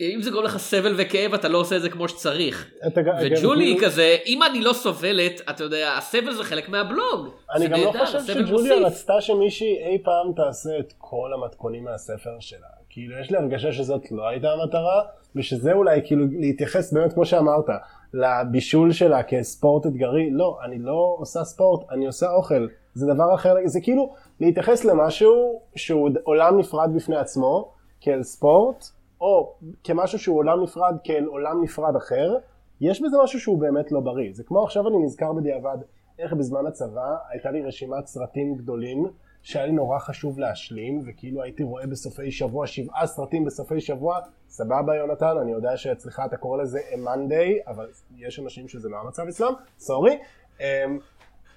אם 0.00 0.22
זה 0.22 0.30
גורם 0.30 0.44
לך 0.44 0.56
סבל 0.56 0.94
וכאב, 0.98 1.34
אתה 1.34 1.48
לא 1.48 1.58
עושה 1.58 1.76
את 1.76 1.82
זה 1.82 1.90
כמו 1.90 2.08
שצריך. 2.08 2.70
אתה 2.86 3.00
וג'ולי 3.22 3.64
היא 3.64 3.74
כאילו- 3.74 3.86
כזה, 3.86 4.16
אם 4.26 4.42
אני 4.42 4.60
לא 4.60 4.72
סובלת, 4.72 5.40
אתה 5.50 5.64
יודע, 5.64 5.94
הסבל 5.98 6.32
זה 6.32 6.44
חלק 6.44 6.68
מהבלוג. 6.68 7.28
אני 7.54 7.68
גם 7.68 7.80
לא 7.80 7.92
חושב 8.06 8.20
שג'וליה 8.20 8.52
מוסיף. 8.52 8.72
רצתה 8.84 9.20
שמישהי 9.20 9.76
אי 9.86 9.98
פעם 10.04 10.32
תעשה 10.36 10.70
את 10.78 10.92
כל 10.98 11.30
המתכונים 11.34 11.84
מהספר 11.84 12.36
שלה. 12.40 12.66
כאילו, 12.90 13.20
יש 13.20 13.30
לי 13.30 13.36
הרגשה 13.36 13.72
שזאת 13.72 14.12
לא 14.12 14.28
הייתה 14.28 14.52
המטרה, 14.52 15.02
ושזה 15.36 15.72
אולי 15.72 16.00
כאילו 16.04 16.24
להתייחס 16.40 16.92
באמת, 16.92 17.12
כמו 17.12 17.26
שאמרת, 17.26 17.66
לבישול 18.14 18.92
שלה 18.92 19.22
כספורט 19.22 19.86
אתגרי. 19.86 20.30
לא, 20.30 20.58
אני 20.64 20.78
לא 20.78 21.16
עושה 21.18 21.44
ספורט, 21.44 21.90
אני 21.90 22.06
עושה 22.06 22.30
אוכל. 22.30 22.66
זה 22.94 23.06
דבר 23.06 23.34
אחר, 23.34 23.54
זה 23.64 23.80
כאילו 23.80 24.14
להתייחס 24.40 24.84
למשהו 24.84 25.60
שהוא 25.76 26.10
עולם 26.24 26.58
נפרד 26.58 26.90
בפני 26.94 27.16
עצמו, 27.16 27.72
כאל 28.00 28.22
ספורט, 28.22 28.84
או 29.20 29.54
כמשהו 29.84 30.18
שהוא 30.18 30.38
עולם 30.38 30.62
נפרד 30.62 30.96
כאל 31.04 31.24
עולם 31.24 31.62
נפרד 31.62 31.96
אחר, 31.96 32.36
יש 32.80 33.02
בזה 33.02 33.16
משהו 33.22 33.40
שהוא 33.40 33.58
באמת 33.58 33.92
לא 33.92 34.00
בריא. 34.00 34.30
זה 34.32 34.44
כמו 34.44 34.64
עכשיו 34.64 34.88
אני 34.88 34.98
נזכר 34.98 35.32
בדיעבד 35.32 35.78
איך 36.18 36.32
בזמן 36.32 36.66
הצבא 36.66 37.16
הייתה 37.28 37.50
לי 37.50 37.62
רשימת 37.62 38.06
סרטים 38.06 38.54
גדולים 38.54 39.06
שהיה 39.42 39.66
לי 39.66 39.72
נורא 39.72 39.98
חשוב 39.98 40.38
להשלים, 40.38 41.02
וכאילו 41.06 41.42
הייתי 41.42 41.62
רואה 41.62 41.86
בסופי 41.86 42.30
שבוע 42.30 42.66
שבעה 42.66 43.06
סרטים 43.06 43.44
בסופי 43.44 43.80
שבוע, 43.80 44.18
סבבה 44.48 44.96
יונתן, 44.96 45.34
אני 45.42 45.52
יודע 45.52 45.76
שאצלך 45.76 46.22
אתה 46.26 46.36
קורא 46.36 46.62
לזה 46.62 46.78
a 46.78 46.94
Monday, 46.94 47.70
אבל 47.70 47.86
יש 48.16 48.40
אנשים 48.40 48.68
שזה 48.68 48.88
לא 48.88 48.96
המצב 49.00 49.22
אצלם, 49.28 49.52
סורי. 49.78 50.18
אמ, 50.60 50.64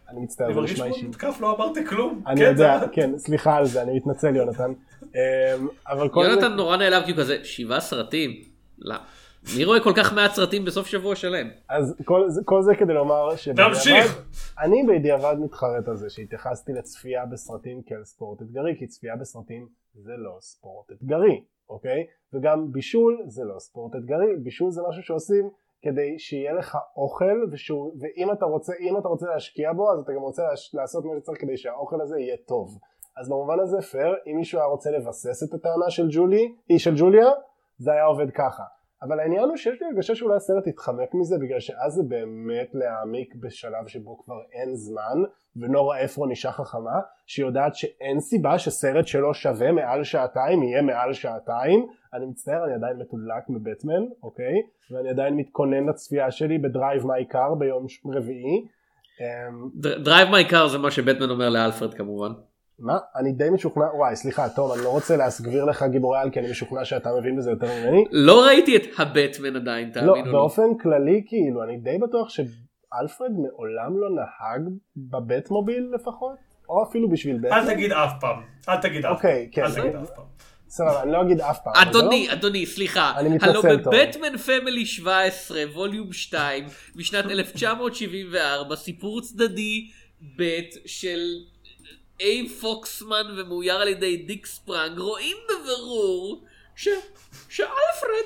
אני 0.09 0.19
מצטער, 0.19 0.47
אני 0.47 0.53
זה 0.53 0.59
מרגיש 0.59 0.73
נשמע 0.73 0.85
כמו 0.85 0.95
אישי. 0.95 1.07
מותקף, 1.07 1.37
לא 1.41 1.55
אמרתי 1.55 1.85
כלום. 1.85 2.23
אני 2.27 2.39
כן, 2.39 2.45
יודע, 2.45 2.79
כן, 2.91 3.17
סליחה 3.17 3.55
על 3.55 3.65
זה, 3.65 3.81
אני 3.81 3.95
מתנצל 3.95 4.35
יונתן. 4.35 4.73
אמ, 5.03 5.09
אבל 5.87 6.09
כל 6.09 6.23
זה... 6.25 6.29
יונתן 6.29 6.53
נורא 6.55 6.77
נעלב 6.77 7.03
כי 7.05 7.11
הוא 7.11 7.19
כזה, 7.19 7.37
שבעה 7.43 7.79
סרטים? 7.79 8.31
לא. 8.79 8.95
מי 9.57 9.65
רואה 9.65 9.79
כל 9.83 9.93
כך 9.97 10.13
מעט 10.13 10.31
סרטים 10.31 10.65
בסוף 10.65 10.87
שבוע 10.87 11.15
שלם? 11.15 11.47
אז 11.69 11.95
כל 12.05 12.29
זה, 12.29 12.41
כל 12.45 12.61
זה 12.61 12.75
כדי 12.79 12.93
לומר 12.93 13.35
שבדיעבד, 13.35 13.73
תמשיך. 13.73 14.25
אני 14.59 14.83
בדיעבד 14.87 15.35
מתחרט 15.39 15.87
על 15.87 15.97
זה 15.97 16.09
שהתייחסתי 16.09 16.71
לצפייה 16.73 17.25
בסרטים 17.25 17.81
כאל 17.85 18.03
ספורט 18.03 18.41
אתגרי, 18.41 18.75
כי 18.79 18.87
צפייה 18.87 19.15
בסרטים 19.15 19.67
זה 19.93 20.11
לא 20.17 20.37
ספורט 20.39 20.91
אתגרי, 20.91 21.43
אוקיי? 21.69 22.05
וגם 22.33 22.71
בישול 22.71 23.23
זה 23.27 23.43
לא 23.43 23.59
ספורט 23.59 23.95
אתגרי, 23.95 24.35
בישול 24.43 24.71
זה 24.71 24.81
משהו 24.89 25.03
שעושים 25.03 25.49
כדי 25.81 26.19
שיהיה 26.19 26.53
לך 26.53 26.77
אוכל, 26.97 27.45
ושהוא, 27.51 27.91
ואם 27.99 28.31
אתה 28.31 28.45
רוצה, 28.45 28.73
אם 28.79 28.97
אתה 28.97 29.07
רוצה 29.07 29.25
להשקיע 29.33 29.73
בו, 29.73 29.93
אז 29.93 29.99
אתה 29.99 30.11
גם 30.13 30.21
רוצה 30.21 30.43
להש, 30.49 30.75
לעשות 30.75 31.05
מה 31.05 31.11
שצריך 31.19 31.41
כדי 31.41 31.57
שהאוכל 31.57 32.01
הזה 32.01 32.19
יהיה 32.19 32.37
טוב. 32.47 32.77
אז 33.17 33.29
במובן 33.29 33.59
הזה 33.59 33.81
פייר, 33.81 34.15
אם 34.27 34.37
מישהו 34.37 34.59
היה 34.59 34.67
רוצה 34.67 34.91
לבסס 34.91 35.43
את 35.43 35.53
הטענה 35.53 35.89
של 35.89 36.07
ג'ולי, 36.11 36.55
היא 36.69 36.79
של 36.79 36.93
ג'וליה, 36.97 37.27
זה 37.77 37.91
היה 37.91 38.05
עובד 38.05 38.31
ככה. 38.31 38.63
אבל 39.03 39.19
העניין 39.19 39.43
הוא 39.43 39.57
שיש 39.57 39.81
לי 39.81 39.87
הרגשה 39.87 40.15
שאולי 40.15 40.35
הסרט 40.35 40.67
יתחמק 40.67 41.13
מזה 41.13 41.35
בגלל 41.37 41.59
שאז 41.59 41.93
זה 41.93 42.03
באמת 42.03 42.69
להעמיק 42.73 43.35
בשלב 43.35 43.87
שבו 43.87 44.17
כבר 44.17 44.41
אין 44.53 44.75
זמן 44.75 45.23
ונורה 45.55 46.03
אפרון 46.03 46.29
אישה 46.29 46.51
חכמה 46.51 46.99
שיודעת 47.25 47.75
שאין 47.75 48.19
סיבה 48.19 48.59
שסרט 48.59 49.07
שלו 49.07 49.33
שווה 49.33 49.71
מעל 49.71 50.03
שעתיים 50.03 50.63
יהיה 50.63 50.81
מעל 50.81 51.13
שעתיים. 51.13 51.87
אני 52.13 52.25
מצטער 52.25 52.65
אני 52.65 52.73
עדיין 52.73 52.97
מתודלק 52.97 53.49
מבטמן 53.49 54.03
אוקיי? 54.23 54.53
ואני 54.91 55.09
עדיין 55.09 55.35
מתכונן 55.35 55.89
לצפייה 55.89 56.31
שלי 56.31 56.57
ב 56.57 56.65
Drive 56.65 57.05
My 57.07 57.25
Car 57.25 57.55
ביום 57.55 57.85
רביעי. 58.05 58.67
אמ, 59.21 59.69
Drive 60.03 60.29
My 60.29 60.49
Car 60.49 60.67
זה 60.67 60.77
מה 60.77 60.91
שבטמן 60.91 61.29
אומר 61.29 61.49
לאלפרד 61.49 61.93
כמובן. 61.93 62.31
מה? 62.79 62.97
אני 63.15 63.31
די 63.31 63.49
משוכנע, 63.49 63.85
וואי 63.95 64.15
סליחה 64.15 64.49
תום 64.49 64.71
אני 64.73 64.81
לא 64.83 64.89
רוצה 64.89 65.17
להסגביר 65.17 65.65
לך 65.65 65.85
גיבורי 65.91 66.19
על 66.19 66.29
כי 66.29 66.39
אני 66.39 66.51
משוכנע 66.51 66.85
שאתה 66.85 67.09
מבין 67.19 67.37
בזה 67.37 67.49
יותר 67.51 67.67
ממני 67.67 68.05
לא 68.11 68.45
ראיתי 68.45 68.75
את 68.75 68.81
הבטמן 68.97 69.55
עדיין, 69.55 69.87
לא, 69.87 69.93
תאמינו 69.93 70.25
לי. 70.25 70.31
באופן 70.31 70.77
כללי 70.81 71.23
כאילו, 71.27 71.63
אני 71.63 71.77
די 71.77 71.97
בטוח 72.07 72.29
שאלפרד 72.29 73.31
מעולם 73.31 73.97
לא 73.97 74.07
נהג 74.09 74.61
בבאטמוביל 74.97 75.91
לפחות, 75.95 76.35
או 76.69 76.83
אפילו 76.83 77.09
בשביל 77.09 77.37
בטמן. 77.37 77.51
אל 77.57 77.73
תגיד 77.73 77.91
אף 77.91 78.11
פעם. 78.21 78.41
אל 78.69 78.81
תגיד 78.81 78.97
אף 78.97 79.03
פעם. 79.05 79.15
אוקיי, 79.15 79.49
כן. 79.51 79.63
אל 79.63 79.71
תגיד 79.71 79.95
אף 79.95 80.09
פעם. 80.15 80.25
סבבה, 80.69 81.03
אני 81.03 81.11
לא 81.11 81.21
אגיד 81.21 81.41
אף 81.41 81.59
פעם. 81.63 81.73
אדוני, 81.75 82.27
לא- 82.27 82.33
אדוני, 82.33 82.65
סליחה. 82.65 83.13
אני 83.17 83.29
מתנצל, 83.29 83.49
הלו 83.49 83.61
תום. 83.83 83.93
ב 83.93 84.00
Batman 84.00 84.37
Family 84.37 84.85
17, 84.85 85.61
Volume 85.73 86.13
2, 86.13 86.63
משנת 86.95 87.25
1974, 87.25 88.75
סיפור 88.75 89.21
צדדי 89.21 89.87
ב' 90.39 90.43
של 90.85 91.19
אייב 92.19 92.51
פוקסמן 92.61 93.23
ומאויר 93.37 93.73
על 93.75 93.87
ידי 93.87 94.17
דיק 94.17 94.45
ספרנג, 94.45 94.97
רואים 94.99 95.37
בבירור 95.49 96.43
ש... 96.75 96.87
שאלפרד 97.49 97.69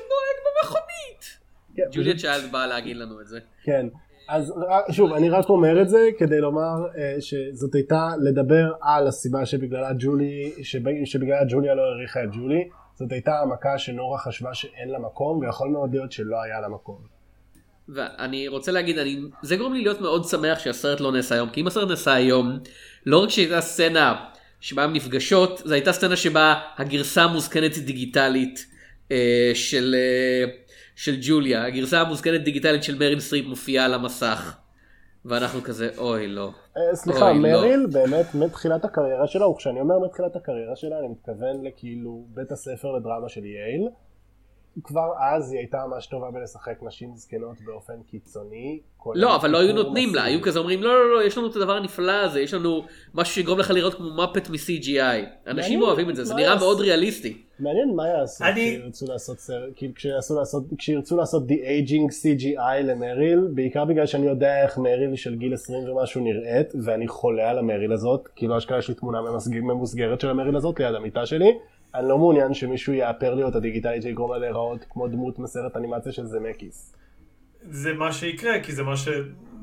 נוהג 0.09 0.37
במכונית. 0.45 1.37
כן, 1.75 1.83
ג'וליה 1.91 2.17
צ'יילד 2.17 2.51
באה 2.51 2.67
להגיד 2.67 2.97
לנו 2.97 3.21
את 3.21 3.27
זה. 3.27 3.39
כן. 3.63 3.87
אז 4.29 4.51
ר- 4.51 4.91
שוב, 4.91 5.13
אני 5.13 5.29
רק 5.29 5.49
אומר 5.49 5.81
את 5.81 5.89
זה 5.89 6.09
כדי 6.17 6.39
לומר 6.41 6.75
אה, 6.97 7.15
שזאת 7.19 7.75
הייתה 7.75 8.09
לדבר 8.23 8.71
על 8.81 9.07
הסיבה 9.07 9.45
שבגללה 9.45 9.89
ג'ולי, 9.99 10.51
שב- 10.63 11.05
שבגללה 11.05 11.43
ג'וליה 11.49 11.75
לא 11.75 11.81
העריכה 11.81 12.23
את 12.23 12.29
ג'ולי. 12.31 12.69
זאת 12.95 13.11
הייתה 13.11 13.31
העמקה 13.31 13.77
שנורה 13.77 14.17
חשבה 14.17 14.53
שאין 14.53 14.89
לה 14.89 14.99
מקום, 14.99 15.37
ויכול 15.39 15.69
מאוד 15.69 15.91
להיות 15.93 16.11
שלא 16.11 16.41
היה 16.41 16.61
לה 16.61 16.67
מקום. 16.67 17.17
ואני 17.89 18.47
רוצה 18.47 18.71
להגיד, 18.71 18.97
אני, 18.97 19.19
זה 19.41 19.55
גורם 19.55 19.73
לי 19.73 19.81
להיות 19.81 20.01
מאוד 20.01 20.25
שמח 20.25 20.59
שהסרט 20.59 20.99
לא 20.99 21.11
נעשה 21.11 21.35
היום, 21.35 21.49
כי 21.49 21.61
אם 21.61 21.67
הסרט 21.67 21.89
נעשה 21.89 22.13
היום, 22.13 22.59
לא 23.07 23.23
רק 23.23 23.29
שהייתה 23.29 23.61
סצנה 23.61 24.25
שבה 24.59 24.83
הן 24.83 24.93
נפגשות, 24.93 25.61
זו 25.65 25.73
הייתה 25.73 25.91
סצנה 25.91 26.15
שבה 26.15 26.59
הגרסה 26.77 27.23
המוזקנת 27.23 27.77
דיגיטלית 27.77 28.65
אה, 29.11 29.51
של, 29.53 29.95
אה, 29.97 30.51
של 30.95 31.17
ג'וליה, 31.21 31.65
הגרסה 31.65 32.01
המוזקנת 32.01 32.43
דיגיטלית 32.43 32.83
של 32.83 32.95
מריל 32.95 33.19
סטריפ 33.19 33.45
מופיעה 33.45 33.85
על 33.85 33.93
המסך. 33.93 34.57
ואנחנו 35.25 35.61
כזה, 35.61 35.89
אוי 35.97 36.27
לא. 36.27 36.49
אה, 36.77 36.95
סליחה, 36.95 37.29
אוי, 37.29 37.39
לא. 37.39 37.41
מריל 37.41 37.85
באמת 37.91 38.35
מתחילת 38.35 38.85
הקריירה 38.85 39.27
שלה, 39.27 39.47
וכשאני 39.47 39.79
אומר 39.79 39.99
מתחילת 39.99 40.35
הקריירה 40.35 40.75
שלה, 40.75 40.99
אני 40.99 41.07
מתכוון 41.07 41.65
לכאילו 41.65 42.25
בית 42.29 42.51
הספר 42.51 42.91
לדרמה 42.91 43.29
של 43.29 43.45
ייל. 43.45 43.87
כבר 44.83 45.11
אז 45.19 45.51
היא 45.51 45.59
הייתה 45.59 45.77
ממש 45.87 46.07
טובה 46.07 46.31
בלשחק 46.31 46.73
נשים 46.81 47.09
זקנות 47.15 47.61
באופן 47.65 47.93
קיצוני. 48.11 48.79
לא, 49.15 49.35
אבל 49.35 49.49
לא 49.49 49.57
היו 49.57 49.73
נותנים 49.73 50.15
לה. 50.15 50.23
היו 50.23 50.41
כזה 50.41 50.59
אומרים, 50.59 50.83
לא, 50.83 50.89
לא, 50.93 51.15
לא, 51.15 51.23
יש 51.23 51.37
לנו 51.37 51.47
את 51.47 51.55
הדבר 51.55 51.73
הנפלא 51.73 52.11
הזה, 52.11 52.39
יש 52.41 52.53
לנו 52.53 52.83
משהו 53.13 53.33
שיגרום 53.35 53.59
לך 53.59 53.71
לראות 53.71 53.93
כמו 53.93 54.09
Muppet 54.23 54.49
מ-CGI. 54.49 54.99
אנשים 55.47 55.55
מעניין, 55.55 55.81
אוהבים 55.81 56.09
את 56.09 56.15
זה, 56.15 56.23
זה 56.25 56.35
נראה? 56.35 56.55
מאוד 56.55 56.79
ריאליסטי. 56.79 57.37
מעניין 57.59 57.95
מה 57.95 58.07
יעשו 58.07 58.43
אני- 58.45 58.75
כשירצו 58.77 59.05
לעשות 59.11 59.39
סרט, 59.39 59.69
כשירצו 59.95 60.35
לעשות, 60.35 60.63
כשירצו 60.77 61.17
לעשות 61.17 61.47
de-aging 61.47 62.11
CGI 62.11 62.83
למריל, 62.83 63.47
בעיקר 63.53 63.85
בגלל 63.85 64.05
שאני 64.05 64.25
יודע 64.27 64.63
איך 64.63 64.77
מריל 64.77 65.15
של 65.15 65.35
גיל 65.35 65.53
20 65.53 65.89
ומשהו 65.89 66.21
נראית, 66.23 66.73
ואני 66.83 67.07
חולה 67.07 67.49
על 67.49 67.57
המריל 67.59 67.93
הזאת, 67.93 68.27
כאילו 68.35 68.57
אשכרה 68.57 68.77
יש 68.77 68.87
לי 68.89 68.95
תמונה 68.95 69.17
ממוסגרת 69.61 70.21
של 70.21 70.29
המריל 70.29 70.55
הזאת 70.55 70.79
ליד 70.79 70.95
המיטה 70.95 71.25
שלי, 71.25 71.57
אני 71.97 72.09
לא 72.09 72.17
מעוניין 72.17 72.53
שמישהו 72.53 72.93
יאפר 72.93 73.33
לי 73.33 73.43
אותה 73.43 73.59
דיגיטלית 73.59 74.01
שיגרום 74.01 74.31
לה 74.31 74.37
להיראות 74.37 74.85
כמו 74.89 75.07
דמות 75.07 75.39
מסרט 75.39 75.77
אנימציה 75.77 76.11
של 76.11 76.25
זמקיס. 76.25 76.93
זה 77.69 77.93
מה 77.93 78.13
שיקרה, 78.13 78.59
כי 78.63 78.73
זה 78.73 78.83
מה 78.83 78.97
ש... 78.97 79.07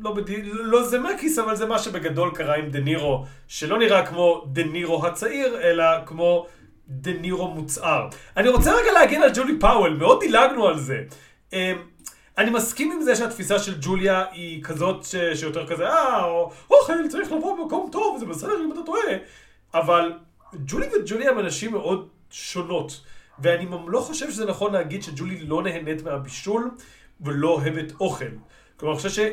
לא, 0.01 0.14
בד... 0.14 0.30
לא 0.45 0.82
זמקיס, 0.82 1.38
אבל 1.39 1.57
זה 1.57 1.66
מה 1.66 1.78
שבגדול 1.78 2.30
קרה 2.35 2.57
עם 2.57 2.70
דה 2.70 2.80
נירו, 2.80 3.24
שלא 3.49 3.78
נראה 3.78 4.07
כמו 4.07 4.45
דה 4.53 4.64
נירו 4.64 5.07
הצעיר, 5.07 5.61
אלא 5.62 5.85
כמו 6.07 6.47
דה 6.89 7.12
נירו 7.12 7.49
מוצער. 7.49 8.09
אני 8.37 8.49
רוצה 8.49 8.72
רגע 8.72 8.93
להגן 8.93 9.22
על 9.22 9.30
ג'ולי 9.35 9.59
פאוול, 9.61 9.97
מאוד 9.97 10.20
דילגנו 10.20 10.66
על 10.66 10.78
זה. 10.78 11.03
אמ, 11.53 11.59
אני 12.39 12.51
מסכים 12.51 12.93
עם 12.93 13.03
זה 13.03 13.16
שהתפיסה 13.16 13.59
של 13.59 13.74
ג'וליה 13.80 14.24
היא 14.32 14.62
כזאת 14.62 15.05
ש... 15.05 15.16
שיותר 15.35 15.66
כזה, 15.66 15.89
אה, 15.89 16.24
או- 16.24 16.51
אוכל 16.70 17.09
צריך 17.09 17.32
לבוא 17.32 17.59
במקום 17.59 17.89
טוב, 17.93 18.18
זה 18.18 18.26
בסדר 18.26 18.55
אם 18.64 18.72
אתה 18.72 18.80
טועה. 18.87 19.16
אבל 19.74 20.12
ג'ולי 20.55 20.87
וג'ולי 20.87 21.28
הם 21.28 21.39
אנשים 21.39 21.72
מאוד 21.72 22.09
שונות. 22.35 23.01
ואני 23.39 23.66
לא 23.87 24.01
חושב 24.01 24.30
שזה 24.30 24.45
נכון 24.45 24.72
להגיד 24.72 25.03
שג'ולי 25.03 25.41
לא 25.41 25.62
נהנית 25.62 26.03
מהבישול 26.03 26.70
ולא 27.20 27.49
אוהבת 27.49 27.93
אוכל. 28.01 28.24
כלומר, 28.76 28.95
אני 28.95 29.03
חושב 29.03 29.32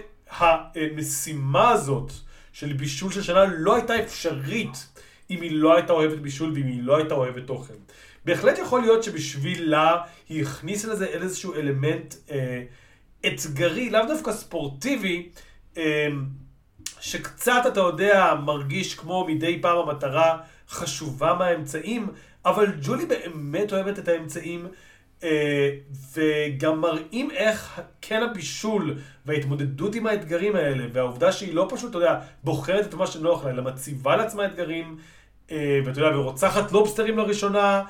שהמשימה 0.73 1.69
הזאת 1.69 2.11
של 2.53 2.73
בישול 2.73 3.11
של 3.11 3.21
שנה 3.21 3.45
לא 3.45 3.75
הייתה 3.75 3.99
אפשרית 4.03 4.87
אם 5.29 5.41
היא 5.41 5.51
לא 5.51 5.75
הייתה 5.75 5.93
אוהבת 5.93 6.17
בישול 6.17 6.51
ואם 6.55 6.65
היא 6.65 6.83
לא 6.83 6.97
הייתה 6.97 7.13
אוהבת 7.13 7.49
אוכל. 7.49 7.73
בהחלט 8.25 8.57
יכול 8.57 8.81
להיות 8.81 9.03
שבשבילה 9.03 9.97
היא 10.29 10.41
הכניסה 10.41 10.87
לזה 10.87 11.05
איזשהו 11.05 11.53
אלמנט 11.53 12.15
אה, 12.31 12.63
אתגרי, 13.27 13.89
לאו 13.89 14.05
דווקא 14.07 14.31
ספורטיבי, 14.31 15.29
אמ, 15.77 16.25
שקצת, 16.99 17.61
אתה 17.67 17.79
יודע, 17.79 18.35
מרגיש 18.45 18.95
כמו 18.95 19.27
מדי 19.27 19.61
פעם 19.61 19.77
המטרה 19.77 20.37
חשובה 20.69 21.33
מהאמצעים, 21.33 22.07
אבל 22.45 22.65
ג'ולי 22.81 23.05
באמת 23.05 23.73
אוהבת 23.73 23.99
את 23.99 24.07
האמצעים, 24.07 24.67
אה, 25.23 25.69
וגם 26.13 26.81
מראים 26.81 27.31
איך 27.31 27.81
כן 28.01 28.23
הבישול 28.23 28.95
וההתמודדות 29.25 29.95
עם 29.95 30.07
האתגרים 30.07 30.55
האלה, 30.55 30.83
והעובדה 30.93 31.31
שהיא 31.31 31.55
לא 31.55 31.67
פשוט, 31.69 31.89
אתה 31.89 31.97
יודע, 31.97 32.19
בוחרת 32.43 32.85
את 32.85 32.93
מה 32.93 33.07
שנוח 33.07 33.45
לה, 33.45 33.51
אלא 33.51 33.63
מציבה 33.63 34.15
לעצמה 34.15 34.45
אתגרים, 34.45 34.97
אה, 35.51 35.79
ואתה 35.85 35.99
יודע, 35.99 36.17
ורוצחת 36.17 36.71
לובסטרים 36.71 37.17
לראשונה, 37.17 37.83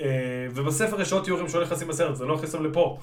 אה, 0.00 0.06
ובספר 0.54 1.00
יש 1.00 1.12
עוד 1.12 1.24
תיאורים 1.24 1.48
שלא 1.48 1.62
נכנסים 1.62 1.88
לסרט, 1.88 2.16
זה 2.16 2.24
לא 2.24 2.36
נכנסים 2.36 2.64
לפה. 2.64 2.98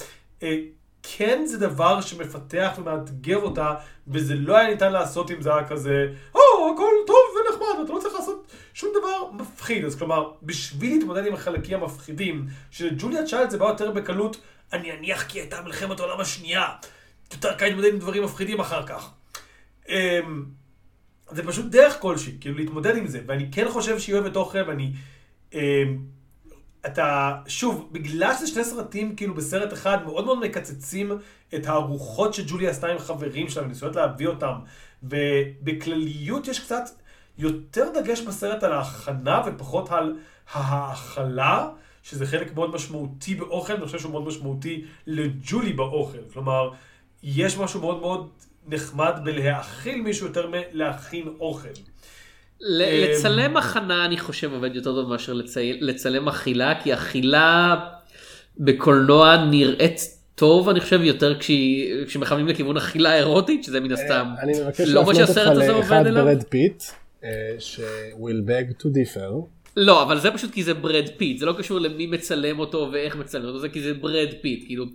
כן 1.18 1.46
זה 1.46 1.58
דבר 1.58 2.02
שמפתח 2.02 2.72
ומאתגר 2.78 3.38
אותה, 3.38 3.74
וזה 4.08 4.36
לא 4.36 4.58
היה 4.58 4.70
ניתן 4.70 4.92
לעשות 4.92 5.32
אם 5.32 5.42
זה 5.42 5.56
היה 5.56 5.68
כזה, 5.68 6.08
או, 6.36 6.40
הכל 6.74 6.94
טוב 7.08 7.18
ונחמד, 7.36 7.84
אתה 7.84 7.94
לא 7.94 8.00
צריך 8.00 8.13
שום 8.74 8.90
דבר 9.00 9.32
מפחיד. 9.32 9.86
אז 9.86 9.96
כלומר, 9.96 10.32
בשביל 10.44 10.94
להתמודד 10.94 11.26
עם 11.26 11.34
החלקים 11.34 11.84
המפחידים, 11.84 12.48
שלג'וליה 12.72 13.26
צ'יילד 13.26 13.50
זה 13.50 13.58
בא 13.58 13.66
יותר 13.66 13.92
בקלות, 13.92 14.42
אני 14.74 14.92
אניח 14.92 15.24
כי 15.24 15.40
הייתה 15.40 15.62
מלחמת 15.62 16.00
העולם 16.00 16.20
השנייה. 16.20 16.66
יותר 17.34 17.54
קל 17.54 17.66
להתמודד 17.66 17.94
עם 17.94 18.00
דברים 18.00 18.24
מפחידים 18.24 18.60
אחר 18.60 18.88
כך. 18.88 19.12
אמ, 19.90 20.46
זה 21.32 21.48
פשוט 21.48 21.66
דרך 21.66 22.00
כלשהי, 22.00 22.38
כאילו 22.42 22.58
להתמודד 22.58 22.98
עם 22.98 23.08
זה, 23.08 23.22
ואני 23.26 23.52
כן 23.52 23.70
חושב 23.70 24.00
שהיא 24.00 24.16
אוהבת 24.16 24.36
אוכל, 24.36 24.62
ואני... 24.68 24.94
אמ, 25.54 25.60
אתה, 26.86 27.38
שוב, 27.48 27.90
בגלל 27.92 28.34
שזה 28.36 28.48
שני 28.48 28.64
סרטים 28.64 29.16
כאילו 29.16 29.34
בסרט 29.34 29.74
אחד, 29.74 29.98
מאוד 30.06 30.26
מאוד 30.26 30.40
מקצצים 30.40 31.12
את 31.56 31.68
הארוחות 31.68 32.34
שג'וליה 32.34 32.70
עשתה 32.70 32.88
עם 32.88 33.00
חברים 33.00 33.50
שלה, 33.50 33.64
וניסויות 33.64 33.96
להביא 33.96 34.28
אותם, 34.28 34.54
ובכלליות 35.04 36.48
יש 36.48 36.60
קצת 36.60 36.84
יותר 37.38 37.86
דגש 37.94 38.22
בסרט 38.22 38.64
על 38.64 38.72
ההכנה 38.72 39.42
ופחות 39.46 39.92
על 39.92 40.16
ההאכלה, 40.54 41.70
שזה 42.04 42.26
חלק 42.26 42.56
מאוד 42.56 42.76
משמעותי 42.76 43.36
באוכל, 43.36 43.74
אני 43.74 43.86
חושב 43.86 44.00
שהוא 44.00 44.12
מאוד 44.12 44.28
משמעותי 44.28 44.86
לג'ולי 45.08 45.74
באוכל. 45.74 46.18
כלומר, 46.34 46.70
יש 47.24 47.58
משהו 47.58 47.80
מאוד 47.82 48.00
מאוד 48.02 48.30
נחמד 48.68 49.14
בלהאכיל 49.24 50.02
מישהו 50.02 50.28
יותר 50.28 50.50
מלהכין 50.50 51.28
אוכל. 51.40 51.68
אמ, 51.70 51.76
לצלם 52.62 53.58
הכנה 53.58 54.06
אני 54.06 54.18
חושב 54.18 54.54
עובד 54.54 54.76
יותר 54.76 54.94
טוב 54.94 55.10
מאשר 55.10 55.34
לצי... 55.34 55.78
לצלם 55.82 56.28
אכילה 56.28 56.82
כי 56.84 56.94
אכילה 56.94 57.76
בקולנוע 58.58 59.38
נראית 59.38 60.00
טוב 60.36 60.70
אני 60.70 60.80
חושב 60.80 61.02
יותר 61.02 61.38
כשמכוונים 62.08 62.48
לכיוון 62.48 62.78
אכילה 62.78 63.16
אירוטית 63.16 63.64
שזה 63.64 63.80
מן 63.80 63.92
הסתם 63.92 64.28
אה, 64.38 64.44
אני 64.44 64.52
מבקש 64.62 64.80
לא 64.80 65.04
להפנות 65.14 65.58
אותך 65.58 65.68
לאחד. 65.68 66.04
ברד 66.14 66.44
פיט, 66.44 66.84
אה, 67.24 67.30
ש-will 67.60 68.48
beg 68.50 68.82
to 68.82 68.86
differ. 68.86 69.32
לא 69.78 70.04
אבל 70.04 70.20
זה 70.20 70.32
פשוט 70.32 70.52
כי 70.52 70.64
זה 70.64 70.74
ברד 70.74 71.06
פיט 71.18 71.38
זה 71.40 71.46
לא 71.46 71.54
קשור 71.58 71.80
למי 71.80 72.08
מצלם 72.08 72.60
אותו 72.60 72.90
ואיך 72.94 73.16
מצלם 73.16 73.46
אותו 73.46 73.60
זה 73.60 73.70
כי 73.70 73.82
זה 73.82 73.94
ברד 73.94 74.28
פיט 74.42 74.64
כאילו 74.66 74.86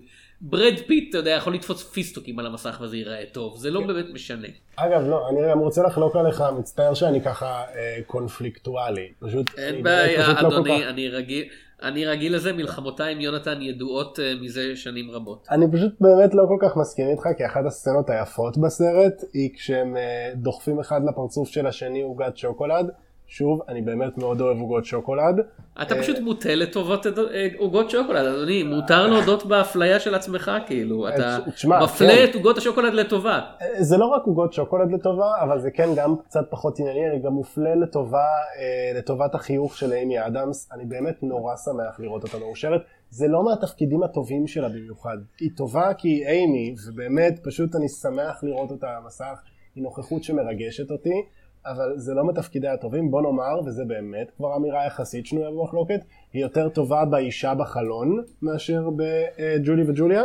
ברד 0.40 0.74
פיט 0.86 1.10
אתה 1.10 1.18
יודע 1.18 1.30
יכול 1.30 1.54
לתפוס 1.54 1.82
פיסטוקים 1.82 2.38
על 2.38 2.46
המסך 2.46 2.78
וזה 2.82 2.96
ייראה 2.96 3.24
טוב 3.32 3.56
זה 3.58 3.70
לא 3.70 3.86
באמת 3.86 4.06
משנה. 4.12 4.48
אגב, 4.76 5.06
לא, 5.08 5.28
אני 5.30 5.50
גם 5.50 5.58
רוצה 5.58 5.82
לחלוק 5.82 6.16
עליך, 6.16 6.42
מצטער 6.58 6.94
שאני 6.94 7.20
ככה 7.20 7.62
אה, 7.74 7.98
קונפליקטואלי. 8.06 9.08
פשוט... 9.20 9.50
אין 9.58 9.82
בעיה 9.82 10.28
לא 10.42 10.48
אדוני 10.48 10.80
כך- 10.82 10.88
אני 10.88 11.08
רגיל 11.08 11.44
אני 11.82 12.06
רגיל 12.06 12.34
לזה 12.34 12.52
מלחמותיי 12.52 13.12
עם 13.12 13.20
יונתן 13.20 13.62
ידועות 13.62 14.20
אה, 14.20 14.32
מזה 14.40 14.76
שנים 14.76 15.10
רבות. 15.10 15.46
אני 15.50 15.66
פשוט 15.72 15.92
באמת 16.00 16.34
לא 16.34 16.44
כל 16.48 16.66
כך 16.68 16.76
מסכים 16.76 17.06
איתך, 17.10 17.28
כי 17.36 17.46
אחת 17.46 17.64
הסצנות 17.66 18.10
היפות 18.10 18.58
בסרט 18.58 19.22
היא 19.32 19.50
כשהם 19.54 19.96
אה, 19.96 20.30
דוחפים 20.34 20.80
אחד 20.80 21.00
לפרצוף 21.08 21.48
של 21.48 21.66
השני 21.66 22.02
עוגת 22.02 22.36
שוקולד. 22.36 22.90
שוב, 23.30 23.60
אני 23.68 23.82
באמת 23.82 24.18
מאוד 24.18 24.40
אוהב 24.40 24.60
עוגות 24.60 24.84
שוקולד. 24.84 25.40
אתה 25.82 25.94
אה, 25.94 26.02
פשוט 26.02 26.18
מוטה 26.18 26.54
לטובת 26.54 27.06
אה, 27.06 27.46
עוגות 27.58 27.90
שוקולד, 27.90 28.26
אדוני, 28.26 28.62
מותר 28.62 29.06
להודות 29.06 29.46
באפליה 29.46 30.00
של 30.00 30.14
עצמך, 30.14 30.50
כאילו, 30.66 31.08
אתה 31.08 31.38
תשמע, 31.54 31.84
מפלה 31.84 32.08
כן. 32.08 32.26
את 32.30 32.34
עוגות 32.34 32.58
השוקולד 32.58 32.94
לטובה. 32.94 33.40
אה, 33.62 33.82
זה 33.82 33.96
לא 33.96 34.06
רק 34.06 34.22
עוגות 34.26 34.52
שוקולד 34.52 34.92
לטובה, 34.92 35.32
אבל 35.42 35.60
זה 35.60 35.70
כן 35.70 35.88
גם 35.96 36.16
קצת 36.24 36.44
פחות 36.50 36.80
ענייני, 36.80 37.10
אני 37.10 37.22
גם 37.22 37.32
מופלה 37.32 37.74
לטובה, 37.74 38.18
אה, 38.18 38.98
לטובת 38.98 39.34
החיוך 39.34 39.76
של 39.76 39.92
אימי 39.92 40.26
אדמס, 40.26 40.68
אני 40.72 40.84
באמת 40.84 41.22
נורא 41.22 41.56
שמח 41.56 42.00
לראות 42.00 42.22
אותה 42.22 42.38
מאושרת, 42.38 42.80
זה 43.10 43.28
לא 43.28 43.44
מהתפקידים 43.44 44.02
הטובים 44.02 44.46
שלה 44.46 44.68
במיוחד, 44.68 45.16
היא 45.40 45.50
טובה 45.56 45.94
כי 45.94 46.08
היא 46.08 46.26
אימי, 46.26 46.74
ובאמת 46.88 47.38
פשוט 47.44 47.76
אני 47.76 47.88
שמח 47.88 48.44
לראות 48.44 48.70
אותה 48.70 48.86
על 48.88 48.96
המסך, 49.02 49.40
היא 49.74 49.84
נוכחות 49.84 50.24
שמרגשת 50.24 50.90
אותי, 50.90 51.22
אבל 51.66 51.92
זה 51.96 52.14
לא 52.14 52.26
מתפקידי 52.26 52.68
הטובים, 52.68 53.10
בוא 53.10 53.22
נאמר, 53.22 53.60
וזה 53.66 53.84
באמת 53.84 54.30
כבר 54.36 54.56
אמירה 54.56 54.86
יחסית 54.86 55.26
שנויה 55.26 55.50
במחלוקת, 55.50 56.00
היא 56.32 56.42
יותר 56.42 56.68
טובה 56.68 57.04
באישה 57.04 57.54
בחלון 57.54 58.24
מאשר 58.42 58.88
בג'ולי 58.96 59.90
וג'וליה. 59.90 60.22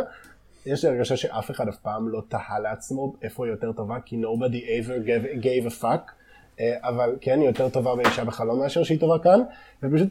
יש 0.66 0.84
לי 0.84 0.90
הרגשה 0.90 1.16
שאף 1.16 1.50
אחד 1.50 1.68
אף 1.68 1.76
פעם 1.76 2.08
לא 2.08 2.22
תהה 2.28 2.58
לעצמו 2.58 3.14
איפה 3.22 3.44
היא 3.44 3.52
יותר 3.52 3.72
טובה, 3.72 3.96
כי 4.04 4.16
nobody 4.22 4.86
ever 4.86 5.06
gave, 5.06 5.44
gave 5.44 5.72
a 5.72 5.82
fuck, 5.82 6.12
אה, 6.60 6.74
אבל 6.82 7.16
כן, 7.20 7.40
היא 7.40 7.48
יותר 7.48 7.68
טובה 7.68 7.96
באישה 7.96 8.24
בחלום 8.24 8.58
מאשר 8.58 8.82
שהיא 8.82 9.00
טובה 9.00 9.18
כאן, 9.18 9.40
ופשוט 9.82 10.08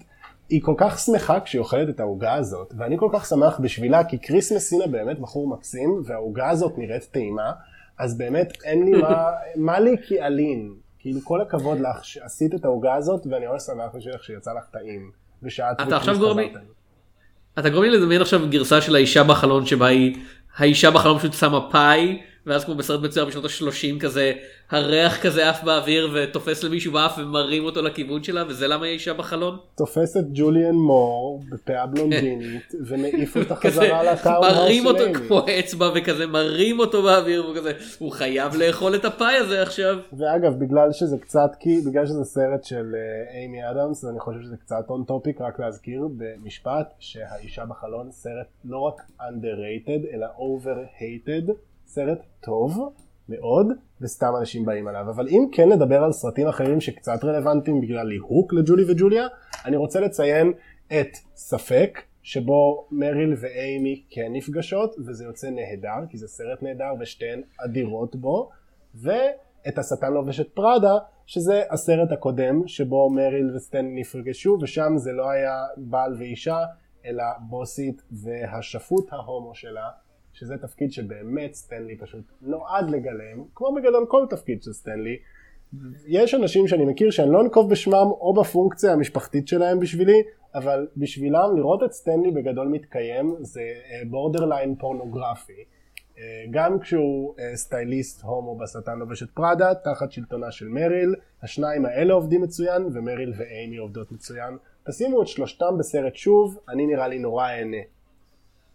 היא 0.50 0.62
כל 0.64 0.74
כך 0.78 1.00
שמחה 1.00 1.40
כשהיא 1.40 1.60
אוכלת 1.60 1.90
את 1.90 2.00
העוגה 2.00 2.34
הזאת, 2.34 2.74
ואני 2.78 2.98
כל 2.98 3.10
כך 3.14 3.26
שמח 3.26 3.60
בשבילה, 3.60 4.04
כי 4.04 4.18
קריס 4.18 4.52
מסינה 4.52 4.88
באמת 4.88 5.20
בחור 5.20 5.48
מקסים, 5.48 6.02
והעוגה 6.06 6.50
הזאת 6.50 6.78
נראית 6.78 7.04
טעימה, 7.12 7.52
אז 8.00 8.18
באמת 8.18 8.54
אין 8.64 8.86
לי 8.86 9.02
מה, 9.02 9.32
מה 9.56 9.80
לי 9.80 9.96
כי 10.08 10.22
אלין, 10.22 10.74
כאילו 11.04 11.22
כל 11.24 11.41
הכבוד 11.41 11.80
לך 11.80 12.06
שעשית 12.06 12.56
את 12.56 12.66
העוגה 12.66 12.95
הזאת, 12.95 13.28
ואני 13.30 13.47
ממש 13.47 13.62
שמח 13.64 13.95
בשבילך 13.95 14.24
שיצא 14.24 14.51
לך 14.54 14.66
טעים, 14.72 15.12
ושאת 15.43 15.82
אתה 15.82 15.97
עכשיו 15.97 16.16
חזרתם. 16.16 16.60
אתה 17.60 17.70
גורם 17.70 17.84
לי 17.84 17.89
לדמיין 17.89 18.22
עכשיו 18.22 18.49
גרסה 18.49 18.82
של 18.82 18.95
האישה 18.95 19.24
בחלון 19.24 19.66
שבה 19.66 19.88
היא, 19.88 20.18
האישה 20.58 20.91
בחלון 20.91 21.20
פשוט 21.20 21.34
שמה 21.34 21.72
פאי, 21.72 22.22
ואז 22.46 22.66
כמו 22.66 22.76
בסרט 22.76 23.02
מצויר 23.04 23.26
בשנות 23.26 23.46
ה-30 23.46 24.00
כזה, 24.00 24.34
הריח 24.72 25.24
כזה 25.24 25.50
עף 25.50 25.64
באוויר 25.64 26.10
ותופס 26.14 26.64
למישהו 26.64 26.94
באף 26.94 27.18
ומרים 27.18 27.66
אותו 27.66 27.82
לכיוון 27.82 28.24
שלה, 28.24 28.44
וזה 28.48 28.68
למה 28.68 28.86
היא 28.86 28.94
אישה 28.94 29.14
בחלון? 29.14 29.58
תופס 29.76 30.18
את 30.18 30.24
ג'וליאן 30.34 30.76
מור 30.76 31.44
בפאה 31.52 31.86
בלונדינית 31.86 32.74
ומעיף 32.88 33.38
אותה 33.38 33.56
חזרה 33.56 34.04
ל 34.04 34.11
town 34.11 34.41
מרים 34.41 34.86
אותו 34.86 35.04
כמו 35.14 35.46
אצבע 35.60 35.89
וכזה 35.96 36.28
מרים 36.28 36.80
אותו 36.80 37.04
באוויר 37.04 37.50
וכזה 37.50 37.72
הוא 38.00 38.12
חייב 38.12 38.56
לאכול 38.56 38.96
את 38.96 39.06
הפאי 39.06 39.36
הזה 39.36 39.62
עכשיו. 39.62 39.98
ואגב 40.18 40.60
בגלל 40.60 40.91
שזה 40.91 41.18
קצת 41.18 41.52
כי 41.60 41.82
בגלל 41.82 42.06
שזה 42.06 42.24
סרט 42.24 42.64
של 42.64 42.96
אה, 42.96 43.41
אימי 43.41 43.70
אדמס 43.70 44.06
אני 44.06 44.20
חושב 44.20 44.39
שזה 44.44 44.58
קצת 44.58 44.86
on 44.89 45.04
topic 45.04 45.41
רק 45.41 45.60
להזכיר 45.60 46.08
במשפט 46.18 46.94
שהאישה 47.00 47.66
בחלון 47.66 48.12
סרט 48.12 48.48
לא 48.66 48.80
רק 48.80 49.02
underrated 49.22 50.14
אלא 50.14 50.28
overhated 50.28 51.52
סרט 51.94 52.20
טוב 52.39 52.94
מאוד 53.30 53.68
וסתם 54.02 54.34
אנשים 54.39 54.66
באים 54.66 54.88
עליו. 54.88 55.10
אבל 55.10 55.28
אם 55.28 55.46
כן 55.52 55.70
נדבר 55.70 56.04
על 56.04 56.12
סרטים 56.12 56.48
אחרים 56.48 56.82
שקצת 56.82 57.24
רלוונטיים 57.24 57.82
בגלל 57.82 58.08
ליהוק 58.08 58.54
לג'ולי 58.54 58.84
וג'וליה 58.88 59.28
אני 59.66 59.78
רוצה 59.78 60.00
לציין 60.00 60.54
את 60.88 61.18
ספק 61.36 62.00
שבו 62.22 62.88
מריל 62.91 63.36
ואימי 63.41 64.04
כן 64.10 64.28
נפגשות 64.32 64.96
וזה 65.08 65.26
יוצא 65.26 65.50
נהדר 65.50 66.08
כי 66.10 66.18
זה 66.18 66.28
סרט 66.28 66.64
נהדר 66.64 66.94
ושתיהן 67.00 67.41
אדירות 67.66 68.16
בו 68.16 68.50
ואת 68.96 69.78
השטן 69.78 70.14
לובש 70.14 70.39
את 70.39 70.50
פראדה 70.54 70.98
שזה 71.26 71.64
הסרט 71.70 72.12
הקודם 72.12 72.68
שבו 72.68 73.10
מריל 73.10 73.56
וסטן 73.56 73.86
נפגשו 73.96 74.58
ושם 74.62 74.94
זה 74.98 75.12
לא 75.12 75.30
היה 75.30 75.66
בעל 75.78 76.16
ואישה 76.20 76.58
אלא 77.06 77.24
בוסית 77.39 78.02
והשפוט 78.12 79.14
ההומו 79.14 79.56
שלה 79.56 79.89
שזה 80.34 80.58
תפקיד 80.58 80.92
שבאמת 80.92 81.54
סטנלי 81.54 81.98
פשוט 81.98 82.24
נועד 82.42 82.90
לגלם 82.90 83.44
כמו 83.56 83.76
בגדול 83.76 84.06
כל 84.10 84.26
תפקיד 84.30 84.64
של 84.64 84.74
סטנלי 84.74 85.18
יש 86.08 86.34
אנשים 86.34 86.68
שאני 86.68 86.86
מכיר 86.86 87.12
שאני 87.12 87.32
לא 87.32 87.42
אנקוב 87.42 87.70
בשמם 87.70 88.08
או 88.22 88.34
בפונקציה 88.34 88.94
המשפחתית 88.94 89.48
שלהם 89.48 89.80
בשבילי, 89.80 90.24
אבל 90.56 90.88
בשבילם 90.98 91.58
לראות 91.58 91.84
את 91.84 91.92
סטנלי 91.92 92.32
בגדול 92.32 92.68
מתקיים 92.68 93.36
זה 93.40 93.62
borderline 94.10 94.76
פורנוגרפי. 94.76 95.64
אה, 96.18 96.24
גם 96.52 96.80
כשהוא 96.80 97.34
אה, 97.40 97.56
סטייליסט 97.56 98.24
הומו 98.24 98.58
בשטן 98.58 99.00
לובש 99.00 99.24
את 99.24 99.30
פראדה, 99.34 99.76
תחת 99.76 100.12
שלטונה 100.12 100.52
של 100.52 100.68
מריל, 100.68 101.16
השניים 101.44 101.86
האלה 101.86 102.14
עובדים 102.14 102.42
מצוין, 102.42 102.86
ומריל 102.94 103.34
ואימי 103.38 103.78
עובדות 103.78 104.12
מצוין. 104.12 104.58
תשימו 104.88 105.22
את 105.22 105.28
שלושתם 105.28 105.78
בסרט 105.80 106.16
שוב, 106.16 106.60
אני 106.70 106.88
נראה 106.88 107.08
לי 107.08 107.20
נורא 107.20 107.48
אהנה. 107.48 107.78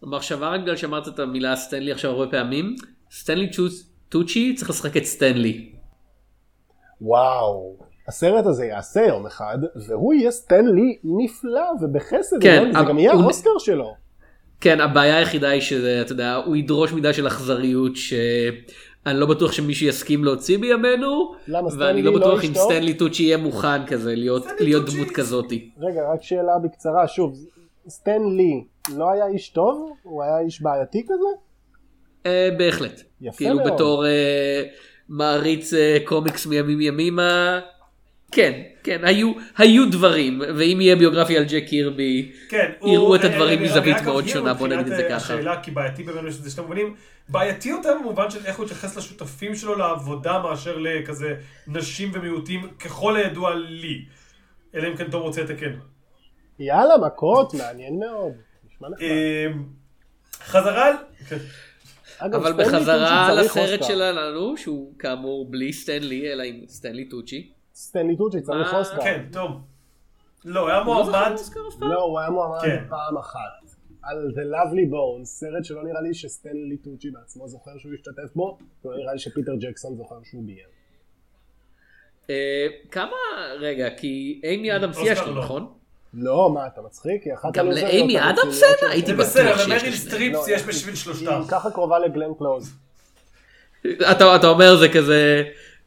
מחשבה 0.02 0.48
רק 0.48 0.60
בגלל 0.60 0.76
שאמרת 0.76 1.08
את 1.08 1.18
המילה 1.18 1.56
סטנלי 1.56 1.92
עכשיו 1.92 2.10
הרבה 2.10 2.30
פעמים, 2.30 2.74
סטנלי 3.12 3.50
טוצ'י 4.08 4.54
צריך 4.54 4.70
לשחק 4.70 4.96
את 4.96 5.04
סטנלי. 5.04 5.72
וואו, 7.00 7.76
הסרט 8.08 8.46
הזה 8.46 8.64
יעשה 8.66 9.00
יום 9.00 9.26
אחד, 9.26 9.58
והוא 9.88 10.14
יהיה 10.14 10.30
סטנלי 10.30 10.98
נפלא 11.04 11.64
ובחסד, 11.82 12.36
כן, 12.42 12.70
זה 12.72 12.78
גם 12.88 12.98
יהיה 12.98 13.12
הוא- 13.12 13.22
האוסקר 13.22 13.58
שלו. 13.58 13.94
כן, 14.60 14.80
הבעיה 14.80 15.16
היחידה 15.16 15.48
היא 15.48 15.60
שזה, 15.60 15.98
אתה 16.02 16.12
יודע, 16.12 16.34
הוא 16.34 16.56
ידרוש 16.56 16.92
מידה 16.92 17.12
של 17.12 17.26
אכזריות, 17.26 17.92
אני 19.06 19.20
לא 19.20 19.26
בטוח 19.26 19.52
שמישהו 19.52 19.86
יסכים 19.86 20.24
להוציא 20.24 20.58
בימינו, 20.58 21.32
ואני 21.48 21.70
סטנלי 21.70 22.02
לא 22.02 22.12
לא 22.12 22.18
בטוח 22.18 22.44
אם? 22.44 22.54
סטנלי 22.54 22.94
טוצ'י 22.94 23.22
יהיה 23.22 23.36
מוכן 23.36 23.86
כזה 23.86 24.14
להיות 24.14 24.42
סטנלי 24.44 24.72
דמות 24.72 25.10
כזאתי. 25.14 25.70
רגע, 25.78 26.00
רק 26.12 26.22
שאלה 26.22 26.58
בקצרה, 26.64 27.08
שוב, 27.08 27.34
סטן 27.88 28.22
לי 28.36 28.64
לא 28.96 29.10
היה 29.12 29.26
איש 29.26 29.48
טוב? 29.48 29.92
הוא 30.02 30.22
היה 30.22 30.38
איש 30.38 30.62
בעייתי 30.62 31.02
כזה? 31.04 31.40
אה, 32.26 32.48
בהחלט. 32.58 33.02
יפה 33.20 33.36
כאילו 33.36 33.56
מאוד. 33.56 33.72
בתור 33.72 34.06
אה, 34.06 34.62
מעריץ 35.08 35.74
אה, 35.74 35.98
קומיקס 36.04 36.46
מימים 36.46 36.80
ימימה, 36.80 37.60
כן, 38.32 38.62
כן, 38.82 39.04
היו, 39.04 39.32
היו 39.58 39.90
דברים, 39.90 40.40
ואם 40.56 40.80
יהיה 40.80 40.96
ביוגרפיה 40.96 41.38
על 41.38 41.44
ג'ק 41.44 41.64
קירבי, 41.66 42.32
כן, 42.48 42.72
יראו 42.84 43.16
את 43.16 43.24
אה, 43.24 43.30
הדברים 43.30 43.58
אה, 43.58 43.64
מזווית 43.64 43.96
מאוד 44.04 44.26
שונה, 44.26 44.54
בוא 44.54 44.68
נגיד 44.68 44.92
את 44.92 44.96
זה 44.96 45.02
ככה. 45.10 45.16
השאלה, 45.16 45.62
כי 45.62 45.70
בעייתי 45.70 46.02
בינינו 46.02 46.28
יש 46.28 46.34
לזה 46.34 46.50
שני 46.50 46.62
מובנים. 46.62 46.94
בעייתי 47.28 47.68
יותר 47.68 47.94
במובן 48.00 48.30
של 48.30 48.46
איך 48.46 48.56
הוא 48.56 48.64
התייחס 48.64 48.96
לשותפים 48.96 49.54
שלו 49.54 49.74
לעבודה 49.74 50.38
מאשר 50.38 50.78
לכזה 50.78 51.34
נשים 51.66 52.10
ומיעוטים, 52.14 52.68
ככל 52.78 53.16
הידוע 53.16 53.54
לי. 53.54 54.04
אלא 54.74 54.88
אם 54.88 54.96
כן 54.96 55.10
תום 55.10 55.22
רוצה 55.22 55.42
לתקן. 55.42 55.72
יאללה, 56.58 56.94
מכות, 57.06 57.54
מעניין 57.54 57.98
מאוד. 57.98 58.32
אה, 58.84 59.46
חזרה 60.38 60.88
על... 62.18 62.34
אבל 62.34 62.52
בחזרה 62.52 63.28
צריך 63.28 63.50
לסרט 63.50 63.80
אוסקר. 63.80 63.94
שלנו, 63.94 64.56
שהוא 64.56 64.98
כאמור 64.98 65.50
בלי 65.50 65.72
סטנלי, 65.72 66.32
אלא 66.32 66.42
עם 66.42 66.60
סטנלי 66.68 67.08
טוצ'י. 67.08 67.52
סטנלי 67.74 68.16
טוצ'י 68.16 68.40
צריך? 68.40 68.74
אוסקר. 68.74 69.02
כן, 69.02 69.26
תום. 69.32 69.62
לא, 70.44 70.68
היה 70.68 70.78
הוא 70.78 70.94
לא 70.96 71.04
זכה 71.36 71.60
מועמד. 71.60 71.94
לא, 71.94 72.02
הוא 72.02 72.18
היה 72.18 72.30
מועמד 72.30 72.60
כן. 72.60 72.84
פעם 72.88 73.18
אחת. 73.18 73.78
על 74.02 74.32
The 74.34 74.54
Lovely 74.54 74.92
Bones, 74.92 75.24
סרט 75.24 75.64
שלא 75.64 75.84
נראה 75.84 76.00
לי 76.00 76.14
שסטנלי 76.14 76.76
טוצ'י 76.76 77.10
בעצמו 77.10 77.48
זוכר 77.48 77.78
שהוא 77.78 77.92
השתתף 77.94 78.34
בו, 78.34 78.58
ולא 78.84 78.96
נראה 78.96 79.12
לי 79.12 79.18
שפיטר 79.18 79.52
ג'קסון 79.60 79.96
זוכר 79.96 80.16
שהוא 80.24 80.42
ביים. 80.46 80.68
אה, 82.30 82.66
כמה, 82.90 83.16
רגע, 83.58 83.90
כי 83.96 84.40
אימי 84.44 84.76
אדמס 84.76 84.96
יש 85.04 85.20
לו, 85.20 85.34
לא. 85.34 85.42
נכון? 85.42 85.72
לא, 86.14 86.50
מה, 86.54 86.66
אתה 86.66 86.80
מצחיק? 86.82 87.22
היא 87.22 87.34
אחת 87.34 87.52
גם 87.52 87.66
לאימי 87.70 88.18
הרציניות 88.18 88.38
אדמס 88.44 88.58
של 88.60 88.64
אין? 88.82 88.90
הייתי 88.90 89.06
זה 89.06 89.12
בטוח 89.12 89.26
בסדר, 89.26 89.56
שיש 89.56 89.64
למריל 89.64 89.76
לשניהם. 89.76 89.94
סטריפס 89.96 90.48
לא, 90.48 90.54
יש 90.54 90.60
היא- 90.60 90.68
בשביל 90.68 90.94
היא 90.94 91.00
שלושתם. 91.02 91.40
ככה 91.48 91.70
קרובה 91.70 91.98
לגלן 91.98 92.34
קלוז. 92.38 92.72
אתה, 94.10 94.36
אתה 94.36 94.46
אומר 94.48 94.76
זה 94.76 94.88
כזה, 94.88 95.42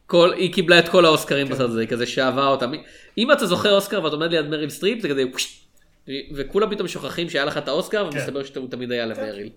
כל, 0.08 0.34
היא 0.34 0.54
קיבלה 0.54 0.80
את 0.80 0.90
כל 0.90 1.06
האוסקרים 1.06 1.48
כן. 1.48 1.54
בסרט 1.54 1.70
הזה, 1.70 1.88
כזה 1.88 2.06
שאהבה 2.06 2.48
אותם. 2.48 2.72
אם 3.18 3.32
אתה 3.32 3.46
זוכר 3.46 3.76
אוסקר 3.76 4.04
ואתה 4.04 4.16
עומד 4.16 4.32
ליד 4.32 4.46
מריל 4.46 4.70
סטריפ, 4.70 5.02
זה 5.02 5.10
כזה 5.10 5.24
פשט, 5.34 5.68
וכולם 6.36 6.70
פתאום 6.76 6.88
שוכחים 6.88 7.30
שהיה 7.30 7.46
לך 7.46 7.58
את 7.58 7.68
האוסקר, 7.68 8.10
כן. 8.12 8.18
ומסתבר 8.18 8.44
שהוא 8.44 8.68
תמיד 8.70 8.92
היה 8.92 9.06
למריל. 9.06 9.50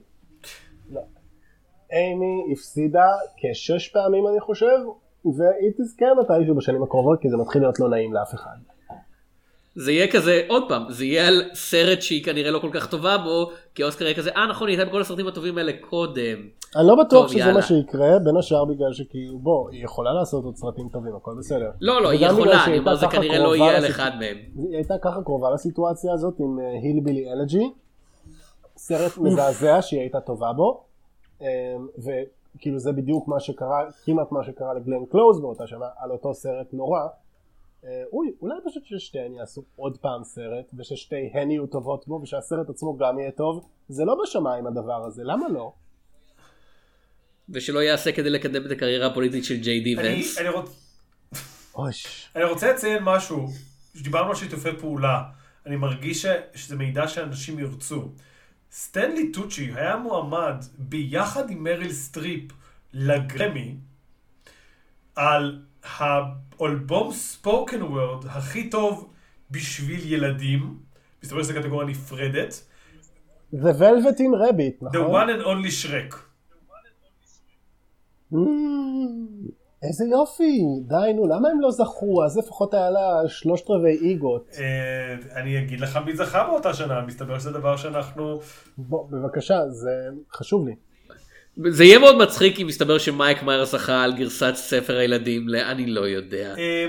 אימי 1.92 2.52
הפסידה 2.52 3.04
כשש 3.36 3.88
פעמים 3.88 4.26
אני 4.26 4.40
חושב, 4.40 4.76
והיא 5.24 5.70
תזכה 5.78 6.06
מתישהו 6.20 6.54
בשנים 6.56 6.82
הקרובות, 6.82 7.18
כי 7.22 7.28
זה 7.30 7.36
מתחיל 7.36 7.62
להיות 7.62 7.80
לא 7.80 7.88
נעים 7.88 8.14
לאף 8.14 8.34
אחד. 8.34 8.56
זה 9.76 9.92
יהיה 9.92 10.12
כזה, 10.12 10.42
עוד 10.48 10.64
פעם, 10.68 10.82
זה 10.88 11.04
יהיה 11.04 11.28
על 11.28 11.42
סרט 11.54 12.02
שהיא 12.02 12.24
כנראה 12.24 12.50
לא 12.50 12.58
כל 12.58 12.70
כך 12.72 12.86
טובה 12.86 13.18
בו, 13.18 13.50
כי 13.74 13.82
האוסקר 13.82 14.04
יהיה 14.04 14.14
כזה, 14.14 14.30
אה 14.30 14.46
נכון, 14.46 14.68
היא 14.68 14.76
הייתה 14.76 14.90
בכל 14.90 15.00
הסרטים 15.00 15.26
הטובים 15.26 15.58
האלה 15.58 15.72
קודם. 15.80 16.36
אני 16.76 16.86
לא 16.86 16.94
בטוח 16.94 17.22
טוב, 17.22 17.28
שזה 17.28 17.38
יאללה. 17.38 17.52
מה 17.52 17.62
שיקרה, 17.62 18.18
בין 18.18 18.36
השאר 18.36 18.64
בגלל 18.64 18.92
שכאילו, 18.92 19.38
בוא, 19.38 19.70
היא 19.70 19.84
יכולה 19.84 20.12
לעשות 20.12 20.44
עוד 20.44 20.56
סרטים 20.56 20.88
טובים, 20.88 21.16
הכל 21.16 21.30
בסדר. 21.38 21.70
לא, 21.80 22.02
לא, 22.02 22.10
היא 22.10 22.26
יכולה, 22.26 22.64
אני 22.64 22.78
אומר, 22.78 22.96
זה 22.96 23.06
כנראה 23.06 23.38
לא 23.38 23.56
יהיה 23.56 23.76
על 23.76 23.86
אחד 23.86 24.10
מהם. 24.18 24.36
היא 24.56 24.76
הייתה 24.76 24.94
ככה 25.02 25.22
קרובה 25.22 25.50
לסיטואציה 25.50 26.12
הזאת 26.12 26.34
עם 26.38 26.58
הילבילי 26.82 27.32
אלג'י, 27.32 27.72
סרט 28.76 29.18
מזעזע 29.18 29.82
שהיא 29.82 30.00
הייתה 30.00 30.20
טובה 30.20 30.52
בו, 30.52 30.84
אמ, 31.40 31.46
וכאילו 31.98 32.78
זה 32.78 32.92
בדיוק 32.92 33.28
מה 33.28 33.40
שקרה, 33.40 33.84
כמעט 34.04 34.32
מה 34.32 34.44
שקרה 34.44 34.74
לגלן 34.74 35.04
קלוז 35.10 35.40
באותה 35.40 35.66
שנה, 35.66 35.86
על 35.98 36.10
אותו 36.10 36.34
סרט 36.34 36.66
נורא. 36.72 37.00
אה, 37.84 38.02
אוי, 38.12 38.32
אולי 38.40 38.54
פשוט 38.66 38.82
ששתיהן 38.84 39.34
יעשו 39.34 39.64
עוד 39.76 39.98
פעם 39.98 40.24
סרט, 40.24 40.70
וששתיהן 40.78 41.50
יהיו 41.50 41.66
טובות 41.66 42.08
בו, 42.08 42.20
ושהסרט 42.22 42.70
עצמו 42.70 42.96
גם 42.96 43.18
יהיה 43.18 43.30
טוב, 43.30 43.68
זה 43.88 44.04
לא 44.04 44.16
בשמיים 44.22 44.66
הדבר 44.66 45.04
הזה, 45.06 45.22
למה 45.24 45.48
לא? 45.48 45.72
ושלא 47.48 47.78
יעשה 47.78 48.12
כדי 48.12 48.30
לקדם 48.30 48.66
את 48.66 48.70
הקריירה 48.70 49.06
הפוליטית 49.06 49.44
של 49.44 49.56
ג'יי 49.60 49.80
די 49.80 49.96
ונס. 49.98 50.38
אני 50.38 50.48
רוצ-. 50.48 50.58
אני 52.36 52.44
רוצה 52.44 52.72
לציין 52.72 53.02
משהו, 53.02 53.46
דיברנו 54.02 54.28
על 54.28 54.34
שיתופי 54.34 54.76
פעולה, 54.80 55.22
אני 55.66 55.76
מרגיש 55.76 56.22
ש- 56.22 56.28
שזה 56.54 56.76
מידע 56.76 57.08
שאנשים 57.08 57.58
ירצו. 57.58 58.08
סטנלי 58.72 59.32
טוצ'י 59.32 59.70
היה 59.74 59.96
מועמד 59.96 60.64
ביחד 60.78 61.50
עם 61.50 61.64
מריל 61.64 61.92
סטריפ 61.92 62.52
לגרמי 62.92 63.74
על 65.16 65.62
האלבום 65.84 67.12
spoken 67.12 67.82
word 67.82 68.26
הכי 68.26 68.70
טוב 68.70 69.10
בשביל 69.50 70.12
ילדים, 70.12 70.78
מסתבר 71.22 71.42
שזו 71.42 71.54
קטגוריה 71.54 71.88
נפרדת, 71.88 72.66
The 73.52 73.56
Velveteen 73.56 74.34
Rabbit, 74.42 74.84
The 74.84 74.98
נכון? 74.98 75.28
one 75.28 75.28
and 75.28 75.44
only 75.44 75.70
Shrek. 75.84 76.14
Mm, 78.32 78.36
איזה 79.82 80.04
יופי, 80.04 80.62
די 80.86 81.12
נו, 81.14 81.26
למה 81.26 81.48
הם 81.48 81.60
לא 81.60 81.70
זכו? 81.70 82.24
אז 82.24 82.38
לפחות 82.38 82.74
היה 82.74 82.90
לה 82.90 83.28
שלושת 83.28 83.70
רבעי 83.70 83.96
איגות. 83.96 84.56
אה, 84.58 85.40
אני 85.40 85.58
אגיד 85.58 85.80
לך 85.80 85.98
מי 86.06 86.16
זכה 86.16 86.44
באותה 86.44 86.74
שנה, 86.74 87.00
מסתבר 87.00 87.38
שזה 87.38 87.50
דבר 87.50 87.76
שאנחנו... 87.76 88.40
בוא, 88.78 89.08
בבקשה, 89.10 89.68
זה 89.68 89.90
חשוב 90.32 90.66
לי. 90.68 90.74
זה 91.56 91.84
יהיה 91.84 91.98
מאוד 91.98 92.18
מצחיק 92.18 92.60
אם 92.60 92.68
יסתבר 92.68 92.98
שמייק 92.98 93.42
מאייר 93.42 93.64
זכה 93.64 94.02
על 94.02 94.12
גרסת 94.16 94.54
ספר 94.54 94.96
הילדים 94.96 95.48
ל... 95.48 95.56
אני 95.56 95.86
לא 95.86 96.00
יודע. 96.00 96.54
אה, 96.58 96.86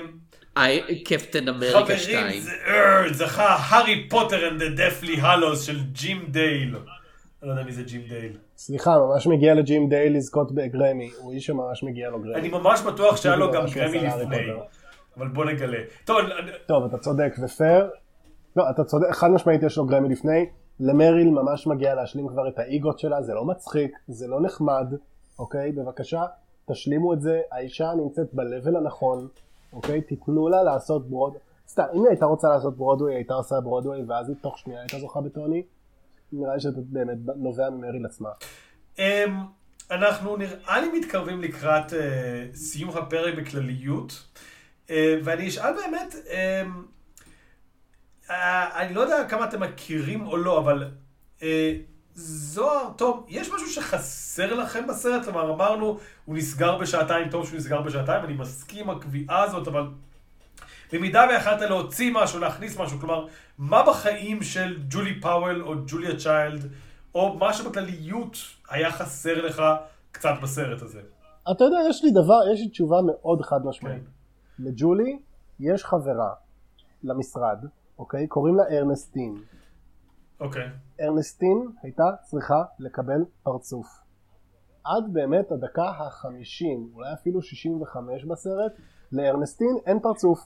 איי, 0.58 1.04
קפטן 1.04 1.48
אמריקה 1.48 1.80
חברים, 1.80 1.98
2. 1.98 2.42
זה 2.42 2.52
אה, 2.68 3.14
זכה 3.14 3.56
הארי 3.60 4.10
פוטר 4.10 4.50
and 4.50 4.62
the 4.62 4.80
deathly 4.80 5.20
hallows 5.20 5.66
של 5.66 5.80
ג'ים 5.92 6.26
דייל. 6.30 6.76
אני 6.76 7.50
לא 7.50 7.52
יודע 7.52 7.64
מי 7.64 7.72
זה 7.72 7.84
ג'ים 7.84 8.02
דייל. 8.10 8.32
סליחה, 8.58 8.92
ממש 9.00 9.28
מגיע 9.28 9.54
לג'ים 9.54 9.90
דיי 9.90 10.10
לזכות 10.10 10.52
בגרמי, 10.52 11.12
הוא 11.18 11.34
איש 11.34 11.46
שממש 11.46 11.84
מגיע 11.84 12.10
לו 12.10 12.20
גרמי. 12.20 12.36
אני 12.36 12.50
ממש 12.50 12.82
בטוח 12.82 13.18
שהיה 13.18 13.36
לו 13.36 13.52
גם 13.52 13.66
גרמי 13.74 13.98
לפני. 13.98 14.38
אבל 15.18 15.28
בוא 15.28 15.46
נגלה. 15.46 15.78
טוב, 16.68 16.86
אתה 16.86 16.98
צודק 16.98 17.34
ופייר. 17.44 17.90
לא, 18.56 18.64
אתה 18.70 18.84
צודק, 18.84 19.08
חד 19.12 19.32
משמעית 19.32 19.64
יש 19.64 19.78
לו 19.78 19.86
גרמי 19.86 20.10
לפני. 20.10 20.46
למריל 20.80 21.30
ממש 21.30 21.68
מגיע 21.68 21.96
להשלים 21.96 22.28
כבר 22.28 22.48
את 22.48 22.60
האיגות 22.60 23.00
שלה, 23.00 23.22
זה 23.22 23.34
לא 23.34 23.46
מצחיק, 23.46 23.98
זה 24.08 24.28
לא 24.28 24.42
נחמד, 24.42 24.94
אוקיי? 25.40 25.72
בבקשה, 25.72 26.24
תשלימו 26.72 27.14
את 27.14 27.22
זה, 27.22 27.42
האישה 27.52 27.92
נמצאת 27.98 28.34
ב-level 28.34 28.78
הנכון, 28.78 29.28
אוקיי? 29.74 30.02
תיתנו 30.02 30.48
לה 30.50 30.64
לעשות 30.64 31.10
ברוד... 31.10 31.34
סתם, 31.68 31.84
אם 31.94 32.00
היא 32.00 32.10
הייתה 32.10 32.26
רוצה 32.26 32.50
לעשות 32.50 32.78
ברודווי, 32.78 33.12
היא 33.12 33.16
הייתה 33.16 33.34
עושה 33.34 33.56
ברודווי, 33.60 34.04
ואז 34.08 34.30
היא 34.30 34.38
תוך 34.42 34.58
שנייה 34.60 34.82
הייתה 34.82 35.00
זוכה 35.00 35.22
בטוני. 35.22 35.64
נראה 36.32 36.54
לי 36.54 36.60
שזה 36.60 36.82
באמת 36.86 37.18
נובע 37.36 37.70
ממריל 37.70 38.06
עצמה. 38.06 38.30
אמ, 39.00 39.04
אנחנו 39.92 40.38
נראה 40.38 40.82
לי 40.82 41.00
מתקרבים 41.00 41.42
לקראת 41.42 41.94
אה, 41.94 42.46
סיום 42.54 42.90
הפרק 42.90 43.34
בכלליות, 43.36 44.24
אה, 44.90 45.16
ואני 45.24 45.48
אשאל 45.48 45.74
באמת, 45.74 46.16
אמ, 46.30 46.86
אני 48.30 48.94
לא 48.94 49.02
יודע 49.02 49.26
כמה 49.30 49.46
אתם 49.46 49.60
מכירים 49.60 50.28
או 50.28 50.38
לא, 50.38 50.60
אבל 50.60 50.92
אה, 51.44 51.76
זוהר, 52.14 52.90
טוב, 52.96 53.26
יש 53.28 53.50
משהו 53.50 53.68
שחסר 53.68 54.54
לכם 54.54 54.88
בסרט? 54.88 55.24
כלומר, 55.24 55.54
אמרנו, 55.54 55.98
הוא 56.26 56.36
נסגר 56.36 56.78
בשעתיים, 56.78 57.30
טוב 57.30 57.48
שהוא 57.48 57.58
נסגר 57.58 57.82
בשעתיים, 57.82 58.26
אני 58.26 58.34
מסכים 58.34 58.90
עם 58.90 58.98
הקביעה 58.98 59.44
הזאת, 59.44 59.68
אבל 59.68 59.88
במידה 60.94 61.26
ויכלת 61.30 61.62
להוציא 61.62 62.12
משהו, 62.14 62.40
להכניס 62.40 62.80
משהו, 62.80 63.00
כלומר, 63.00 63.28
מה 63.58 63.84
בחיים 63.88 64.44
של 64.44 64.78
ג'ולי 64.90 65.22
פאוול 65.22 65.64
או 65.64 65.74
ג'וליה 65.88 66.16
צ'יילד, 66.18 66.66
או 67.16 67.38
משהו 67.40 67.70
בכלליות 67.70 68.38
היה 68.70 68.92
חסר 68.92 69.46
לך 69.46 69.62
קצת 70.12 70.34
בסרט 70.44 70.82
הזה? 70.82 71.02
אתה 71.52 71.64
יודע, 71.64 71.78
יש 71.90 72.04
לי 72.04 72.12
דבר, 72.12 72.54
יש 72.54 72.60
לי 72.62 72.70
תשובה 72.70 72.98
מאוד 73.06 73.42
חד 73.42 73.60
משמעית. 73.66 74.04
לג'ולי 74.60 75.20
יש 75.60 75.84
חברה 75.84 76.30
למשרד, 77.04 77.66
אוקיי? 78.00 78.28
קוראים 78.28 78.56
לה 78.56 78.64
ארנסטין. 78.72 79.36
אוקיי. 80.40 80.64
ארנסטין 81.02 81.68
הייתה 81.84 82.04
צריכה 82.24 82.64
לקבל 82.80 83.26
פרצוף. 83.44 83.88
עד 84.84 85.14
באמת 85.14 85.52
הדקה 85.52 85.90
החמישים, 85.90 86.90
אולי 86.96 87.14
אפילו 87.14 87.42
65 87.42 88.26
בסרט, 88.26 88.72
לארנסטין 89.12 89.76
אין 89.86 90.00
פרצוף. 90.00 90.40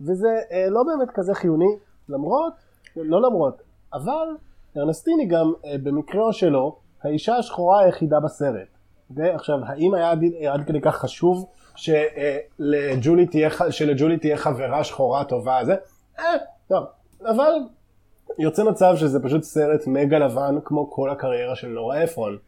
וזה 0.00 0.28
אה, 0.52 0.66
לא 0.70 0.82
באמת 0.82 1.08
כזה 1.14 1.34
חיוני, 1.34 1.76
למרות, 2.08 2.52
לא 2.96 3.22
למרות, 3.22 3.62
אבל 3.94 4.36
ארנסטין 4.76 5.18
היא 5.20 5.28
גם, 5.30 5.52
אה, 5.64 5.78
במקרה 5.82 6.32
שלו, 6.32 6.78
האישה 7.02 7.36
השחורה 7.36 7.80
היחידה 7.80 8.20
בסרט. 8.24 8.68
ועכשיו, 9.10 9.58
האם 9.66 9.94
היה 9.94 10.10
עד, 10.10 10.18
עד 10.52 10.66
כדי 10.66 10.80
כך 10.80 10.96
חשוב 10.96 11.46
שלג'ולי 11.76 13.26
תהיה, 13.26 13.50
ח- 13.50 13.70
שלג'ולי 13.70 14.18
תהיה 14.18 14.36
חברה 14.36 14.84
שחורה 14.84 15.24
טובה? 15.24 15.64
זה? 15.64 15.76
אה, 16.18 16.24
טוב. 16.68 16.84
אבל 17.24 17.52
יוצא 18.38 18.64
מצב 18.64 18.94
שזה 18.96 19.22
פשוט 19.22 19.42
סרט 19.42 19.86
מגה 19.86 20.18
לבן 20.18 20.58
כמו 20.64 20.90
כל 20.90 21.10
הקריירה 21.10 21.56
של 21.56 21.68
נורה 21.68 22.04
אפרון. 22.04 22.38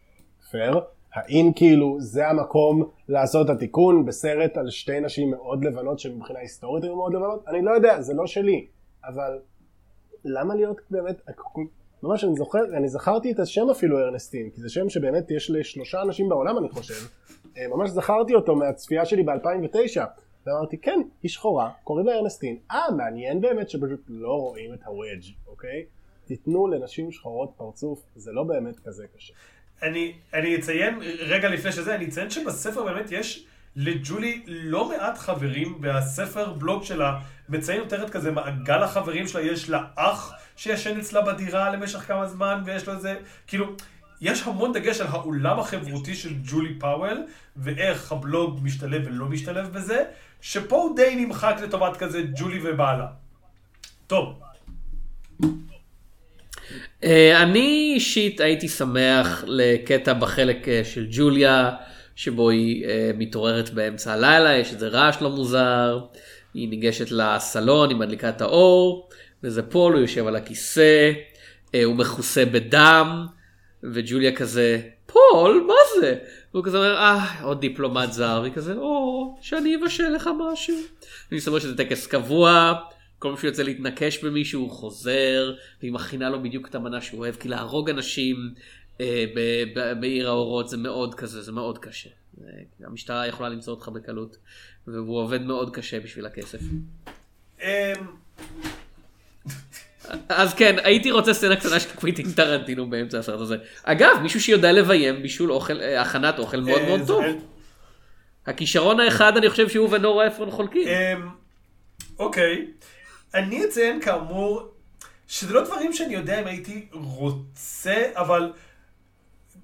פייר. 0.51 0.81
האם 1.15 1.53
כאילו 1.57 1.97
זה 2.01 2.29
המקום 2.29 2.91
לעשות 3.09 3.51
את 3.51 3.57
התיקון 3.57 4.05
בסרט 4.05 4.57
על 4.57 4.71
שתי 4.71 5.01
נשים 5.01 5.31
מאוד 5.31 5.65
לבנות 5.65 5.99
שמבחינה 5.99 6.39
היסטורית 6.39 6.85
היו 6.85 6.97
מאוד 6.97 7.15
לבנות? 7.15 7.45
אני 7.49 7.63
לא 7.63 7.71
יודע, 7.71 8.01
זה 8.01 8.15
לא 8.15 8.27
שלי. 8.27 8.67
אבל 9.05 9.39
למה 10.25 10.55
להיות 10.55 10.81
באמת, 10.91 11.21
ממש 12.03 12.25
אני 12.25 12.35
זוכר, 12.37 12.77
אני 12.77 12.89
זכרתי 12.89 13.33
את 13.33 13.39
השם 13.39 13.71
אפילו 13.71 13.99
ארנסטין, 13.99 14.51
כי 14.51 14.61
זה 14.61 14.69
שם 14.69 14.89
שבאמת 14.89 15.31
יש 15.31 15.51
לשלושה 15.51 16.03
אנשים 16.03 16.29
בעולם 16.29 16.59
אני 16.59 16.69
חושב. 16.69 17.09
אה, 17.57 17.69
ממש 17.69 17.91
זכרתי 17.91 18.35
אותו 18.35 18.57
מהצפייה 18.57 19.05
שלי 19.05 19.23
ב-2009. 19.23 20.05
ואמרתי 20.49 20.79
כן, 20.79 21.01
היא 21.23 21.31
שחורה, 21.31 21.71
קוראים 21.85 22.07
לה 22.07 22.13
ארנסטין. 22.13 22.57
אה, 22.71 22.91
מעניין 22.97 23.41
באמת 23.41 23.71
שפשוט 23.71 24.01
לא 24.09 24.33
רואים 24.33 24.75
את 24.75 24.83
הוודג', 24.87 25.33
אוקיי? 25.47 25.85
תיתנו 26.27 26.67
לנשים 26.67 27.13
שחורות 27.13 27.53
פרצוף, 27.57 28.03
זה 28.17 28.33
לא 28.33 28.43
באמת 28.43 28.79
כזה 28.81 29.07
קשה. 29.17 29.35
אני, 29.83 30.13
אני 30.35 30.57
אציין, 30.57 30.99
רגע 31.19 31.49
לפני 31.49 31.73
שזה, 31.73 31.95
אני 31.95 32.05
אציין 32.07 32.31
שבספר 32.31 32.85
באמת 32.85 33.13
יש 33.13 33.47
לג'ולי 33.77 34.43
לא 34.47 34.89
מעט 34.89 35.19
חברים, 35.19 35.79
והספר 35.81 36.53
בלוג 36.53 36.85
שלה 36.85 37.21
מציין 37.49 37.79
יותר 37.79 38.07
את 38.07 38.11
כזה 38.11 38.31
מעגל 38.31 38.83
החברים 38.83 39.27
שלה, 39.27 39.41
יש 39.41 39.71
לה 39.71 39.85
אח 39.97 40.33
שישן 40.57 40.99
אצלה 40.99 41.23
בדירה 41.23 41.71
למשך 41.71 41.99
כמה 41.99 42.27
זמן, 42.27 42.63
ויש 42.65 42.89
לו 42.89 42.95
איזה, 42.95 43.15
כאילו, 43.47 43.67
יש 44.21 44.43
המון 44.47 44.73
דגש 44.73 45.01
על 45.01 45.07
העולם 45.07 45.61
החברותי 45.61 46.15
של 46.15 46.35
ג'ולי 46.45 46.79
פאוול, 46.79 47.27
ואיך 47.57 48.13
הבלוג 48.13 48.61
משתלב 48.63 49.03
ולא 49.07 49.27
משתלב 49.27 49.73
בזה, 49.73 50.05
שפה 50.41 50.77
הוא 50.77 50.97
די 50.97 51.15
נמחק 51.17 51.57
לטובת 51.63 51.97
כזה 51.97 52.23
ג'ולי 52.37 52.61
ובעלה. 52.63 53.07
טוב. 54.07 54.41
אה, 57.05 57.43
אני 57.43 57.93
אישית 57.95 58.41
הייתי 58.41 58.69
שמח 58.69 59.45
לקטע 59.47 60.13
בחלק 60.13 60.69
אה, 60.69 60.81
של 60.85 61.07
ג'וליה, 61.11 61.71
שבו 62.17 62.51
היא 62.51 62.87
אה, 62.87 63.11
מתעוררת 63.19 63.71
באמצע 63.71 64.13
הלילה, 64.13 64.57
יש 64.57 64.73
איזה 64.73 64.89
רעש 64.89 65.17
לא 65.21 65.31
מוזר, 65.31 65.99
היא 66.55 66.69
ניגשת 66.69 67.11
לסלון, 67.11 67.89
היא 67.89 67.97
מדליקה 67.97 68.29
את 68.29 68.41
האור, 68.41 69.09
וזה 69.43 69.63
פול, 69.63 69.93
הוא 69.93 70.01
יושב 70.01 70.27
על 70.27 70.37
הכיסא, 70.37 71.13
הוא 71.85 71.95
מכוסה 71.95 72.45
בדם, 72.45 73.27
וג'וליה 73.83 74.37
כזה, 74.37 74.81
פול, 75.07 75.65
מה 75.67 75.75
זה? 76.01 76.19
והוא 76.55 76.65
כזה 76.65 76.77
אומר, 76.77 76.97
אה, 76.97 77.43
עוד 77.43 77.61
דיפלומט 77.61 78.13
זר, 78.13 78.39
והיא 78.43 78.53
כזה, 78.53 78.75
או, 78.75 79.37
שאני 79.41 79.77
אבשל 79.77 80.09
לך 80.09 80.31
משהו. 80.53 80.77
אני 81.31 81.39
מסתבר 81.39 81.59
שזה 81.59 81.77
טקס 81.77 82.07
קבוע, 82.07 82.75
כל 83.19 83.29
פעם 83.29 83.37
שהוא 83.37 83.49
יוצא 83.49 83.63
להתנקש 83.63 84.25
במישהו 84.25 84.61
הוא 84.63 84.71
חוזר, 84.71 85.55
והיא 85.81 85.93
מכינה 85.93 86.31
לו 86.31 86.43
בדיוק 86.43 86.69
את 86.69 86.75
המנה 86.75 87.01
שהוא 87.01 87.21
אוהב, 87.21 87.35
כי 87.35 87.49
להרוג 87.49 87.91
אנשים 87.91 88.37
אה, 89.01 89.25
ב- 89.35 89.79
ב- 89.79 90.01
בעיר 90.01 90.29
האורות 90.29 90.69
זה 90.69 90.77
מאוד 90.77 91.15
כזה, 91.15 91.43
זה 91.43 91.53
מאוד 91.53 91.79
קשה. 91.79 92.11
המשטרה 92.85 93.27
יכולה 93.27 93.49
למצוא 93.49 93.75
אותך 93.75 93.89
בקלות, 93.89 94.37
והוא 94.87 95.19
עובד 95.19 95.43
מאוד 95.43 95.75
קשה 95.75 96.01
בשביל 96.01 96.27
הכסף. 96.27 96.61
אז 100.29 100.55
כן, 100.55 100.77
הייתי 100.85 101.11
רוצה 101.11 101.35
סצנה 101.35 101.57
קטנה 101.57 101.81
של 101.81 101.89
קוונטין 101.95 102.35
טרנטינו 102.35 102.91
באמצע 102.91 103.19
הסרט 103.19 103.41
הזה. 103.41 103.57
אגב, 103.83 104.19
מישהו 104.23 104.41
שיודע 104.41 104.73
לביים 104.73 105.23
בישול 105.23 105.53
אוכל, 105.53 105.81
אה, 105.81 106.03
הכנת 106.03 106.39
אוכל 106.39 106.61
מאוד 106.61 106.83
מאוד 106.83 107.01
אה, 107.01 107.07
טוב. 107.07 107.25
הכישרון 108.47 109.01
האחד 109.01 109.37
אני 109.37 109.51
חושב 109.51 109.69
שהוא 109.69 109.89
ונורה 109.91 110.27
אפרון 110.27 110.51
חולקים. 110.51 110.89
אמ, 110.89 111.29
אוקיי. 112.19 112.67
אני 113.35 113.65
אציין 113.65 114.01
כאמור, 114.01 114.69
שזה 115.29 115.55
לא 115.55 115.65
דברים 115.65 115.93
שאני 115.93 116.15
יודע 116.15 116.41
אם 116.41 116.47
הייתי 116.47 116.87
רוצה, 116.93 118.03
אבל 118.15 118.53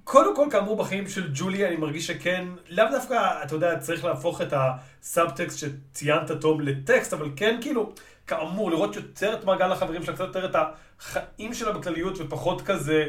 קודם 0.05 0.37
כל 0.37 0.49
כאמור 0.51 0.77
בחיים 0.77 1.09
של 1.09 1.31
ג'ולי 1.35 1.67
אני 1.67 1.77
מרגיש 1.77 2.07
שכן, 2.07 2.45
לאו 2.69 2.85
דווקא, 2.91 3.43
אתה 3.45 3.55
יודע, 3.55 3.79
צריך 3.79 4.05
להפוך 4.05 4.41
את 4.41 4.53
הסאבטקסט 4.57 5.59
שציינת 5.59 6.31
תום 6.31 6.61
לטקסט, 6.61 7.13
אבל 7.13 7.29
כן 7.37 7.59
כאילו, 7.61 7.93
כאמור, 8.27 8.71
לראות 8.71 8.97
יותר 8.97 9.35
את 9.35 9.45
מעגל 9.45 9.73
החברים 9.73 10.03
שלה, 10.03 10.15
קצת 10.15 10.25
יותר 10.25 10.45
את 10.45 10.57
החיים 10.57 11.55
שלה 11.55 11.73
בכלליות 11.73 12.19
ופחות 12.21 12.63
כזה 12.63 13.09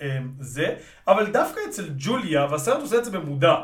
אמ, 0.00 0.06
זה, 0.40 0.76
אבל 1.08 1.32
דווקא 1.32 1.60
אצל 1.68 1.90
ג'וליה, 1.96 2.46
והסרט 2.50 2.80
עושה 2.80 2.98
את 2.98 3.04
זה 3.04 3.10
במודע, 3.10 3.54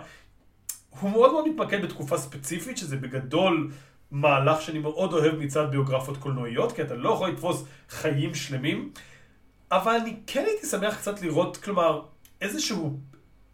הוא 1.00 1.10
מאוד 1.10 1.32
מאוד 1.32 1.48
מתמקד 1.48 1.82
בתקופה 1.82 2.18
ספציפית, 2.18 2.78
שזה 2.78 2.96
בגדול 2.96 3.70
מהלך 4.10 4.62
שאני 4.62 4.78
מאוד 4.78 5.12
אוהב 5.12 5.34
מצד 5.34 5.70
ביוגרפיות 5.70 6.16
קולנועיות, 6.16 6.72
כי 6.72 6.82
אתה 6.82 6.94
לא 6.94 7.10
יכול 7.10 7.28
לתפוס 7.28 7.64
חיים 7.88 8.34
שלמים, 8.34 8.92
אבל 9.72 9.92
אני 9.92 10.16
כן 10.26 10.44
הייתי 10.46 10.66
שמח 10.66 10.96
קצת 10.96 11.22
לראות, 11.22 11.56
כלומר, 11.56 12.02
איזשהו 12.40 12.98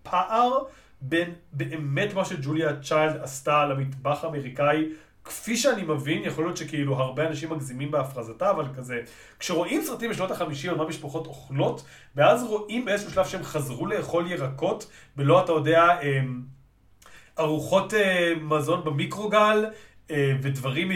פער 0.03 0.59
בין 1.01 1.35
באמת 1.53 2.15
מה 2.15 2.25
שג'וליה 2.25 2.81
צ'יילד 2.81 3.17
עשתה 3.23 3.67
למטבח 3.67 4.25
האמריקאי, 4.25 4.89
כפי 5.31 5.57
שאני 5.57 5.83
מבין, 5.83 6.25
יכול 6.25 6.45
להיות 6.45 6.57
שכאילו 6.57 6.97
הרבה 6.97 7.27
אנשים 7.27 7.51
מגזימים 7.51 7.91
בהפרזתה, 7.91 8.51
אבל 8.51 8.65
כזה, 8.77 9.01
כשרואים 9.39 9.83
סרטים 9.83 10.11
בשנות 10.11 10.31
החמישים 10.31 10.71
על 10.71 10.77
מה 10.77 10.85
משפחות 10.85 11.27
אוכלות, 11.27 11.85
ואז 12.17 12.45
רואים 12.45 12.85
באיזשהו 12.85 13.11
שלב 13.11 13.27
שהם 13.27 13.43
חזרו 13.43 13.87
לאכול 13.87 14.31
ירקות, 14.31 14.91
בלא 15.17 15.45
אתה 15.45 15.53
יודע, 15.53 15.87
אמ, 16.03 16.43
ארוחות 17.39 17.95
אה, 17.95 18.33
מזון 18.41 18.85
במיקרוגל, 18.85 19.67
אה, 20.11 20.33
ודברים, 20.43 20.89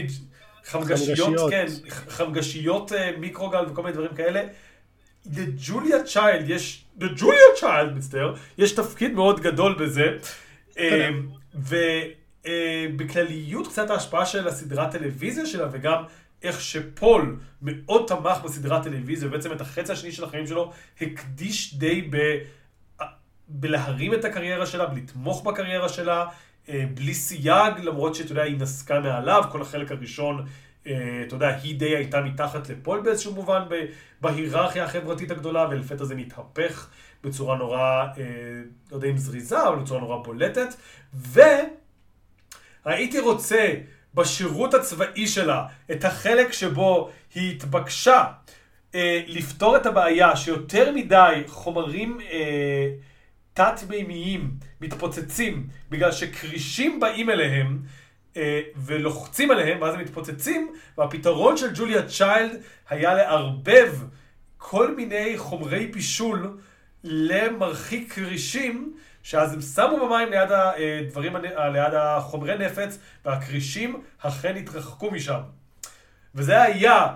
חמגשיות, 0.64 1.18
חמגשיות. 1.18 1.50
כן, 1.50 1.66
חמגשיות 1.88 2.92
אה, 2.92 3.10
מיקרוגל 3.18 3.64
וכל 3.70 3.82
מיני 3.82 3.94
דברים 3.94 4.14
כאלה. 4.14 4.42
לג'וליה 5.36 6.02
צ'יילד 6.02 6.50
יש, 6.50 6.84
לג'וליה 7.00 7.40
צ'יילד, 7.60 7.96
מצטער, 7.96 8.34
יש 8.58 8.72
תפקיד 8.72 9.12
מאוד 9.12 9.40
גדול 9.40 9.74
בזה. 9.78 10.16
אה, 12.46 12.86
ובכלליות 12.94 13.68
קצת 13.68 13.90
ההשפעה 13.90 14.26
של 14.26 14.48
הסדרת 14.48 14.90
טלוויזיה 14.90 15.46
שלה 15.46 15.68
וגם 15.72 16.04
איך 16.42 16.60
שפול 16.60 17.36
מאוד 17.62 18.04
תמך 18.06 18.38
בסדרת 18.44 18.82
טלוויזיה, 18.82 19.28
ובעצם 19.28 19.52
את 19.52 19.60
החצי 19.60 19.92
השני 19.92 20.12
של 20.12 20.24
החיים 20.24 20.46
שלו 20.46 20.72
הקדיש 21.00 21.74
די 21.74 22.08
ב... 22.10 22.16
בלהרים 23.48 24.14
את 24.14 24.24
הקריירה 24.24 24.66
שלה, 24.66 24.86
בלתמוך 24.86 25.44
בקריירה 25.44 25.88
שלה, 25.88 26.26
אה, 26.68 26.84
בלי 26.94 27.14
סייג, 27.14 27.78
למרות 27.82 28.14
שאתה 28.14 28.32
יודע, 28.32 28.42
היא 28.42 28.58
נסקה 28.58 29.00
מעליו, 29.00 29.44
כל 29.52 29.62
החלק 29.62 29.92
הראשון, 29.92 30.46
אה, 30.86 31.22
אתה 31.26 31.34
יודע, 31.34 31.56
היא 31.62 31.78
די 31.78 31.96
הייתה 31.96 32.20
מתחת 32.20 32.68
לפול 32.68 33.00
באיזשהו 33.00 33.34
מובן 33.34 33.62
בהיררכיה 34.20 34.84
החברתית 34.84 35.30
הגדולה, 35.30 35.66
ולפתע 35.70 36.04
זה 36.04 36.14
מתהפך 36.14 36.88
בצורה 37.24 37.56
נורא, 37.56 37.78
אה, 37.78 38.24
לא 38.90 38.96
יודע 38.96 39.08
אם 39.08 39.16
זריזה, 39.16 39.68
אבל 39.68 39.76
בצורה 39.76 40.00
נורא 40.00 40.24
בולטת, 40.24 40.74
והייתי 42.86 43.20
רוצה 43.20 43.74
בשירות 44.14 44.74
הצבאי 44.74 45.26
שלה 45.26 45.66
את 45.90 46.04
החלק 46.04 46.52
שבו 46.52 47.10
היא 47.34 47.54
התבקשה 47.54 48.24
אה, 48.94 49.22
לפתור 49.26 49.76
את 49.76 49.86
הבעיה 49.86 50.36
שיותר 50.36 50.92
מדי 50.92 51.42
חומרים 51.46 52.20
אה, 52.32 52.88
תת-מימיים 53.54 54.50
מתפוצצים 54.80 55.66
בגלל 55.90 56.12
שכרישים 56.12 57.00
באים 57.00 57.30
אליהם 57.30 57.82
אה, 58.36 58.60
ולוחצים 58.76 59.50
עליהם 59.50 59.82
ואז 59.82 59.94
הם 59.94 60.00
מתפוצצים 60.00 60.72
והפתרון 60.98 61.56
של 61.56 61.70
ג'וליה 61.74 62.06
צ'יילד 62.06 62.60
היה 62.88 63.14
לערבב 63.14 63.92
כל 64.58 64.94
מיני 64.94 65.32
חומרי 65.36 65.86
בישול 65.86 66.58
למרחיק 67.04 68.12
כרישים 68.12 68.94
שאז 69.24 69.54
הם 69.54 69.60
שמו 69.60 70.06
במים 70.06 70.30
ליד 70.30 70.48
הדברים, 70.52 71.36
ליד 71.72 71.94
החומרי 71.94 72.58
נפץ 72.58 72.98
והכרישים 73.24 74.02
אכן 74.18 74.56
התרחקו 74.56 75.10
משם. 75.10 75.40
וזה 76.34 76.62
היה, 76.62 77.14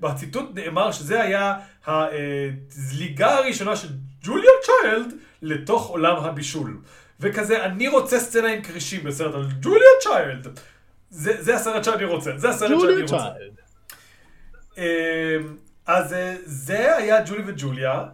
בציטוט 0.00 0.50
נאמר 0.54 0.92
שזה 0.92 1.22
היה 1.22 1.54
הזליגה 1.86 3.38
הראשונה 3.38 3.76
של 3.76 3.88
ג'וליה 4.22 4.50
צ'יילד 4.62 5.14
לתוך 5.42 5.88
עולם 5.88 6.16
הבישול. 6.16 6.80
וכזה, 7.20 7.64
אני 7.64 7.88
רוצה 7.88 8.20
סצנה 8.20 8.52
עם 8.52 8.62
כרישים 8.62 9.04
בסרט 9.04 9.34
על 9.34 9.46
ג'וליה 9.60 9.88
צ'יילד. 10.00 10.58
זה, 11.10 11.42
זה 11.42 11.54
הסרט 11.54 11.84
שאני 11.84 12.04
רוצה, 12.04 12.30
זה 12.36 12.48
הסרט 12.48 12.80
שאני 12.80 13.02
רוצה. 13.02 13.28
אז 15.86 16.12
אה, 16.12 16.36
זה 16.44 16.96
היה 16.96 17.22
ג'ולי 17.26 17.42
וג'וליה. 17.46 18.04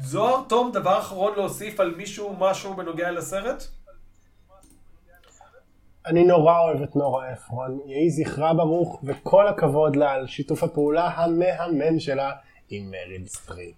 זוהר, 0.00 0.42
תום, 0.48 0.72
דבר 0.72 0.98
אחרון 0.98 1.32
להוסיף 1.36 1.80
על 1.80 1.94
מישהו, 1.96 2.36
משהו 2.38 2.74
בנוגע 2.74 3.10
לסרט? 3.10 3.64
אני 6.06 6.24
נורא 6.24 6.58
אוהב 6.58 6.82
את 6.82 6.96
נורה 6.96 7.32
אפרון, 7.32 7.80
יהי 7.86 8.10
זכרה 8.10 8.54
ברוך, 8.54 9.00
וכל 9.04 9.48
הכבוד 9.48 9.96
לה 9.96 10.12
על 10.12 10.26
שיתוף 10.26 10.62
הפעולה 10.62 11.08
המהמם 11.08 11.98
שלה 11.98 12.32
עם 12.70 12.90
מריל 12.90 13.26
סטריפ. 13.26 13.74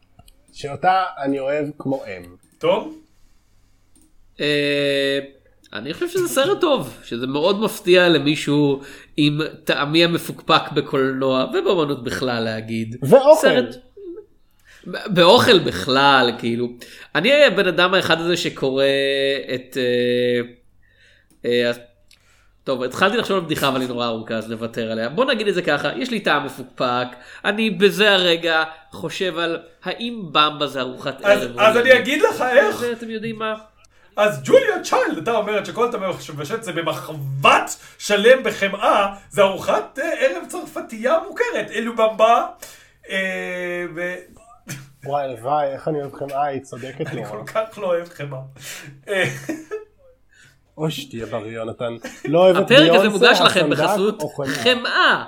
שאותה 0.53 1.05
אני 1.23 1.39
אוהב 1.39 1.69
כמו 1.79 2.03
אם. 2.07 2.37
תום? 2.59 2.95
אה, 4.41 5.19
אני 5.73 5.95
חושב 5.95 6.09
שזה 6.09 6.29
סרט 6.29 6.61
טוב, 6.61 6.99
שזה 7.05 7.27
מאוד 7.27 7.61
מפתיע 7.61 8.09
למישהו 8.09 8.81
עם 9.17 9.39
טעמי 9.65 10.05
המפוקפק 10.05 10.73
בקולנוע 10.75 11.47
ובאמנות 11.55 12.05
בכלל 12.05 12.45
להגיד. 12.45 12.97
ואוכל. 13.03 13.41
סרט... 13.41 13.77
באוכל 14.87 15.59
בכלל, 15.59 16.33
כאילו. 16.39 16.69
אני 17.15 17.45
הבן 17.45 17.67
אדם 17.67 17.95
האחד 17.95 18.21
הזה 18.21 18.37
שקורא 18.37 18.85
את... 19.55 19.77
אה, 19.77 20.41
אה, 21.45 21.73
טוב, 22.65 22.83
התחלתי 22.83 23.17
לחשוב 23.17 23.39
על 23.39 23.45
בדיחה 23.45 23.69
אבל 23.69 23.81
היא 23.81 23.89
נורא 23.89 24.07
ארוכה 24.07 24.35
אז 24.35 24.51
נוותר 24.51 24.93
עליה. 24.93 25.09
בוא 25.09 25.25
נגיד 25.25 25.49
את 25.49 25.55
זה 25.55 25.63
ככה, 25.63 25.91
יש 25.97 26.11
לי 26.11 26.21
טעם 26.21 26.47
מפוקפק, 26.47 27.07
אני 27.45 27.71
בזה 27.71 28.13
הרגע 28.13 28.65
חושב 28.91 29.39
על 29.39 29.59
האם 29.85 30.23
במבה 30.33 30.67
זה 30.67 30.81
ארוחת 30.81 31.21
אז, 31.25 31.43
ערב. 31.43 31.59
אז 31.61 31.77
או 31.77 31.81
אני 31.81 31.91
לא. 31.91 31.95
אגיד 31.95 32.23
לך 32.23 32.43
איך. 32.43 32.83
ואתם 32.83 33.11
יודעים 33.11 33.39
מה? 33.39 33.55
אז 34.17 34.43
ג'וליה 34.45 34.83
צ'יילד 34.83 35.17
הייתה 35.17 35.37
אומרת 35.37 35.67
שכל 35.67 35.89
אתה 35.91 35.99
מבשלת 36.35 36.65
זה 36.65 36.73
במחבת 36.73 37.77
שלם 37.99 38.43
בחמאה, 38.43 39.15
זה 39.31 39.43
ארוחת 39.43 39.99
אה, 39.99 40.13
ערב 40.19 40.45
צרפתייה 40.49 41.19
מוכרת, 41.29 41.71
אלו 41.75 41.97
במבה. 41.97 42.47
וואי, 45.05 45.25
הלוואי, 45.25 45.67
איך 45.67 45.89
אני 45.89 46.03
אוהב 46.03 46.15
חמאה, 46.15 46.45
היא 46.45 46.61
צודקת 46.63 47.07
אני 47.07 47.23
נורא. 47.23 47.31
כל 47.31 47.43
כך 47.47 47.79
לא 47.79 47.87
אוהב 47.87 48.09
חמאה. 48.09 48.41
אה, 49.09 49.25
אוי, 50.79 50.91
שתהיה 50.91 51.27
בריא, 51.27 51.53
יונתן. 51.53 51.97
לא 52.25 52.39
אוהב 52.39 52.57
את 52.57 52.63
הפרק 52.63 52.91
הזה 52.91 53.09
ביונסה, 53.09 53.09
מוגש 53.09 53.41
לכם 53.41 53.71
בחסות 53.71 54.23
או 54.23 54.29
חמאה. 54.29 55.25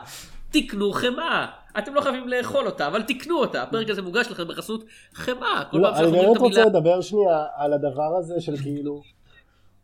תקנו 0.51 0.93
חמאה. 0.93 1.47
אתם 1.79 1.95
לא 1.95 2.01
חייבים 2.01 2.29
לאכול 2.29 2.67
אותה, 2.67 2.87
אבל 2.87 3.03
תקנו 3.03 3.39
אותה. 3.39 3.63
הפרק 3.63 3.91
הזה 3.91 4.03
מוגש 4.03 4.27
לכם 4.31 4.49
בחסות 4.49 4.85
חמאה. 5.15 5.65
כל 5.71 5.79
לא, 5.79 5.89
פעם 5.89 5.95
אני 5.95 6.05
שאנחנו 6.05 6.19
אומרים 6.19 6.33
באמת 6.35 6.39
רוצה. 6.39 6.65
לדבר 6.65 7.01
שנייה 7.01 7.45
על 7.57 7.73
הדבר 7.73 8.17
הזה 8.19 8.41
של 8.41 8.57
כאילו, 8.57 9.03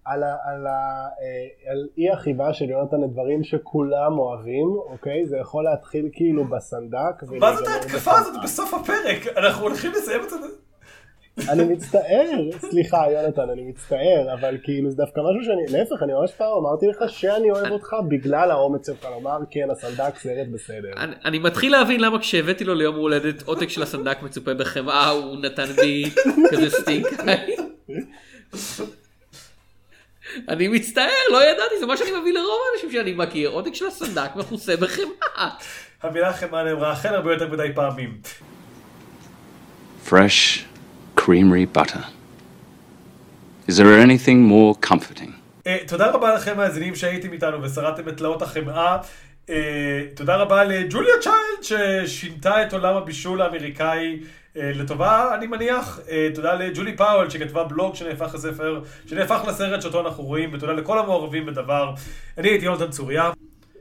על, 0.07 0.23
ה, 0.23 0.37
על, 0.45 0.67
ה, 0.67 1.09
אה, 1.21 1.71
על 1.71 1.87
אי 1.99 2.11
החיבה 2.11 2.53
של 2.53 2.71
יונתן 2.71 3.01
לדברים 3.01 3.45
שכולם 3.45 4.19
אוהבים, 4.19 4.77
אוקיי? 4.93 5.27
זה 5.27 5.37
יכול 5.37 5.65
להתחיל 5.65 6.09
כאילו 6.13 6.45
בסנדק. 6.45 7.23
מה 7.23 7.29
זאת 7.29 7.31
ולהיגמר 7.31 7.69
ההתקפה. 7.69 8.19
הזאת 8.19 8.35
בסוף 8.45 8.75
הפרק? 8.75 9.37
אנחנו 9.37 9.63
הולכים 9.63 9.93
לסיים 9.93 10.21
את 10.25 10.31
זה. 10.31 10.37
אני 11.53 11.65
מצטער, 11.65 12.31
סליחה 12.71 13.11
יונתן, 13.11 13.51
אני 13.53 13.63
מצטער, 13.63 14.35
אבל 14.41 14.57
כאילו 14.63 14.91
זה 14.91 14.97
דווקא 14.97 15.21
משהו 15.21 15.45
שאני, 15.45 15.79
להפך, 15.79 16.03
אני 16.03 16.13
ממש 16.13 16.33
פעם 16.33 16.53
אמרתי 16.61 16.87
לך 16.87 17.05
שאני 17.09 17.51
אוהב 17.51 17.73
אותך 17.73 17.97
בגלל 18.09 18.51
האומץ 18.51 18.87
שלך 18.87 19.05
לומר, 19.05 19.39
כן, 19.51 19.71
הסנדק 19.71 20.19
סרט 20.19 20.47
בסדר. 20.53 20.89
אני, 20.97 21.13
אני 21.25 21.39
מתחיל 21.39 21.73
להבין 21.73 22.01
למה 22.01 22.19
כשהבאתי 22.19 22.65
לו 22.65 22.75
ליום 22.75 22.97
הולדת 22.97 23.43
עותק 23.43 23.69
של 23.69 23.83
הסנדק 23.83 24.23
מצופה 24.23 24.55
בחמאה 24.55 25.11
הוא 25.11 25.37
נתן 25.43 25.67
לי 25.83 26.05
כזה 26.51 26.71
סטינק. 26.71 27.07
אני 30.49 30.68
מצטער 30.68 31.09
לא 31.31 31.45
ידעתי 31.45 31.74
זה 31.81 31.87
מה 31.87 31.97
שאני 31.97 32.11
מביא 32.20 32.33
לרוב 32.33 32.59
האנשים 32.72 32.93
שאני 32.93 33.12
מכיר 33.12 33.51
עותק 33.51 33.74
של 33.74 33.87
הסנדק 33.87 34.37
מכוסה 34.37 34.77
בחמאה. 34.77 35.49
המילה 36.03 36.33
חמאה 36.33 36.64
נאמרה 36.64 36.93
אכן 36.93 37.14
הרבה 37.14 37.33
יותר 37.33 37.49
מדי 37.49 37.68
פעמים. 37.74 38.18
Fresh, 40.09 40.64
creamery 41.16 41.66
butter. 41.79 42.05
Is 43.68 43.77
there 43.79 43.99
anything 44.07 44.39
more 44.51 44.89
comforting? 44.91 45.31
אה, 45.66 45.79
תודה 45.87 46.11
רבה 46.11 46.35
לכם 46.35 46.57
מאזינים 46.57 46.95
שהייתם 46.95 47.33
איתנו 47.33 47.62
ושרדתם 47.62 48.09
את 48.09 48.16
תלאות 48.16 48.43
החמאה. 48.43 48.97
אה, 49.51 50.03
תודה 50.14 50.36
רבה 50.36 50.64
לג'וליה 50.64 51.14
צ'יילד 51.20 51.62
ששינתה 52.07 52.62
את 52.62 52.72
עולם 52.72 52.97
הבישול 52.97 53.42
האמריקאי 53.42 54.20
אה, 54.57 54.70
לטובה, 54.74 55.34
אני 55.34 55.47
מניח. 55.47 56.01
אה, 56.11 56.28
תודה 56.34 56.55
לג'ולי 56.55 56.97
פאוול 56.97 57.30
שכתבה 57.30 57.64
בלוג 57.64 57.94
שנהפך 57.94 58.34
לספר, 58.34 58.80
שנהפך 59.07 59.40
לסרט 59.49 59.82
שאותו 59.82 60.01
אנחנו 60.01 60.24
רואים, 60.24 60.51
ותודה 60.55 60.72
לכל 60.72 60.99
המעורבים 60.99 61.47
בדבר. 61.47 61.92
אני 62.38 62.49
הייתי 62.49 62.64
יונתן 62.64 62.90
צוריה, 62.90 63.30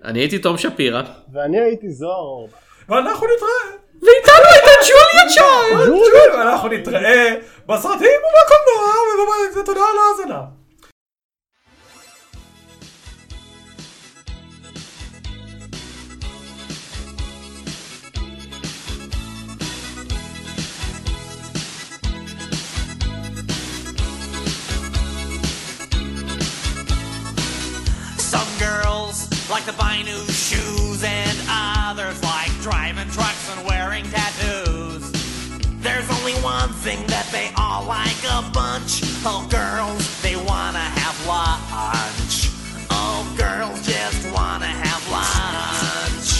אני 0.03 0.19
הייתי 0.19 0.39
תום 0.39 0.57
שפירא. 0.57 1.01
ואני 1.33 1.59
הייתי 1.59 1.89
זוהר. 1.89 2.45
ואנחנו 2.89 3.27
נתראה. 3.35 3.77
ואיתנו 4.01 4.45
הייתה 4.53 4.71
ג'וליה 4.81 5.29
צ'יילד. 5.33 5.93
ואנחנו 6.33 6.69
נתראה 6.69 7.35
בסרטים 7.65 8.19
ובקולנוע, 8.19 9.61
ותודה 9.61 9.81
על 9.81 9.97
ההאזנה. 9.97 10.41
Like 29.55 29.65
to 29.65 29.73
buy 29.79 30.01
new 30.01 30.25
shoes, 30.33 31.01
and 31.01 31.37
others 31.47 32.21
like 32.23 32.51
driving 32.59 33.09
trucks 33.11 33.49
and 33.55 33.65
wearing 33.65 34.03
tattoos. 34.09 35.09
There's 35.79 36.09
only 36.19 36.33
one 36.43 36.67
thing 36.83 37.07
that 37.07 37.25
they 37.31 37.51
all 37.55 37.85
like 37.85 38.21
a 38.25 38.41
bunch. 38.51 38.99
Oh, 39.23 39.47
girls, 39.49 40.21
they 40.21 40.35
wanna 40.35 40.79
have 40.99 41.15
lunch. 41.25 42.51
Oh, 42.89 43.23
girls 43.37 43.79
just 43.87 44.29
wanna 44.33 44.67
have 44.67 45.01
lunch. 45.09 46.31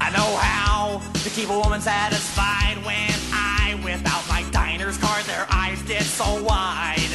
I 0.00 0.10
know 0.16 0.36
how 0.36 1.02
to 1.12 1.30
keep 1.30 1.48
a 1.48 1.58
woman 1.58 1.80
satisfied 1.80 2.63
so 6.14 6.40
wide. 6.44 7.10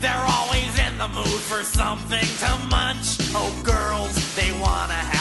They're 0.00 0.26
always 0.26 0.72
in 0.78 0.96
the 0.96 1.08
mood 1.08 1.40
for 1.50 1.62
something 1.62 2.28
to 2.42 2.50
munch. 2.70 3.18
Oh, 3.34 3.52
girls, 3.62 4.14
they 4.36 4.52
wanna 4.52 4.94
have. 4.94 5.17